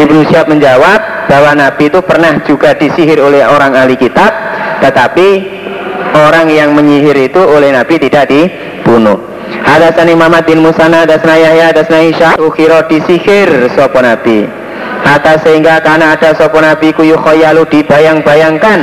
Ibnu 0.00 0.26
Syab 0.26 0.48
menjawab 0.48 1.28
bahwa 1.28 1.52
Nabi 1.54 1.92
itu 1.92 2.00
pernah 2.02 2.40
juga 2.42 2.72
disihir 2.74 3.20
oleh 3.20 3.44
orang 3.44 3.76
ahli 3.76 3.94
kitab, 4.00 4.32
tetapi 4.80 5.53
orang 6.14 6.50
yang 6.50 6.72
menyihir 6.72 7.16
itu 7.16 7.40
oleh 7.40 7.74
Nabi 7.74 7.98
tidak 7.98 8.30
dibunuh. 8.30 9.18
Hadasani 9.64 10.12
Muhammad 10.18 10.44
bin 10.44 10.60
Musana, 10.60 11.04
hadasna 11.04 11.34
Yahya, 11.36 11.72
hadasna 11.72 11.98
Isya, 12.04 12.28
ukhiro 12.40 12.84
disihir 12.90 13.70
sopo 13.72 14.00
Nabi. 14.02 14.44
Atas 15.04 15.44
sehingga 15.44 15.84
karena 15.84 16.16
ada 16.16 16.32
sopo 16.32 16.60
Nabi 16.60 16.92
kuyu 16.96 17.16
khoyalu 17.20 17.68
dibayang-bayangkan 17.68 18.80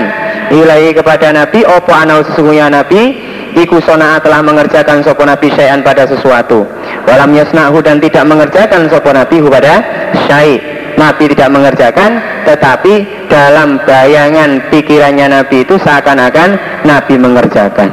ilahi 0.54 0.94
kepada 0.94 1.34
Nabi, 1.34 1.66
opo 1.66 1.92
anau 1.94 2.22
sesungguhnya 2.26 2.70
Nabi, 2.70 3.32
Iku 3.52 3.84
sona 3.84 4.16
telah 4.24 4.40
mengerjakan 4.40 5.04
sopo 5.04 5.28
nabi 5.28 5.52
syai'an 5.52 5.84
pada 5.84 6.08
sesuatu 6.08 6.64
Walam 7.04 7.36
yasna'hu 7.36 7.84
dan 7.84 8.00
tidak 8.00 8.24
mengerjakan 8.24 8.88
sopo 8.88 9.12
nabi 9.12 9.44
pada 9.44 9.84
syai' 10.24 10.71
Nabi 11.02 11.34
tidak 11.34 11.50
mengerjakan 11.50 12.22
Tetapi 12.46 13.26
dalam 13.26 13.82
bayangan 13.82 14.70
pikirannya 14.70 15.42
Nabi 15.42 15.66
itu 15.66 15.82
seakan-akan 15.82 16.50
Nabi 16.86 17.16
mengerjakan. 17.18 17.90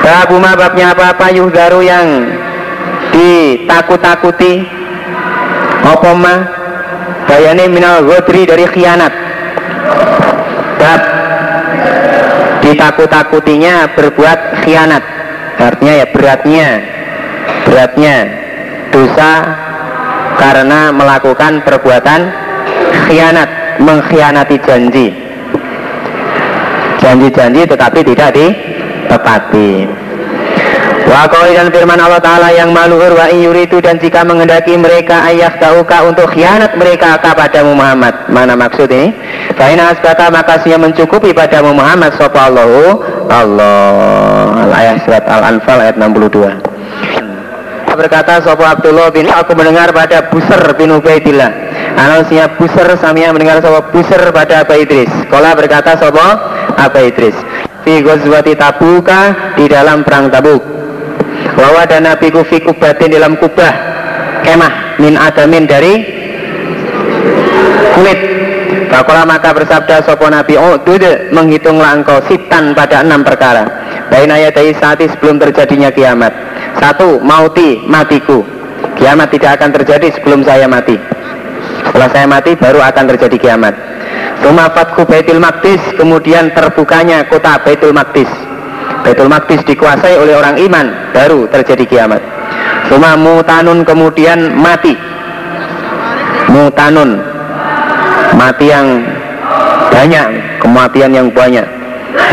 Babu 0.00 0.38
babnya 0.38 0.94
apa-apa 0.94 1.34
yuhdaru 1.34 1.82
yang 1.82 2.30
ditakut-takuti. 3.10 4.62
Opoma 5.86 6.56
Bayane 7.26 7.66
minal 7.66 8.06
godri 8.06 8.46
dari 8.46 8.70
khianat. 8.70 9.10
Bab 10.78 11.02
ditakut-takutinya 12.62 13.90
berbuat 13.98 14.62
khianat. 14.62 15.02
Artinya 15.58 15.94
ya 15.98 16.06
beratnya 16.14 16.68
beratnya 17.66 18.14
dosa 18.94 19.32
karena 20.36 20.92
melakukan 20.92 21.64
perbuatan 21.64 22.20
khianat 23.08 23.48
mengkhianati 23.80 24.56
janji 24.64 25.06
janji-janji 27.00 27.62
tetapi 27.68 28.00
tidak 28.04 28.30
ditepati 28.36 29.88
Wa 31.06 31.30
dan 31.30 31.70
firman 31.70 32.02
Allah 32.02 32.18
Ta'ala 32.18 32.50
yang 32.50 32.74
maluhur 32.74 33.14
wa 33.14 33.30
itu 33.30 33.78
dan 33.78 33.94
jika 34.02 34.26
mengendaki 34.26 34.74
mereka 34.74 35.22
ayah 35.30 35.54
tauka 35.54 36.02
untuk 36.02 36.34
khianat 36.34 36.74
mereka 36.74 37.14
kepada 37.22 37.62
Muhammad. 37.62 38.26
Mana 38.26 38.58
maksud 38.58 38.90
ini? 38.90 39.14
Fa'ina 39.54 39.94
asbata 39.94 40.34
makasihnya 40.34 40.82
mencukupi 40.82 41.30
pada 41.30 41.62
Muhammad 41.62 42.10
Sopa 42.18 42.50
Allahu 42.50 43.00
Allah 43.30 44.68
Ayat 44.74 45.06
surat 45.06 45.24
Al-Anfal 45.24 45.78
ayat 45.80 45.96
62 45.96 46.75
berkata 47.96 48.38
Sopo 48.44 48.62
Abdullah 48.62 49.08
bin 49.10 49.26
aku 49.26 49.56
mendengar 49.56 49.90
pada 49.90 50.28
Busar 50.28 50.76
bin 50.76 50.92
Ubaidillah. 50.94 51.50
Anausia 51.96 52.52
Busar 52.54 52.92
samia 53.00 53.32
mendengar 53.32 53.58
Sopo 53.64 53.80
Busar 53.90 54.20
pada 54.30 54.62
Aba 54.62 54.76
Idris. 54.76 55.10
Kola 55.32 55.56
berkata 55.56 55.96
Sopo 55.98 56.22
Aba 56.76 57.00
Idris 57.00 57.34
Fi 57.82 58.04
Ghazwati 58.04 58.54
Tabuka 58.54 59.54
di 59.56 59.66
dalam 59.66 60.04
perang 60.04 60.28
Tabuk. 60.28 60.62
Bahwa 61.56 61.82
ada 61.82 61.96
nabiku 61.98 62.44
fi 62.44 62.60
kubatin 62.60 63.16
dalam 63.16 63.40
kubah 63.40 63.72
kemah 64.44 65.00
min 65.00 65.16
adamin 65.16 65.64
dari 65.64 66.04
kulit. 67.96 68.20
Fakola 68.92 69.26
maka 69.26 69.50
bersabda 69.56 70.04
sopo 70.04 70.28
nabi 70.28 70.54
oh 70.60 70.78
dude 70.84 71.32
menghitunglah 71.32 71.96
engkau 71.96 72.20
sitan 72.28 72.76
pada 72.76 73.02
enam 73.02 73.24
perkara. 73.24 73.64
Bain 74.12 74.30
ayatai 74.30 74.76
saati 74.76 75.10
sebelum 75.10 75.42
terjadinya 75.42 75.90
kiamat 75.90 76.45
Satu, 76.76 77.18
mauti, 77.24 77.80
matiku. 77.88 78.44
Kiamat 78.96 79.28
tidak 79.32 79.60
akan 79.60 79.70
terjadi 79.76 80.08
sebelum 80.16 80.40
saya 80.44 80.68
mati. 80.68 80.96
Setelah 81.84 82.08
saya 82.12 82.26
mati 82.28 82.52
baru 82.56 82.80
akan 82.80 83.04
terjadi 83.14 83.36
kiamat. 83.36 83.74
Suma 84.44 84.68
fatku 84.68 85.08
Baitul 85.08 85.40
Maqdis 85.40 85.80
Kemudian 85.96 86.52
terbukanya 86.52 87.24
kota 87.28 87.56
Baitul 87.64 87.96
Maqdis. 87.96 88.28
Baitul 89.00 89.32
Maqdis 89.32 89.64
dikuasai 89.64 90.16
oleh 90.20 90.36
orang 90.36 90.60
iman 90.60 90.86
Baru 91.12 91.48
terjadi 91.48 91.84
kiamat. 91.88 92.20
Suma 92.86 93.18
mutanun 93.18 93.82
kemudian 93.82 94.54
mati. 94.54 94.94
Mutanun. 96.52 97.18
Mati 98.36 98.66
yang 98.68 99.02
banyak 99.90 100.26
kematian 100.60 101.10
yang 101.14 101.28
banyak. 101.32 101.66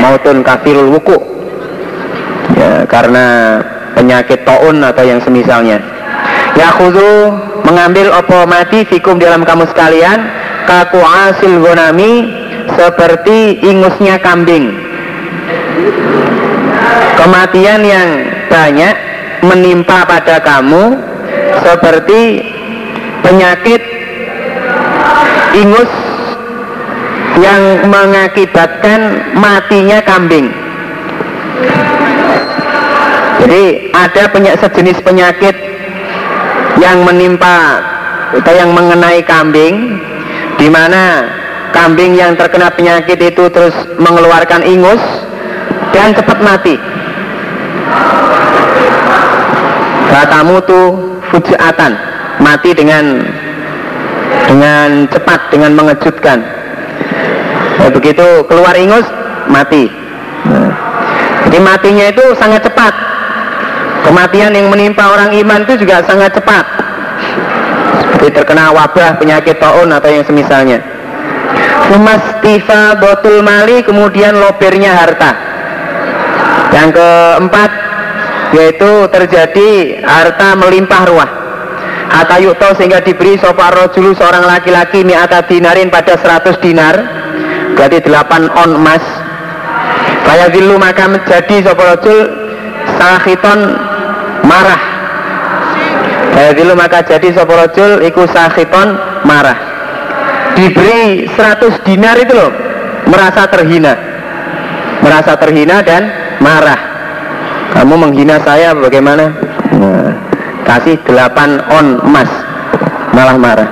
Mautun 0.04 0.44
kafirul 0.46 0.94
wuku. 0.94 1.18
Ya, 2.54 2.86
karena 2.86 3.26
penyakit 4.04 4.44
taun 4.44 4.84
atau 4.84 5.04
yang 5.08 5.24
semisalnya 5.24 5.80
ya 6.60 6.68
khudu 6.76 7.32
mengambil 7.64 8.12
opo 8.20 8.44
mati 8.44 8.84
fikum 8.84 9.16
dalam 9.16 9.48
kamu 9.48 9.64
sekalian 9.72 10.28
kaku 10.68 11.00
asil 11.00 11.64
gonami 11.64 12.28
seperti 12.76 13.64
ingusnya 13.64 14.20
kambing 14.20 14.76
kematian 17.16 17.80
yang 17.88 18.10
banyak 18.52 18.96
menimpa 19.40 20.04
pada 20.04 20.44
kamu 20.44 21.00
seperti 21.64 22.44
penyakit 23.24 23.82
ingus 25.56 25.92
yang 27.40 27.90
mengakibatkan 27.90 29.34
matinya 29.34 30.00
kambing. 30.06 30.54
Jadi 33.44 33.92
ada 33.92 34.24
penyakit 34.32 34.60
sejenis 34.64 35.04
penyakit 35.04 35.52
yang 36.80 37.04
menimpa 37.04 37.84
atau 38.40 38.54
yang 38.56 38.72
mengenai 38.72 39.20
kambing, 39.28 40.00
di 40.56 40.72
mana 40.72 41.28
kambing 41.76 42.16
yang 42.16 42.40
terkena 42.40 42.72
penyakit 42.72 43.20
itu 43.20 43.44
terus 43.52 43.76
mengeluarkan 44.00 44.64
ingus 44.64 45.04
dan 45.92 46.16
cepat 46.16 46.40
mati. 46.40 46.80
Kamu 50.24 50.56
tuh 50.66 51.20
fujiatan 51.30 51.94
mati 52.42 52.72
dengan 52.74 53.22
dengan 54.48 55.06
cepat 55.12 55.52
dengan 55.52 55.76
mengejutkan. 55.76 56.40
Begitu 57.92 58.48
keluar 58.48 58.74
ingus 58.80 59.04
mati. 59.52 59.92
Nah, 60.48 60.72
jadi 61.48 61.60
matinya 61.60 62.06
itu 62.08 62.24
sangat 62.40 62.66
cepat 62.66 63.13
kematian 64.04 64.52
yang 64.54 64.68
menimpa 64.70 65.10
orang 65.10 65.32
iman 65.34 65.64
itu 65.66 65.84
juga 65.84 66.04
sangat 66.06 66.36
cepat. 66.36 66.66
Seperti 68.04 68.28
terkena 68.36 68.72
wabah 68.72 69.20
penyakit 69.20 69.60
taun 69.60 69.90
atau 69.92 70.10
yang 70.12 70.24
semisalnya. 70.24 70.80
Sumastifa 71.90 72.96
botul 73.00 73.44
mali 73.44 73.84
kemudian 73.84 74.38
lobernya 74.40 74.96
harta. 74.96 75.32
Yang 76.72 76.90
keempat 77.00 77.72
yaitu 78.54 78.92
terjadi 79.10 79.70
harta 80.06 80.56
melimpah 80.56 81.04
ruah. 81.10 81.32
Hatta 82.14 82.38
yukto 82.38 82.78
sehingga 82.78 83.02
diberi 83.02 83.42
sopa 83.42 83.74
rojulu 83.74 84.14
seorang 84.14 84.46
laki-laki 84.46 85.02
mi'ata 85.02 85.50
dinarin 85.50 85.90
pada 85.90 86.14
100 86.14 86.62
dinar 86.62 86.96
Berarti 87.74 88.00
8 88.06 88.54
on 88.54 88.72
emas. 88.78 89.04
Kaya 90.24 90.48
zilu 90.54 90.80
maka 90.80 91.10
menjadi 91.10 91.68
sopa 91.68 91.98
rojul 91.98 92.20
Sahiton 92.96 93.60
marah. 94.46 94.82
Zilu 96.54 96.78
maka 96.78 97.02
jadi 97.02 97.34
sopa 97.34 97.66
rojul 97.66 98.04
Iku 98.06 98.30
sahiton 98.30 98.94
marah. 99.26 99.58
Diberi 100.54 101.26
100 101.34 101.82
dinar 101.82 102.14
itu 102.22 102.34
loh 102.36 102.52
Merasa 103.10 103.50
terhina. 103.50 103.94
Merasa 105.02 105.34
terhina 105.40 105.82
dan 105.82 106.14
marah. 106.40 106.80
Kamu 107.74 107.98
menghina 107.98 108.38
saya 108.46 108.78
bagaimana? 108.78 109.34
Nah 109.74 110.14
kasih 110.64 110.98
delapan 111.06 111.62
on 111.70 112.00
emas 112.08 112.30
malah 113.14 113.38
marah. 113.38 113.70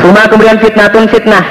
Cuma 0.00 0.26
kemudian 0.26 0.58
fitnatun 0.58 1.06
fitnah. 1.06 1.44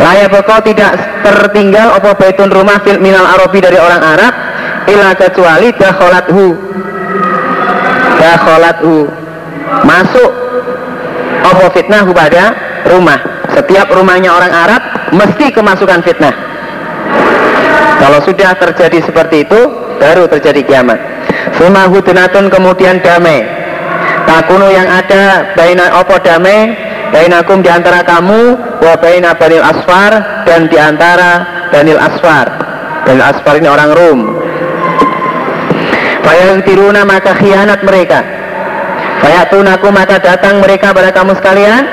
Raya 0.00 0.32
pokok 0.32 0.64
tidak 0.64 0.96
tertinggal 1.20 1.92
apa 1.92 2.16
baitun 2.16 2.48
rumah 2.48 2.80
fil 2.80 2.96
minal 2.98 3.24
arabi 3.24 3.60
dari 3.60 3.76
orang 3.76 4.00
Arab 4.00 4.32
ila 4.88 5.12
kecuali 5.12 5.68
dakholathu 5.76 6.56
dakholathu 8.20 9.08
masuk. 9.88 10.30
Apa 11.40 11.72
fitnah 11.72 12.04
pada 12.12 12.44
rumah? 12.84 13.18
Setiap 13.56 13.88
rumahnya 13.90 14.30
orang 14.30 14.52
Arab 14.52 14.82
mesti 15.16 15.48
kemasukan 15.50 16.04
fitnah. 16.04 16.34
Kalau 18.00 18.20
sudah 18.24 18.52
terjadi 18.56 19.00
seperti 19.04 19.48
itu 19.48 19.60
baru 19.96 20.28
terjadi 20.28 20.60
kiamat. 20.64 21.00
Suma 21.56 21.88
hudunatun 21.88 22.52
kemudian 22.52 23.00
damai. 23.00 23.44
Takunu 24.28 24.68
yang 24.70 24.86
ada 24.86 25.52
Baina 25.56 26.00
opo 26.00 26.16
damai? 26.20 26.76
Bainakum 27.10 27.58
di 27.58 27.66
antara 27.66 28.06
kamu 28.06 28.54
Wa 28.78 28.94
baina 29.02 29.34
banil 29.34 29.58
asfar 29.58 30.44
Dan 30.46 30.70
di 30.70 30.78
antara 30.78 31.42
banil 31.74 31.98
asfar. 31.98 32.46
Banil 33.02 33.24
asfar 33.26 33.58
ini 33.58 33.66
orang 33.66 33.90
Rum 33.90 34.20
Fayang 36.24 36.60
tiruna 36.64 37.02
maka 37.08 37.36
khianat 37.36 37.80
mereka. 37.82 38.20
Fayatunaku 39.20 39.88
maka 39.92 40.16
datang 40.20 40.64
mereka 40.64 40.96
pada 40.96 41.12
kamu 41.12 41.36
sekalian 41.36 41.84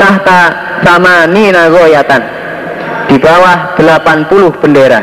Tahta 0.00 0.40
sama 0.80 1.28
nina 1.28 1.68
goyatan. 1.68 2.22
Di 3.12 3.20
bawah 3.20 3.76
80 3.76 4.62
bendera. 4.64 5.00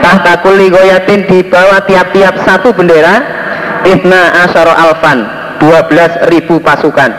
Tahta 0.00 0.40
kulli 0.40 0.72
goyatin 0.72 1.28
di 1.28 1.44
bawah 1.44 1.84
tiap-tiap 1.84 2.40
satu 2.48 2.72
bendera. 2.72 3.20
Ibna 3.84 4.48
Asyara 4.48 4.74
Alfan 4.80 5.28
12 5.60 6.32
ribu 6.32 6.56
pasukan. 6.58 7.10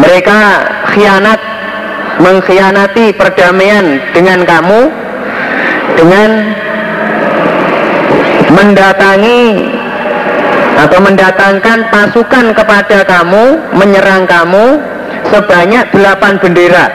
Mereka 0.00 0.38
khianat 0.96 1.40
mengkhianati 2.24 3.12
perdamaian 3.12 4.00
dengan 4.16 4.48
kamu 4.48 4.80
dengan 6.00 6.30
mendatangi 8.56 9.68
atau 10.76 10.98
mendatangkan 11.00 11.78
pasukan 11.92 12.46
kepada 12.56 13.04
kamu 13.04 13.44
menyerang 13.76 14.24
kamu 14.24 14.80
sebanyak 15.28 15.84
8 15.92 16.42
bendera. 16.42 16.86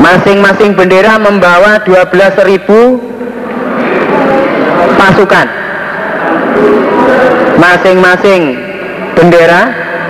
Masing-masing 0.00 0.72
bendera 0.78 1.18
membawa 1.20 1.82
12 1.84 2.48
ribu 2.48 2.98
pasukan. 4.96 5.46
Masing-masing 7.60 8.56
bendera 9.18 9.60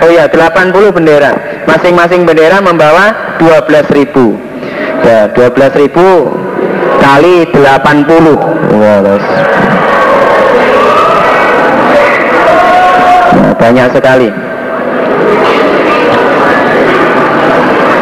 oh 0.01 0.09
ya 0.09 0.25
80 0.29 0.95
bendera. 0.95 1.31
Masing-masing 1.67 2.25
bendera 2.25 2.63
membawa 2.63 3.35
12 3.37 3.97
ribu. 3.97 4.39
Ya 5.01 5.29
12 5.33 5.81
ribu 5.81 6.33
kali 7.01 7.49
80 7.49 8.77
ya, 8.77 8.95
banyak 13.61 13.93
sekali. 13.93 14.33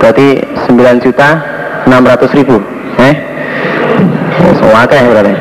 berarti 0.00 0.40
9 0.72 1.04
juta 1.04 1.28
600 1.84 2.32
ribu. 2.40 2.56
Eh? 2.96 3.12
Sewakah 4.56 4.96
ya 4.96 5.12
berarti. 5.12 5.36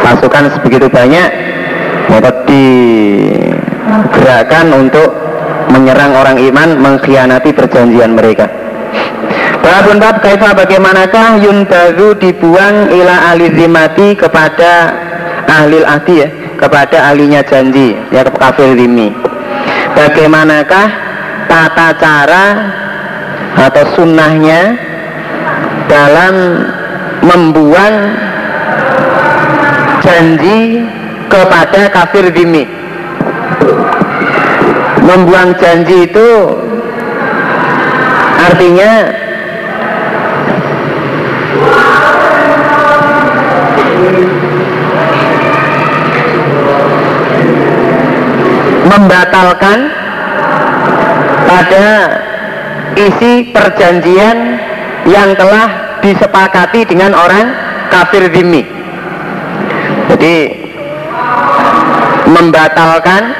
Pasukan 0.00 0.48
sebegitu 0.56 0.88
banyak 0.88 1.28
dapat 2.08 2.48
digerakkan 2.48 4.72
untuk 4.76 5.08
menyerang 5.72 6.12
orang 6.12 6.36
iman 6.40 6.76
mengkhianati 6.76 7.56
perjanjian 7.56 8.12
mereka 8.12 8.63
Babun 9.64 9.96
bab 9.96 10.20
kaifa 10.20 10.52
bagaimanakah 10.52 11.40
yundazu 11.40 12.12
dibuang 12.20 12.92
ila 12.92 13.32
ahli 13.32 13.48
zimati 13.56 14.12
kepada 14.12 14.92
ahli 15.48 15.80
ahdi 15.80 16.20
ya? 16.20 16.28
Kepada 16.60 17.10
ahlinya 17.10 17.40
janji 17.42 17.96
ya 18.12 18.22
kafir 18.28 18.76
zimmi 18.76 19.10
bagaimanakah 19.94 20.86
tata 21.48 21.88
cara 21.98 22.44
atau 23.54 23.84
sunnahnya 23.94 24.76
dalam 25.86 26.34
membuang 27.22 27.96
janji 30.02 30.82
kepada 31.30 31.88
kafir 31.88 32.28
dimi 32.34 32.66
membuang 35.04 35.56
janji 35.56 36.10
itu 36.10 36.28
artinya 38.44 38.90
membatalkan 48.94 49.90
pada 51.50 51.86
isi 52.94 53.50
perjanjian 53.50 54.38
yang 55.10 55.34
telah 55.34 55.98
disepakati 55.98 56.86
dengan 56.86 57.10
orang 57.12 57.50
kafir 57.90 58.30
dimi. 58.30 58.62
Jadi 60.14 60.36
membatalkan 62.30 63.34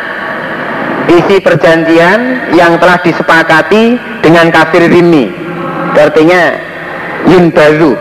isi 1.06 1.38
perjanjian 1.38 2.50
yang 2.52 2.76
telah 2.82 2.98
disepakati 2.98 3.96
dengan 4.20 4.50
kafir 4.50 4.90
dimi. 4.90 5.30
Artinya 5.94 6.58
yunbazu. 7.30 7.94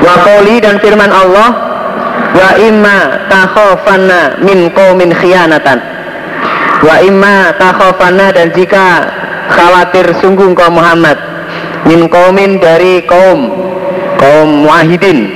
Wakoli 0.00 0.58
dan 0.60 0.76
firman 0.82 1.08
Allah 1.08 1.69
wa 2.34 2.50
imma 2.58 3.26
takhafanna 3.26 4.38
min 4.42 4.70
qaumin 4.70 5.10
khianatan. 5.14 5.78
Wa 6.80 6.96
imma 7.04 7.52
takhafanna 7.58 8.32
dan 8.32 8.54
jika 8.56 9.10
khawatir 9.50 10.14
sungguh 10.22 10.54
kaum 10.54 10.78
Muhammad 10.78 11.18
min 11.84 12.06
qaumin 12.08 12.56
dari 12.62 13.04
kaum 13.04 13.50
kaum 14.16 14.64
muahidin 14.64 15.28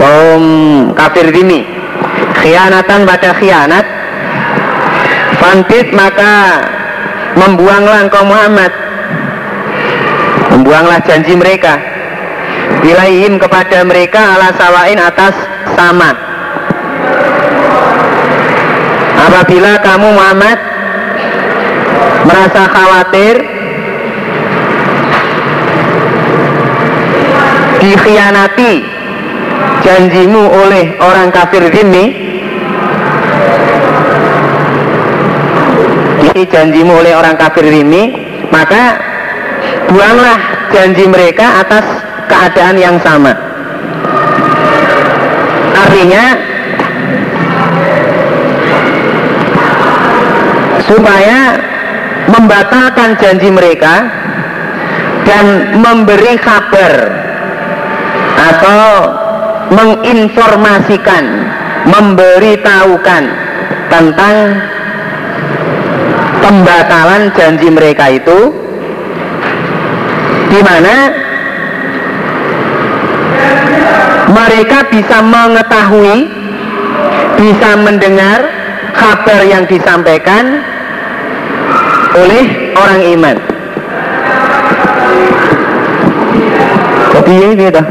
kaum 0.00 0.42
kafir 0.96 1.30
dini 1.30 1.62
khianatan 2.40 3.06
pada 3.06 3.30
khianat. 3.36 3.86
Fantit 5.42 5.90
maka 5.90 6.62
membuanglah 7.34 8.06
kaum 8.10 8.30
Muhammad. 8.30 8.72
Membuanglah 10.54 11.00
janji 11.02 11.34
mereka 11.34 11.91
wilayhim 12.82 13.38
kepada 13.38 13.86
mereka 13.86 14.18
ala 14.36 14.50
sawain 14.58 14.98
atas 14.98 15.34
sama. 15.78 16.10
Apabila 19.22 19.78
kamu 19.80 20.08
Muhammad 20.12 20.58
merasa 22.26 22.62
khawatir 22.70 23.34
dikhianati 27.82 28.72
janjimu 29.82 30.42
oleh 30.46 30.94
orang 31.02 31.34
kafir 31.34 31.66
ini 31.66 32.04
ini 36.22 36.42
janjimu 36.46 36.92
oleh 37.02 37.12
orang 37.18 37.34
kafir 37.34 37.66
ini 37.66 38.14
maka 38.54 39.02
buanglah 39.90 40.38
janji 40.70 41.10
mereka 41.10 41.66
atas 41.66 41.86
keadaan 42.32 42.76
yang 42.80 42.96
sama. 43.04 43.36
Artinya 45.76 46.24
supaya 50.88 51.60
membatalkan 52.32 53.20
janji 53.20 53.52
mereka 53.52 54.08
dan 55.28 55.76
memberi 55.76 56.40
kabar 56.40 56.92
atau 58.40 58.82
menginformasikan 59.72 61.24
memberitahukan 61.82 63.24
tentang 63.92 64.34
pembatalan 66.40 67.22
janji 67.36 67.68
mereka 67.70 68.12
itu 68.12 68.38
di 70.52 70.60
mana 70.60 71.21
mereka 74.42 74.78
bisa 74.90 75.22
mengetahui 75.22 76.18
bisa 77.38 77.70
mendengar 77.78 78.38
kabar 78.94 79.40
yang 79.46 79.64
disampaikan 79.66 80.62
oleh 82.12 82.44
orang 82.76 83.00
iman. 83.18 83.36
Piye 87.22 87.54
piye 87.54 87.70
dah 87.70 87.86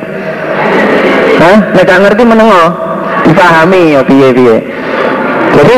Hah? 1.41 1.57
Gak 1.73 1.99
ngerti 2.03 2.23
menengo 2.27 2.63
dipahami 3.25 3.95
ya 3.97 4.01
piye 4.05 4.29
piye. 4.35 4.57
Jadi 5.55 5.77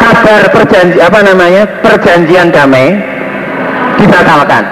kabar 0.00 0.42
perjanji 0.48 0.98
apa 1.02 1.18
namanya 1.20 1.62
perjanjian 1.84 2.48
damai 2.54 2.96
dibatalkan. 4.00 4.64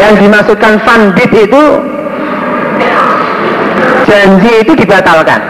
Yang 0.00 0.12
dimaksudkan 0.26 0.74
fanbit 0.82 1.30
itu 1.30 1.62
janji 4.10 4.50
itu 4.66 4.72
dibatalkan. 4.74 5.40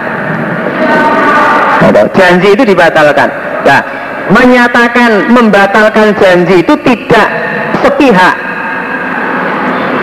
Janji 2.13 2.49
itu 2.53 2.63
dibatalkan. 2.69 3.29
Nah 3.65 3.81
menyatakan 4.31 5.33
membatalkan 5.33 6.13
janji 6.21 6.61
itu 6.61 6.75
tidak 6.85 7.29
sepihak. 7.81 8.37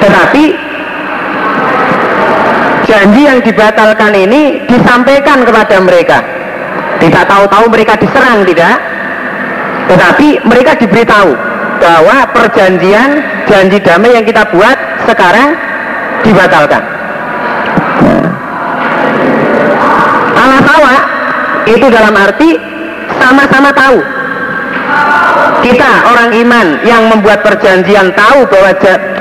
Tetapi 0.01 0.43
janji 2.89 3.21
yang 3.29 3.39
dibatalkan 3.45 4.11
ini 4.17 4.65
disampaikan 4.65 5.45
kepada 5.45 5.77
mereka. 5.79 6.19
Tidak 6.97 7.23
tahu-tahu 7.29 7.65
mereka 7.69 7.93
diserang 8.01 8.41
tidak. 8.41 8.81
Tetapi 9.87 10.43
mereka 10.43 10.75
diberitahu 10.75 11.31
bahwa 11.77 12.17
perjanjian 12.33 13.21
janji 13.47 13.77
damai 13.79 14.17
yang 14.17 14.25
kita 14.25 14.49
buat 14.49 14.75
sekarang 15.07 15.55
dibatalkan 16.25 16.96
itu 21.67 21.85
dalam 21.91 22.15
arti 22.15 22.55
sama-sama 23.19 23.69
tahu. 23.75 23.99
Kita 25.67 25.91
orang 26.07 26.31
iman 26.31 26.67
yang 26.87 27.11
membuat 27.11 27.43
perjanjian 27.43 28.13
tahu 28.15 28.47
bahwa 28.47 28.71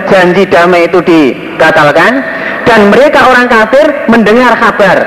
janji 0.06 0.46
damai 0.46 0.86
itu 0.86 1.02
dibatalkan 1.02 2.22
dan 2.62 2.80
mereka 2.92 3.26
orang 3.26 3.50
kafir 3.50 3.86
mendengar 4.06 4.54
kabar 4.58 5.02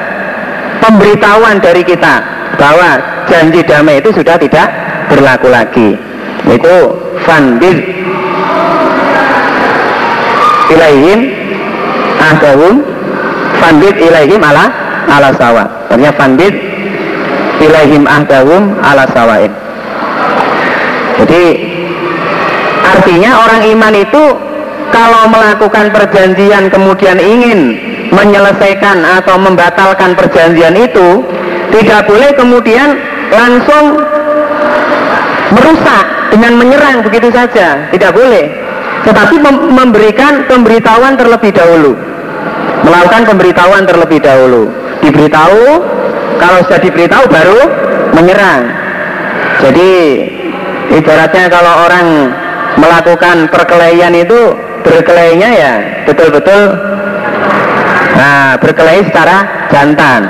pemberitahuan 0.84 1.64
dari 1.64 1.86
kita 1.86 2.20
bahwa 2.60 3.00
janji 3.32 3.64
damai 3.64 4.04
itu 4.04 4.12
sudah 4.12 4.36
tidak 4.36 4.68
berlaku 5.08 5.48
lagi. 5.48 5.90
Itu 6.50 6.76
fanbir 7.24 7.78
ilaihim 10.70 11.20
ahdahum 12.20 12.84
fanbir 13.60 13.94
ilaihim 13.98 14.42
ala 14.42 14.66
ala 15.10 15.30
sawa 15.36 15.64
artinya 15.90 16.12
fanbir 16.14 16.54
ilaihim 17.60 18.04
ahdahum 18.08 18.76
ala 18.84 19.04
sawain 19.12 19.52
jadi 21.20 21.46
artinya 22.84 23.32
orang 23.44 23.62
iman 23.76 23.94
itu 23.96 24.24
kalau 24.90 25.30
melakukan 25.30 25.94
perjanjian 25.94 26.72
kemudian 26.74 27.22
ingin 27.22 27.78
menyelesaikan 28.10 29.06
atau 29.22 29.38
membatalkan 29.38 30.18
perjanjian 30.18 30.74
itu 30.74 31.22
tidak 31.70 32.10
boleh 32.10 32.34
kemudian 32.34 32.98
langsung 33.30 34.02
merusak 35.54 36.06
dengan 36.34 36.58
menyerang 36.58 37.06
begitu 37.06 37.30
saja. 37.34 37.90
Tidak 37.90 38.12
boleh. 38.14 38.46
Tetapi 39.06 39.36
memberikan 39.74 40.46
pemberitahuan 40.46 41.18
terlebih 41.18 41.52
dahulu. 41.54 41.98
Melakukan 42.86 43.22
pemberitahuan 43.30 43.84
terlebih 43.86 44.20
dahulu. 44.22 44.70
Diberitahu 45.02 45.64
kalau 46.40 46.64
sudah 46.66 46.80
diberitahu 46.80 47.24
baru 47.28 47.62
menyerang. 48.16 48.72
Jadi 49.60 49.92
ibaratnya 50.96 51.46
kalau 51.52 51.74
orang 51.86 52.08
melakukan 52.80 53.52
perkelahian 53.52 54.16
itu 54.16 54.56
berkelainya 54.88 55.50
ya 55.52 55.74
betul-betul 56.08 56.80
nah 58.16 58.56
berkelahi 58.58 59.04
secara 59.12 59.68
jantan. 59.70 60.26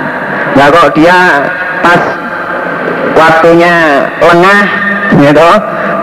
Nah 0.57 0.67
kok 0.73 0.97
dia 0.97 1.45
pas 1.79 2.01
waktunya 3.13 4.05
lengah 4.19 4.61
gitu 5.21 5.49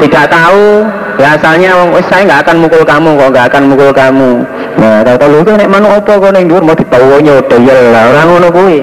tidak 0.07 0.25
tahu 0.31 0.87
ya 1.17 1.35
asalnya 1.35 1.73
saya 2.07 2.23
nggak 2.29 2.41
akan 2.47 2.57
mukul 2.63 2.83
kamu 2.87 3.11
kok 3.19 3.31
nggak 3.35 3.47
akan 3.51 3.63
mukul 3.67 3.91
kamu. 3.91 4.31
Nah 4.77 5.03
tahu 5.03 5.17
tahu 5.19 5.43
itu 5.43 5.53
nek 5.59 5.69
manu 5.71 5.89
opo 5.99 6.13
kok 6.23 6.31
mau 6.63 6.77
ditawonya 6.79 7.35
deyel 7.51 7.81
lah 7.91 8.03
orang 8.15 8.27
ngono 8.31 8.49
kuwi 8.55 8.79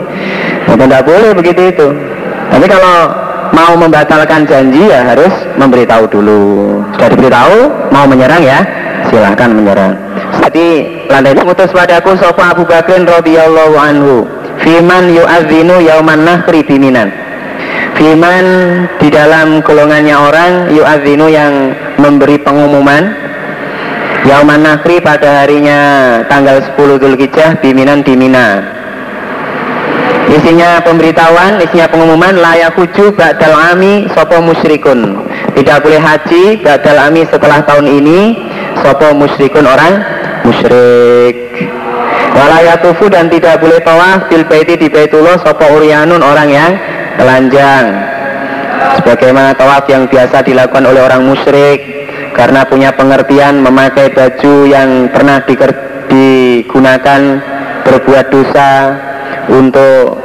tidak 0.67 1.01
boleh 1.07 1.31
begitu 1.35 1.61
itu? 1.71 1.87
Tapi 2.51 2.65
kalau 2.69 2.97
mau 3.53 3.73
membatalkan 3.77 4.49
janji 4.49 4.89
ya 4.89 5.05
harus 5.05 5.31
memberitahu 5.55 6.09
dulu. 6.09 6.81
Sudah 6.97 7.09
diberitahu 7.13 7.57
mau 7.93 8.05
menyerang 8.09 8.41
ya 8.41 8.59
silahkan 9.07 9.53
menyerang. 9.53 9.93
Jadi 10.43 10.67
lantai 11.07 11.37
utus 11.37 11.69
padaku 11.69 12.17
sopa 12.17 12.51
Abu 12.51 12.65
Bakrin 12.65 13.05
radhiyallahu 13.05 13.75
anhu. 13.77 14.15
Fiman 14.61 15.13
yu'adzinu 15.13 15.81
yauman 15.81 16.25
nahri 16.25 16.65
biminan. 16.65 17.13
Fiman 17.93 18.45
di 18.97 19.07
dalam 19.13 19.61
golongannya 19.61 20.15
orang 20.17 20.51
yu'adzinu 20.73 21.29
yang 21.29 21.77
memberi 22.01 22.41
pengumuman. 22.41 23.21
Yauman 24.23 24.63
Nahri 24.63 25.03
pada 25.03 25.43
harinya 25.43 25.79
tanggal 26.31 26.63
10 26.63 26.79
Dzulhijjah 26.79 27.59
biminan 27.59 28.07
di 28.07 28.15
Mina 28.15 28.72
Isinya 30.33 30.81
pemberitahuan, 30.81 31.61
isinya 31.61 31.85
pengumuman 31.93 32.33
layak 32.41 32.73
huju 32.73 33.13
ba'dal 33.13 33.53
ami 33.53 34.09
sopo 34.17 34.41
musyrikun. 34.41 35.29
Tidak 35.53 35.77
boleh 35.85 36.01
haji 36.01 36.57
ba'dal 36.57 36.97
ami 36.97 37.21
setelah 37.29 37.61
tahun 37.61 37.85
ini 37.85 38.19
sopo 38.81 39.13
musyrikun 39.13 39.69
orang 39.69 40.01
musyrik. 40.41 41.37
Walayatufu 42.33 43.13
dan 43.13 43.29
tidak 43.29 43.61
boleh 43.61 43.77
tawaf 43.85 44.25
bil 44.25 44.41
baiti 44.49 44.73
di 44.73 44.89
Baitullah 44.89 45.37
sopo 45.37 45.69
urianun 45.69 46.25
orang 46.25 46.49
yang 46.49 46.71
telanjang. 47.21 47.93
Sebagaimana 48.97 49.53
tawaf 49.53 49.85
yang 49.85 50.09
biasa 50.09 50.41
dilakukan 50.41 50.81
oleh 50.89 51.01
orang 51.05 51.29
musyrik 51.29 52.09
karena 52.33 52.65
punya 52.65 52.89
pengertian 52.97 53.61
memakai 53.61 54.09
baju 54.09 54.65
yang 54.65 55.13
pernah 55.13 55.45
digunakan 56.09 57.21
berbuat 57.85 58.25
dosa 58.33 58.71
untuk 59.51 60.22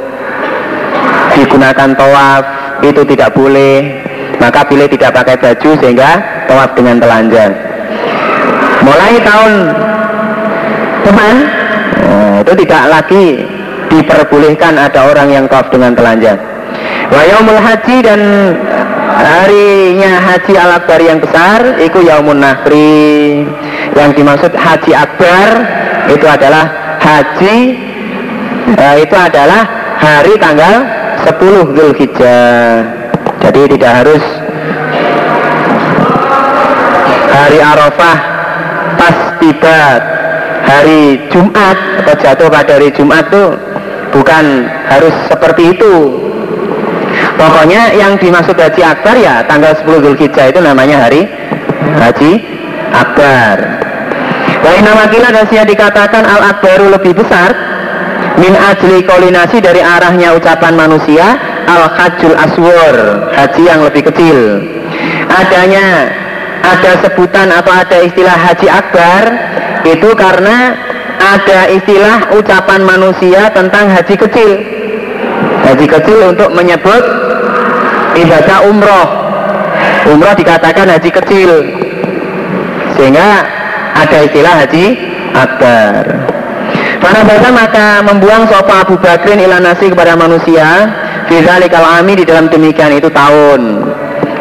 digunakan 1.39 1.89
tawaf 1.95 2.43
itu 2.83 3.01
tidak 3.07 3.31
boleh. 3.31 4.03
Maka 4.39 4.63
pilih 4.67 4.87
tidak 4.87 5.11
pakai 5.19 5.35
baju 5.35 5.71
sehingga 5.83 6.11
tawaf 6.47 6.71
dengan 6.75 6.95
telanjang. 6.99 7.51
Mulai 8.79 9.13
tahun 9.19 9.51
depan 11.03 11.35
oh, 12.07 12.35
itu 12.39 12.53
tidak 12.63 12.83
lagi 12.87 13.25
diperbolehkan 13.91 14.79
ada 14.79 15.11
orang 15.11 15.27
yang 15.27 15.45
tawaf 15.51 15.67
dengan 15.67 15.91
telanjang. 15.91 16.39
Wa 17.11 17.21
yaumul 17.25 17.59
haji 17.59 17.97
dan 17.99 18.21
harinya 19.19 20.13
haji 20.23 20.53
al 20.55 20.71
akbar 20.79 20.99
yang 21.03 21.19
besar 21.19 21.59
itu 21.83 21.99
yaumun 21.99 22.39
nahri. 22.39 23.43
Yang 23.91 24.23
dimaksud 24.23 24.51
haji 24.55 24.91
akbar 24.95 25.47
itu 26.07 26.23
adalah 26.23 26.95
haji 27.03 27.57
eh, 28.71 28.95
itu 29.03 29.15
adalah 29.19 29.61
hari 29.99 30.39
tanggal 30.39 30.98
10 31.25 31.75
Zulhijjah. 31.75 32.83
Jadi 33.39 33.61
tidak 33.75 33.91
harus 34.03 34.23
hari 37.31 37.59
Arafah 37.59 38.17
pas 38.99 39.17
tiba. 39.39 39.81
Hari 40.59 41.33
Jumat 41.33 41.77
atau 42.03 42.13
jatuh 42.13 42.45
pada 42.45 42.77
hari 42.77 42.93
Jumat 42.93 43.25
tuh 43.33 43.57
bukan 44.13 44.69
harus 44.85 45.15
seperti 45.25 45.73
itu. 45.73 45.93
Pokoknya 47.39 47.95
yang 47.97 48.19
dimaksud 48.21 48.53
haji 48.53 48.83
akbar 48.85 49.17
ya 49.17 49.41
tanggal 49.49 49.73
10 49.73 50.05
Zulhijjah 50.05 50.53
itu 50.53 50.59
namanya 50.61 51.09
hari 51.09 51.25
haji 51.97 52.31
akbar. 52.93 53.57
Lain 54.59 54.83
nama 54.83 55.09
kila 55.09 55.33
dan 55.33 55.47
dikatakan 55.47 56.23
al 56.27 56.41
akbaru 56.53 56.91
lebih 56.93 57.17
besar 57.17 57.49
min 58.37 58.53
ajli 58.53 59.01
kolinasi 59.07 59.57
dari 59.63 59.81
arahnya 59.81 60.37
ucapan 60.37 60.77
manusia 60.77 61.39
al 61.65 61.89
hajjul 61.89 62.35
aswar 62.37 62.95
haji 63.33 63.63
yang 63.65 63.81
lebih 63.81 64.05
kecil. 64.11 64.61
Adanya 65.29 66.13
ada 66.61 66.91
sebutan 67.01 67.49
atau 67.49 67.73
ada 67.73 67.97
istilah 68.03 68.35
haji 68.35 68.67
akbar 68.69 69.23
itu 69.87 70.09
karena 70.13 70.75
ada 71.19 71.59
istilah 71.71 72.35
ucapan 72.35 72.81
manusia 72.85 73.49
tentang 73.55 73.89
haji 73.89 74.15
kecil. 74.17 74.51
Haji 75.65 75.85
kecil 75.85 76.19
untuk 76.35 76.49
menyebut 76.53 77.03
ibadah 78.17 78.59
umroh. 78.67 79.07
Umroh 80.09 80.35
dikatakan 80.35 80.89
haji 80.89 81.09
kecil. 81.11 81.51
Sehingga 82.97 83.45
ada 83.95 84.17
istilah 84.25 84.53
haji 84.65 84.85
akbar 85.37 86.38
Mana 86.99 87.23
baca 87.23 87.49
maka 87.55 87.87
membuang 88.03 88.43
sopa 88.51 88.83
Abu 88.83 88.99
Bakrin 88.99 89.39
ila 89.39 89.63
nasi 89.63 89.87
kepada 89.87 90.19
manusia 90.19 90.67
Fizali 91.31 91.71
ami 91.71 92.19
di 92.19 92.25
dalam 92.27 92.51
demikian 92.51 92.91
itu 92.91 93.07
tahun 93.07 93.87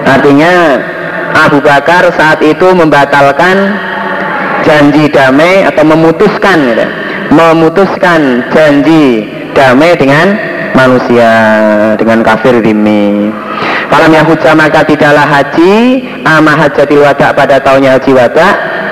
Artinya 0.02 0.82
Abu 1.38 1.62
Bakar 1.62 2.08
saat 2.16 2.42
itu 2.42 2.66
membatalkan 2.74 3.78
janji 4.66 5.06
damai 5.12 5.64
atau 5.64 5.84
memutuskan 5.86 6.58
gitu. 6.66 6.86
memutuskan 7.30 8.42
janji 8.50 9.28
damai 9.54 9.94
dengan 9.94 10.34
manusia 10.74 11.30
dengan 11.96 12.24
kafir 12.26 12.58
dimi 12.58 13.30
Falam 13.88 14.12
Yahuja 14.12 14.52
maka 14.52 14.84
tidaklah 14.84 15.24
haji 15.24 16.04
ama 16.26 16.52
hajatil 16.52 17.00
wada 17.00 17.32
pada 17.32 17.56
tahunnya 17.62 17.96
haji 17.96 18.12
wada 18.12 18.48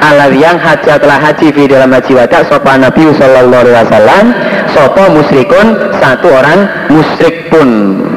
Allah 0.07 0.31
yang 0.31 0.55
haji 0.55 0.87
telah 1.03 1.19
haji 1.19 1.49
di 1.51 1.65
dalam 1.67 1.91
haji 1.91 2.13
wada 2.15 2.47
sopa 2.47 2.79
Nabi 2.79 3.11
Sallallahu 3.11 3.63
Alaihi 3.67 3.87
Wasallam 3.91 4.25
sopo 4.71 5.03
musyrikun 5.11 5.67
satu 5.99 6.31
orang 6.31 6.61
musyrik 6.95 7.51
pun 7.51 7.69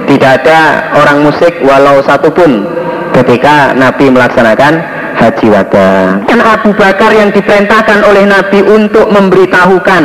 tidak 0.05 0.45
ada 0.45 0.85
orang 0.93 1.25
musyrik 1.25 1.57
walau 1.65 1.97
satu 2.05 2.29
pun 2.29 2.69
ketika 3.17 3.73
Nabi 3.73 4.13
melaksanakan 4.13 4.73
haji 5.17 5.47
wada. 5.49 6.21
Kan 6.29 6.39
Abu 6.39 6.71
Bakar 6.77 7.11
yang 7.11 7.33
diperintahkan 7.33 8.07
oleh 8.07 8.23
Nabi 8.23 8.63
untuk 8.63 9.11
memberitahukan, 9.11 10.03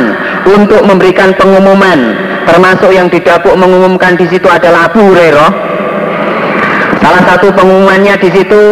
untuk 0.49 0.81
memberikan 0.83 1.31
pengumuman, 1.39 2.19
termasuk 2.49 2.91
yang 2.91 3.07
didapuk 3.07 3.55
mengumumkan 3.55 4.19
di 4.19 4.27
situ 4.27 4.49
adalah 4.51 4.91
Abu 4.91 4.99
Hurairah 5.07 5.75
Salah 7.05 7.21
satu 7.21 7.53
pengumumannya 7.53 8.17
di 8.17 8.29
situ, 8.33 8.63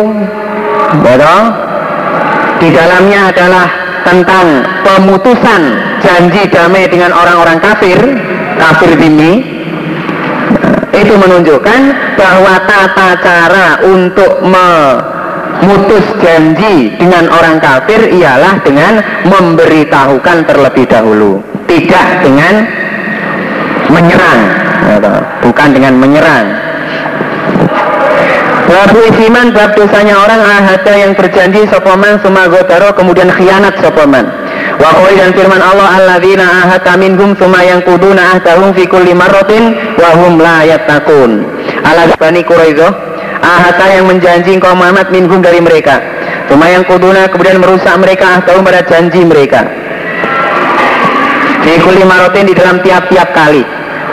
betul? 1.05 1.62
Di 2.64 2.72
dalamnya 2.72 3.28
adalah 3.28 3.68
tentang 4.07 4.64
pemutusan 4.88 5.61
janji 5.99 6.47
damai 6.47 6.88
dengan 6.88 7.11
orang-orang 7.11 7.59
kafir, 7.59 7.99
kafir 8.55 8.95
dini. 8.95 9.43
Itu 10.95 11.20
menunjukkan 11.20 11.82
bahwa 12.16 12.64
tata 12.64 13.20
cara 13.20 13.84
untuk 13.84 14.39
memutus 14.47 16.07
janji 16.24 16.95
dengan 16.95 17.28
orang 17.36 17.59
kafir 17.59 18.07
ialah 18.16 18.55
dengan 18.64 19.03
memberitahukan 19.28 20.47
terlebih 20.47 20.88
dahulu, 20.88 21.43
tidak 21.68 22.24
dengan 22.24 22.64
menyerang, 23.91 24.41
bukan 25.43 25.70
dengan 25.76 25.99
menyerang. 25.99 26.62
Babu 28.74 29.06
isiman 29.06 29.54
bab 29.54 29.78
dosanya 29.78 30.18
orang 30.18 30.42
ahada 30.42 30.98
yang 30.98 31.14
berjanji 31.14 31.62
sopoman 31.70 32.18
sumagotaro 32.26 32.90
kemudian 32.98 33.30
khianat 33.30 33.78
sopoman. 33.78 34.26
Wa 34.82 34.98
dan 35.14 35.30
firman 35.38 35.62
Allah 35.62 36.02
alladzina 36.02 36.42
ahata 36.42 36.98
minhum 36.98 37.38
suma 37.38 37.62
yang 37.62 37.86
kuduna 37.86 38.34
ahdahum 38.34 38.74
fi 38.74 38.90
kulli 38.90 39.14
marratin 39.14 39.78
wa 39.94 40.18
hum 40.18 40.42
la 40.42 40.66
yattaqun. 40.66 41.46
Ala 41.86 42.18
bani 42.18 42.42
Quraidah 42.42 42.90
ahata 43.46 43.94
yang 43.94 44.10
menjanji 44.10 44.58
engkau 44.58 44.74
Muhammad 44.74 45.14
minhum 45.14 45.38
dari 45.46 45.62
mereka. 45.62 46.02
Suma 46.50 46.66
yang 46.74 46.82
kuduna 46.90 47.30
kemudian 47.30 47.62
merusak 47.62 47.94
mereka 48.02 48.42
ahdahum 48.42 48.66
pada 48.66 48.82
janji 48.90 49.22
mereka. 49.22 49.70
Fi 51.62 51.78
kulli 51.78 52.02
marratin 52.10 52.50
di 52.50 52.58
dalam 52.58 52.82
tiap-tiap 52.82 53.38
kali. 53.38 53.62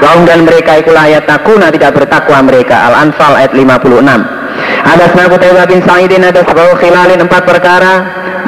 Wahum 0.05 0.29
dan 0.29 0.45
mereka 0.45 0.77
ikulah 0.85 1.09
ayat 1.09 1.25
takuna 1.25 1.73
tidak 1.73 1.97
bertakwa 1.97 2.45
mereka 2.45 2.89
Al-Anfal 2.89 3.37
ayat 3.37 3.53
56 3.53 4.40
ada 4.81 5.05
senaku 5.13 5.37
Qutaibah 5.37 5.67
bin 5.69 5.81
Sa'idin 5.85 6.25
ada 6.25 6.41
sebab 6.41 6.77
khilalin 6.81 7.21
empat 7.21 7.43
perkara. 7.45 7.95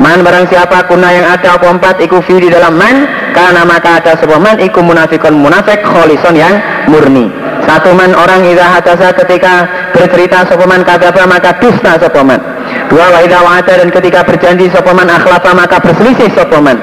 Man 0.00 0.24
barang 0.24 0.48
siapa 0.48 0.88
kuna 0.88 1.12
yang 1.12 1.26
ada 1.28 1.60
apa 1.60 1.68
empat 1.68 2.00
iku 2.00 2.24
fi 2.24 2.40
di 2.40 2.48
dalam 2.48 2.74
man. 2.74 3.04
Karena 3.36 3.64
maka 3.64 4.00
ada 4.00 4.16
sebuah 4.16 4.40
man 4.40 4.56
iku 4.60 4.80
munafikun 4.80 5.36
munafik 5.36 5.84
kholison 5.84 6.36
yang 6.36 6.60
murni. 6.88 7.28
Satu 7.62 7.94
man 7.94 8.10
orang 8.18 8.42
idha 8.42 8.66
hadasa 8.66 9.14
ketika 9.22 9.70
bercerita 9.94 10.42
sopaman 10.50 10.82
kadaba 10.82 11.30
maka 11.30 11.54
dusta 11.62 11.94
sopaman 11.94 12.40
Dua 12.90 13.06
wa 13.06 13.22
idha 13.22 13.38
wa'ada 13.38 13.78
dan 13.78 13.88
ketika 13.94 14.26
berjanji 14.26 14.66
sopaman 14.66 15.06
akhlafa 15.06 15.54
maka 15.54 15.78
berselisih 15.78 16.26
sopaman 16.34 16.74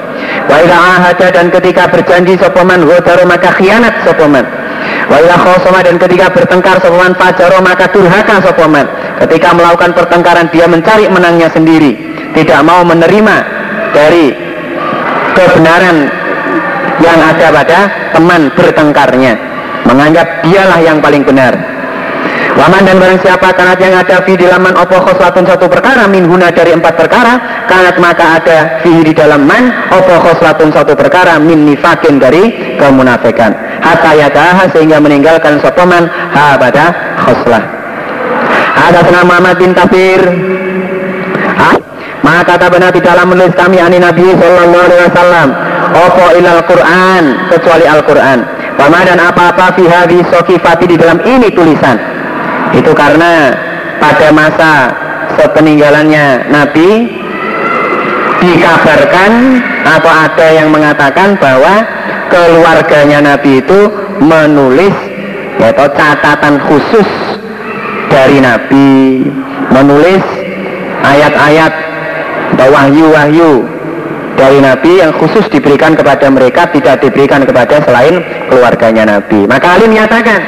Wa 0.48 0.56
idha 0.56 0.78
ahada 0.80 1.28
dan 1.28 1.52
ketika 1.52 1.84
berjanji 1.84 2.40
sopaman 2.40 2.88
Godaru 2.88 3.28
maka 3.28 3.52
khianat 3.60 3.92
sopaman 4.08 4.48
Wa 5.12 5.20
idha 5.20 5.36
khosoma 5.36 5.84
dan 5.84 6.00
ketika 6.00 6.32
bertengkar 6.32 6.80
sopaman 6.80 7.12
fajaro 7.12 7.60
maka 7.60 7.84
durhaka 7.92 8.40
sopaman 8.40 8.88
Ketika 9.20 9.52
melakukan 9.52 9.92
pertengkaran 9.92 10.48
dia 10.48 10.64
mencari 10.64 11.04
menangnya 11.12 11.52
sendiri, 11.52 11.92
tidak 12.32 12.64
mau 12.64 12.80
menerima 12.80 13.36
dari 13.92 14.32
kebenaran 15.36 16.08
yang 17.04 17.18
ada 17.20 17.46
pada 17.52 17.78
teman 18.16 18.48
bertengkarnya, 18.56 19.36
menganggap 19.84 20.40
dialah 20.40 20.80
yang 20.80 21.04
paling 21.04 21.20
benar. 21.20 21.52
Waman 22.56 22.82
dan 22.82 22.96
barang 22.96 23.20
siapa 23.20 23.52
kanat 23.56 23.78
yang 23.80 23.94
ada 23.94 24.24
fi 24.24 24.36
di 24.36 24.44
laman 24.44 24.74
opo 24.76 24.98
khoslatun 25.00 25.48
satu 25.48 25.70
perkara 25.70 26.04
min 26.10 26.28
huna 26.28 26.52
dari 26.52 26.76
empat 26.76 26.92
perkara 26.98 27.64
kanat 27.64 27.96
maka 28.02 28.42
ada 28.42 28.82
fi 28.84 29.04
di 29.04 29.12
dalam 29.16 29.48
man 29.48 29.68
opo 29.94 30.16
khoslatun 30.28 30.72
satu 30.72 30.92
perkara 30.96 31.36
min 31.40 31.68
nifakin 31.68 32.16
dari 32.16 32.76
kemunafikan. 32.76 33.52
Hatta 33.80 34.12
sehingga 34.76 35.00
meninggalkan 35.00 35.60
sopaman 35.60 36.08
ha 36.08 36.60
pada 36.60 37.16
khoslah 37.24 37.79
ada 38.76 39.00
Muhammad 39.26 39.56
bin 39.58 39.72
Kafir. 39.74 40.20
Maka 42.20 42.56
kata 42.56 42.66
benar 42.68 42.92
di 42.92 43.00
dalam 43.00 43.32
menulis 43.32 43.56
kami 43.56 43.80
ani 43.80 43.96
Nabi 43.96 44.28
Sallallahu 44.36 44.86
Alaihi 44.86 45.02
Wasallam 45.08 45.48
opo 45.96 46.26
ilal 46.36 46.62
Quran 46.68 47.24
kecuali 47.48 47.84
Al 47.88 48.04
Quran 48.04 48.38
Pama 48.80 49.04
dan 49.04 49.20
apa-apa 49.20 49.76
fi 49.76 49.84
hadhi 49.84 50.24
sokifati 50.24 50.88
di 50.88 50.96
dalam 50.96 51.20
ini 51.20 51.52
tulisan. 51.52 52.00
Itu 52.72 52.96
karena 52.96 53.52
pada 54.00 54.32
masa 54.32 54.72
sepeninggalannya 55.36 56.48
Nabi 56.48 56.88
dikabarkan 58.40 59.60
atau 59.84 60.08
ada 60.08 60.46
yang 60.48 60.72
mengatakan 60.72 61.36
bahwa 61.36 61.84
keluarganya 62.32 63.20
Nabi 63.20 63.60
itu 63.60 63.80
menulis 64.16 64.96
yaitu 65.60 65.84
catatan 65.92 66.56
khusus 66.64 67.29
dari 68.10 68.42
Nabi 68.42 69.24
menulis 69.70 70.24
ayat-ayat 71.06 71.72
atau 72.58 72.68
wahyu-wahyu 72.76 73.64
dari 74.36 74.60
Nabi 74.60 75.00
yang 75.00 75.16
khusus 75.16 75.48
diberikan 75.48 75.96
kepada 75.96 76.28
mereka 76.28 76.68
tidak 76.68 77.00
diberikan 77.00 77.46
kepada 77.48 77.80
selain 77.86 78.20
keluarganya 78.52 79.16
Nabi. 79.16 79.48
Maka 79.48 79.80
Ali 79.80 79.88
menyatakan 79.88 80.44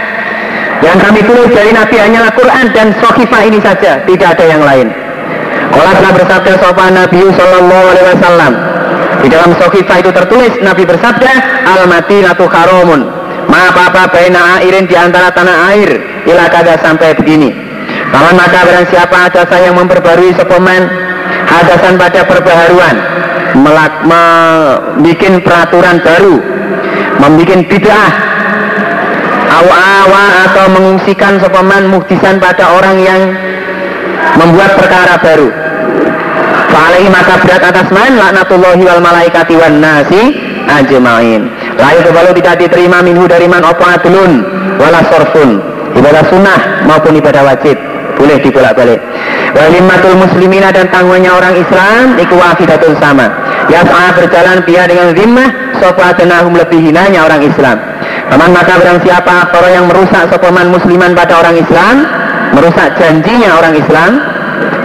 yang 0.85 0.99
kami 1.01 1.25
tulis 1.25 1.49
dari 1.55 1.73
Nabi 1.73 1.97
hanyalah 1.97 2.35
Quran 2.35 2.67
dan 2.75 2.93
Sohifah 3.01 3.43
ini 3.47 3.63
saja, 3.63 4.03
tidak 4.05 4.29
ada 4.37 4.45
yang 4.45 4.61
lain. 4.61 4.93
Kalau 5.73 5.93
telah 5.97 6.13
bersabda 6.13 6.53
sopan 6.61 6.93
Nabi 6.93 7.23
Sallallahu 7.33 7.85
Alaihi 7.97 8.07
Wasallam 8.13 8.53
di 9.25 9.29
dalam 9.33 9.51
Sohifah 9.57 9.97
itu 10.05 10.11
tertulis 10.13 10.53
Nabi 10.61 10.85
bersabda 10.85 11.33
Al 11.65 11.89
Madinatu 11.89 12.45
Haromun 12.45 13.23
Maaf 13.49 13.75
apa 13.75 14.09
baina 14.13 14.61
airin 14.63 14.87
di 14.87 14.95
antara 14.95 15.33
tanah 15.35 15.75
air 15.75 15.91
Ila 16.27 16.47
kada 16.51 16.79
sampai 16.79 17.19
begini. 17.19 17.73
Paman 18.13 18.37
maka 18.37 18.69
barang 18.69 18.87
siapa 18.93 19.17
ada 19.33 19.43
saya 19.49 19.73
yang 19.73 19.81
memperbarui 19.81 20.37
sepeman 20.37 20.85
Hadasan 21.49 21.97
pada 21.97 22.21
perbaharuan 22.29 22.97
Melak, 23.57 24.05
membuat 24.05 25.41
peraturan 25.41 25.97
baru 26.05 26.37
Membuat 27.21 27.69
bid'ah 27.69 28.13
awa-awa 29.53 30.25
atau 30.49 30.65
mengungsikan 30.73 31.37
sopaman 31.37 31.85
muhdisan 31.93 32.41
pada 32.41 32.73
orang 32.73 32.97
yang 33.05 33.21
membuat 34.41 34.81
perkara 34.81 35.21
baru. 35.21 35.53
Fa'alaihi 36.73 37.13
maka 37.13 37.37
berat 37.45 37.61
atas 37.61 37.89
man 37.93 38.17
laknatullahi 38.17 38.81
wal 38.81 39.03
malaikati 39.05 39.55
wan 39.61 39.77
nasi 39.77 40.41
ajma'in. 40.73 41.53
Layu 41.77 42.01
kebalu 42.01 42.33
tidak 42.41 42.65
diterima 42.65 43.05
minhu 43.05 43.29
dari 43.29 43.45
man 43.45 43.61
opo 43.61 43.85
adlun 43.85 44.41
wala 44.81 45.05
sorfun 45.13 45.72
Ibadah 45.93 46.25
sunnah 46.33 46.61
maupun 46.89 47.17
ibadah 47.17 47.45
wajib. 47.45 47.77
Boleh 48.17 48.39
dibolak-balik. 48.39 49.01
Walimatul 49.53 50.17
muslimina 50.17 50.73
dan 50.73 50.89
tanggungannya 50.89 51.33
orang 51.33 51.55
Islam 51.59 52.17
Iku 52.17 52.39
wafidatun 52.39 52.95
sama. 53.01 53.29
Yas'a 53.69 54.17
berjalan 54.17 54.65
pihak 54.65 54.89
dengan 54.89 55.13
zimmah 55.13 55.49
Sofa 55.81 56.15
tenahum 56.17 56.55
lebih 56.57 56.81
hinanya 56.81 57.27
orang 57.27 57.43
Islam. 57.45 57.77
Paman 58.31 58.51
maka 58.55 58.81
barang 58.81 59.01
siapa 59.05 59.53
orang 59.53 59.73
yang 59.73 59.87
merusak 59.91 60.25
sopaman 60.33 60.73
musliman 60.73 61.13
pada 61.13 61.41
orang 61.41 61.57
Islam 61.59 62.07
Merusak 62.57 62.97
janjinya 62.97 63.61
orang 63.61 63.75
Islam 63.77 64.11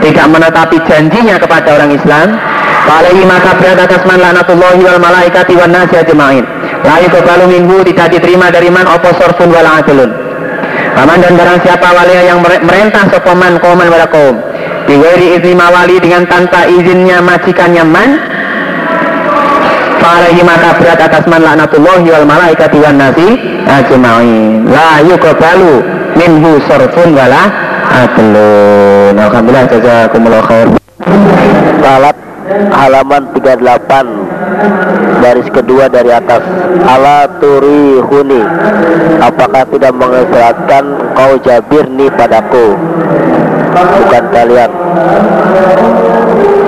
Tidak 0.03 0.28
menetapi 0.28 0.78
janjinya 0.84 1.39
kepada 1.39 1.80
orang 1.80 1.91
Islam 1.95 2.28
Falehi 2.88 3.24
maka 3.28 3.51
berat 3.60 3.84
atas 3.84 4.01
man 4.08 4.20
laknatullahi 4.24 4.80
wal 4.80 4.95
malaikati 4.95 5.60
wan 5.60 5.76
nasi 5.76 5.99
ajma'in. 5.99 6.47
Layu 6.88 7.12
kebalu 7.12 7.60
minggu 7.60 7.84
tidak 7.91 8.16
diterima 8.16 8.47
dari 8.47 8.72
man 8.72 8.88
opo 8.88 9.12
sorfun 9.20 9.51
wal 9.51 9.68
adlun 9.68 10.26
Paman 10.98 11.22
dan 11.22 11.38
barang 11.38 11.62
siapa 11.62 11.93
wali 11.93 12.26
yang 12.26 12.41
merentah 12.41 13.06
sopaman 13.14 13.62
kauman 13.62 13.86
pada 13.86 14.10
kaum? 14.10 14.34
Biwiri 14.89 15.38
izni 15.38 15.54
mawali 15.54 16.02
dengan 16.02 16.26
tanpa 16.26 16.66
izinnya 16.66 17.22
majikannya 17.22 17.86
man. 17.86 18.18
Fa'alaihi 20.02 20.41
maka 20.41 20.74
berat 20.82 20.98
atas 20.98 21.30
man 21.30 21.45
laknatullahi 21.45 22.08
wal 22.10 22.26
malaikati 22.26 22.82
wan 22.82 22.98
nasi 22.98 23.30
ajma'in. 23.70 24.74
La 24.74 25.06
yuqbalu 25.06 25.86
minhu 26.18 26.58
sorfun 26.66 27.14
wala 27.14 27.45
adlun 27.93 29.22
Alhamdulillah 29.22 29.70
jazakumullah 29.70 30.41
khair. 30.50 30.68
Salat 31.78 32.18
halaman 32.74 33.24
38 33.38 34.97
baris 35.22 35.47
kedua 35.51 35.89
dari 35.89 36.11
atas. 36.13 36.41
Ala 36.86 37.28
turi 37.41 38.01
huni 38.01 38.41
apakah 39.22 39.65
tidak 39.70 39.93
mengisyaratkan 39.97 40.84
kau 41.13 41.34
jabir 41.41 41.86
nih 41.91 42.09
padaku? 42.13 42.78
Bukan 43.78 44.24
kalian. 44.34 44.72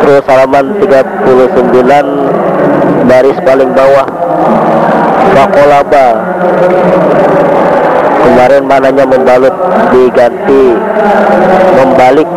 Terus 0.06 0.24
halaman 0.26 0.66
39 0.82 3.10
baris 3.10 3.38
paling 3.46 3.72
bawah. 3.74 4.08
Fakolaba. 5.34 6.08
Kemarin 8.20 8.64
mananya 8.68 9.06
membalut 9.10 9.56
diganti 9.90 10.78
membalik 11.76 12.30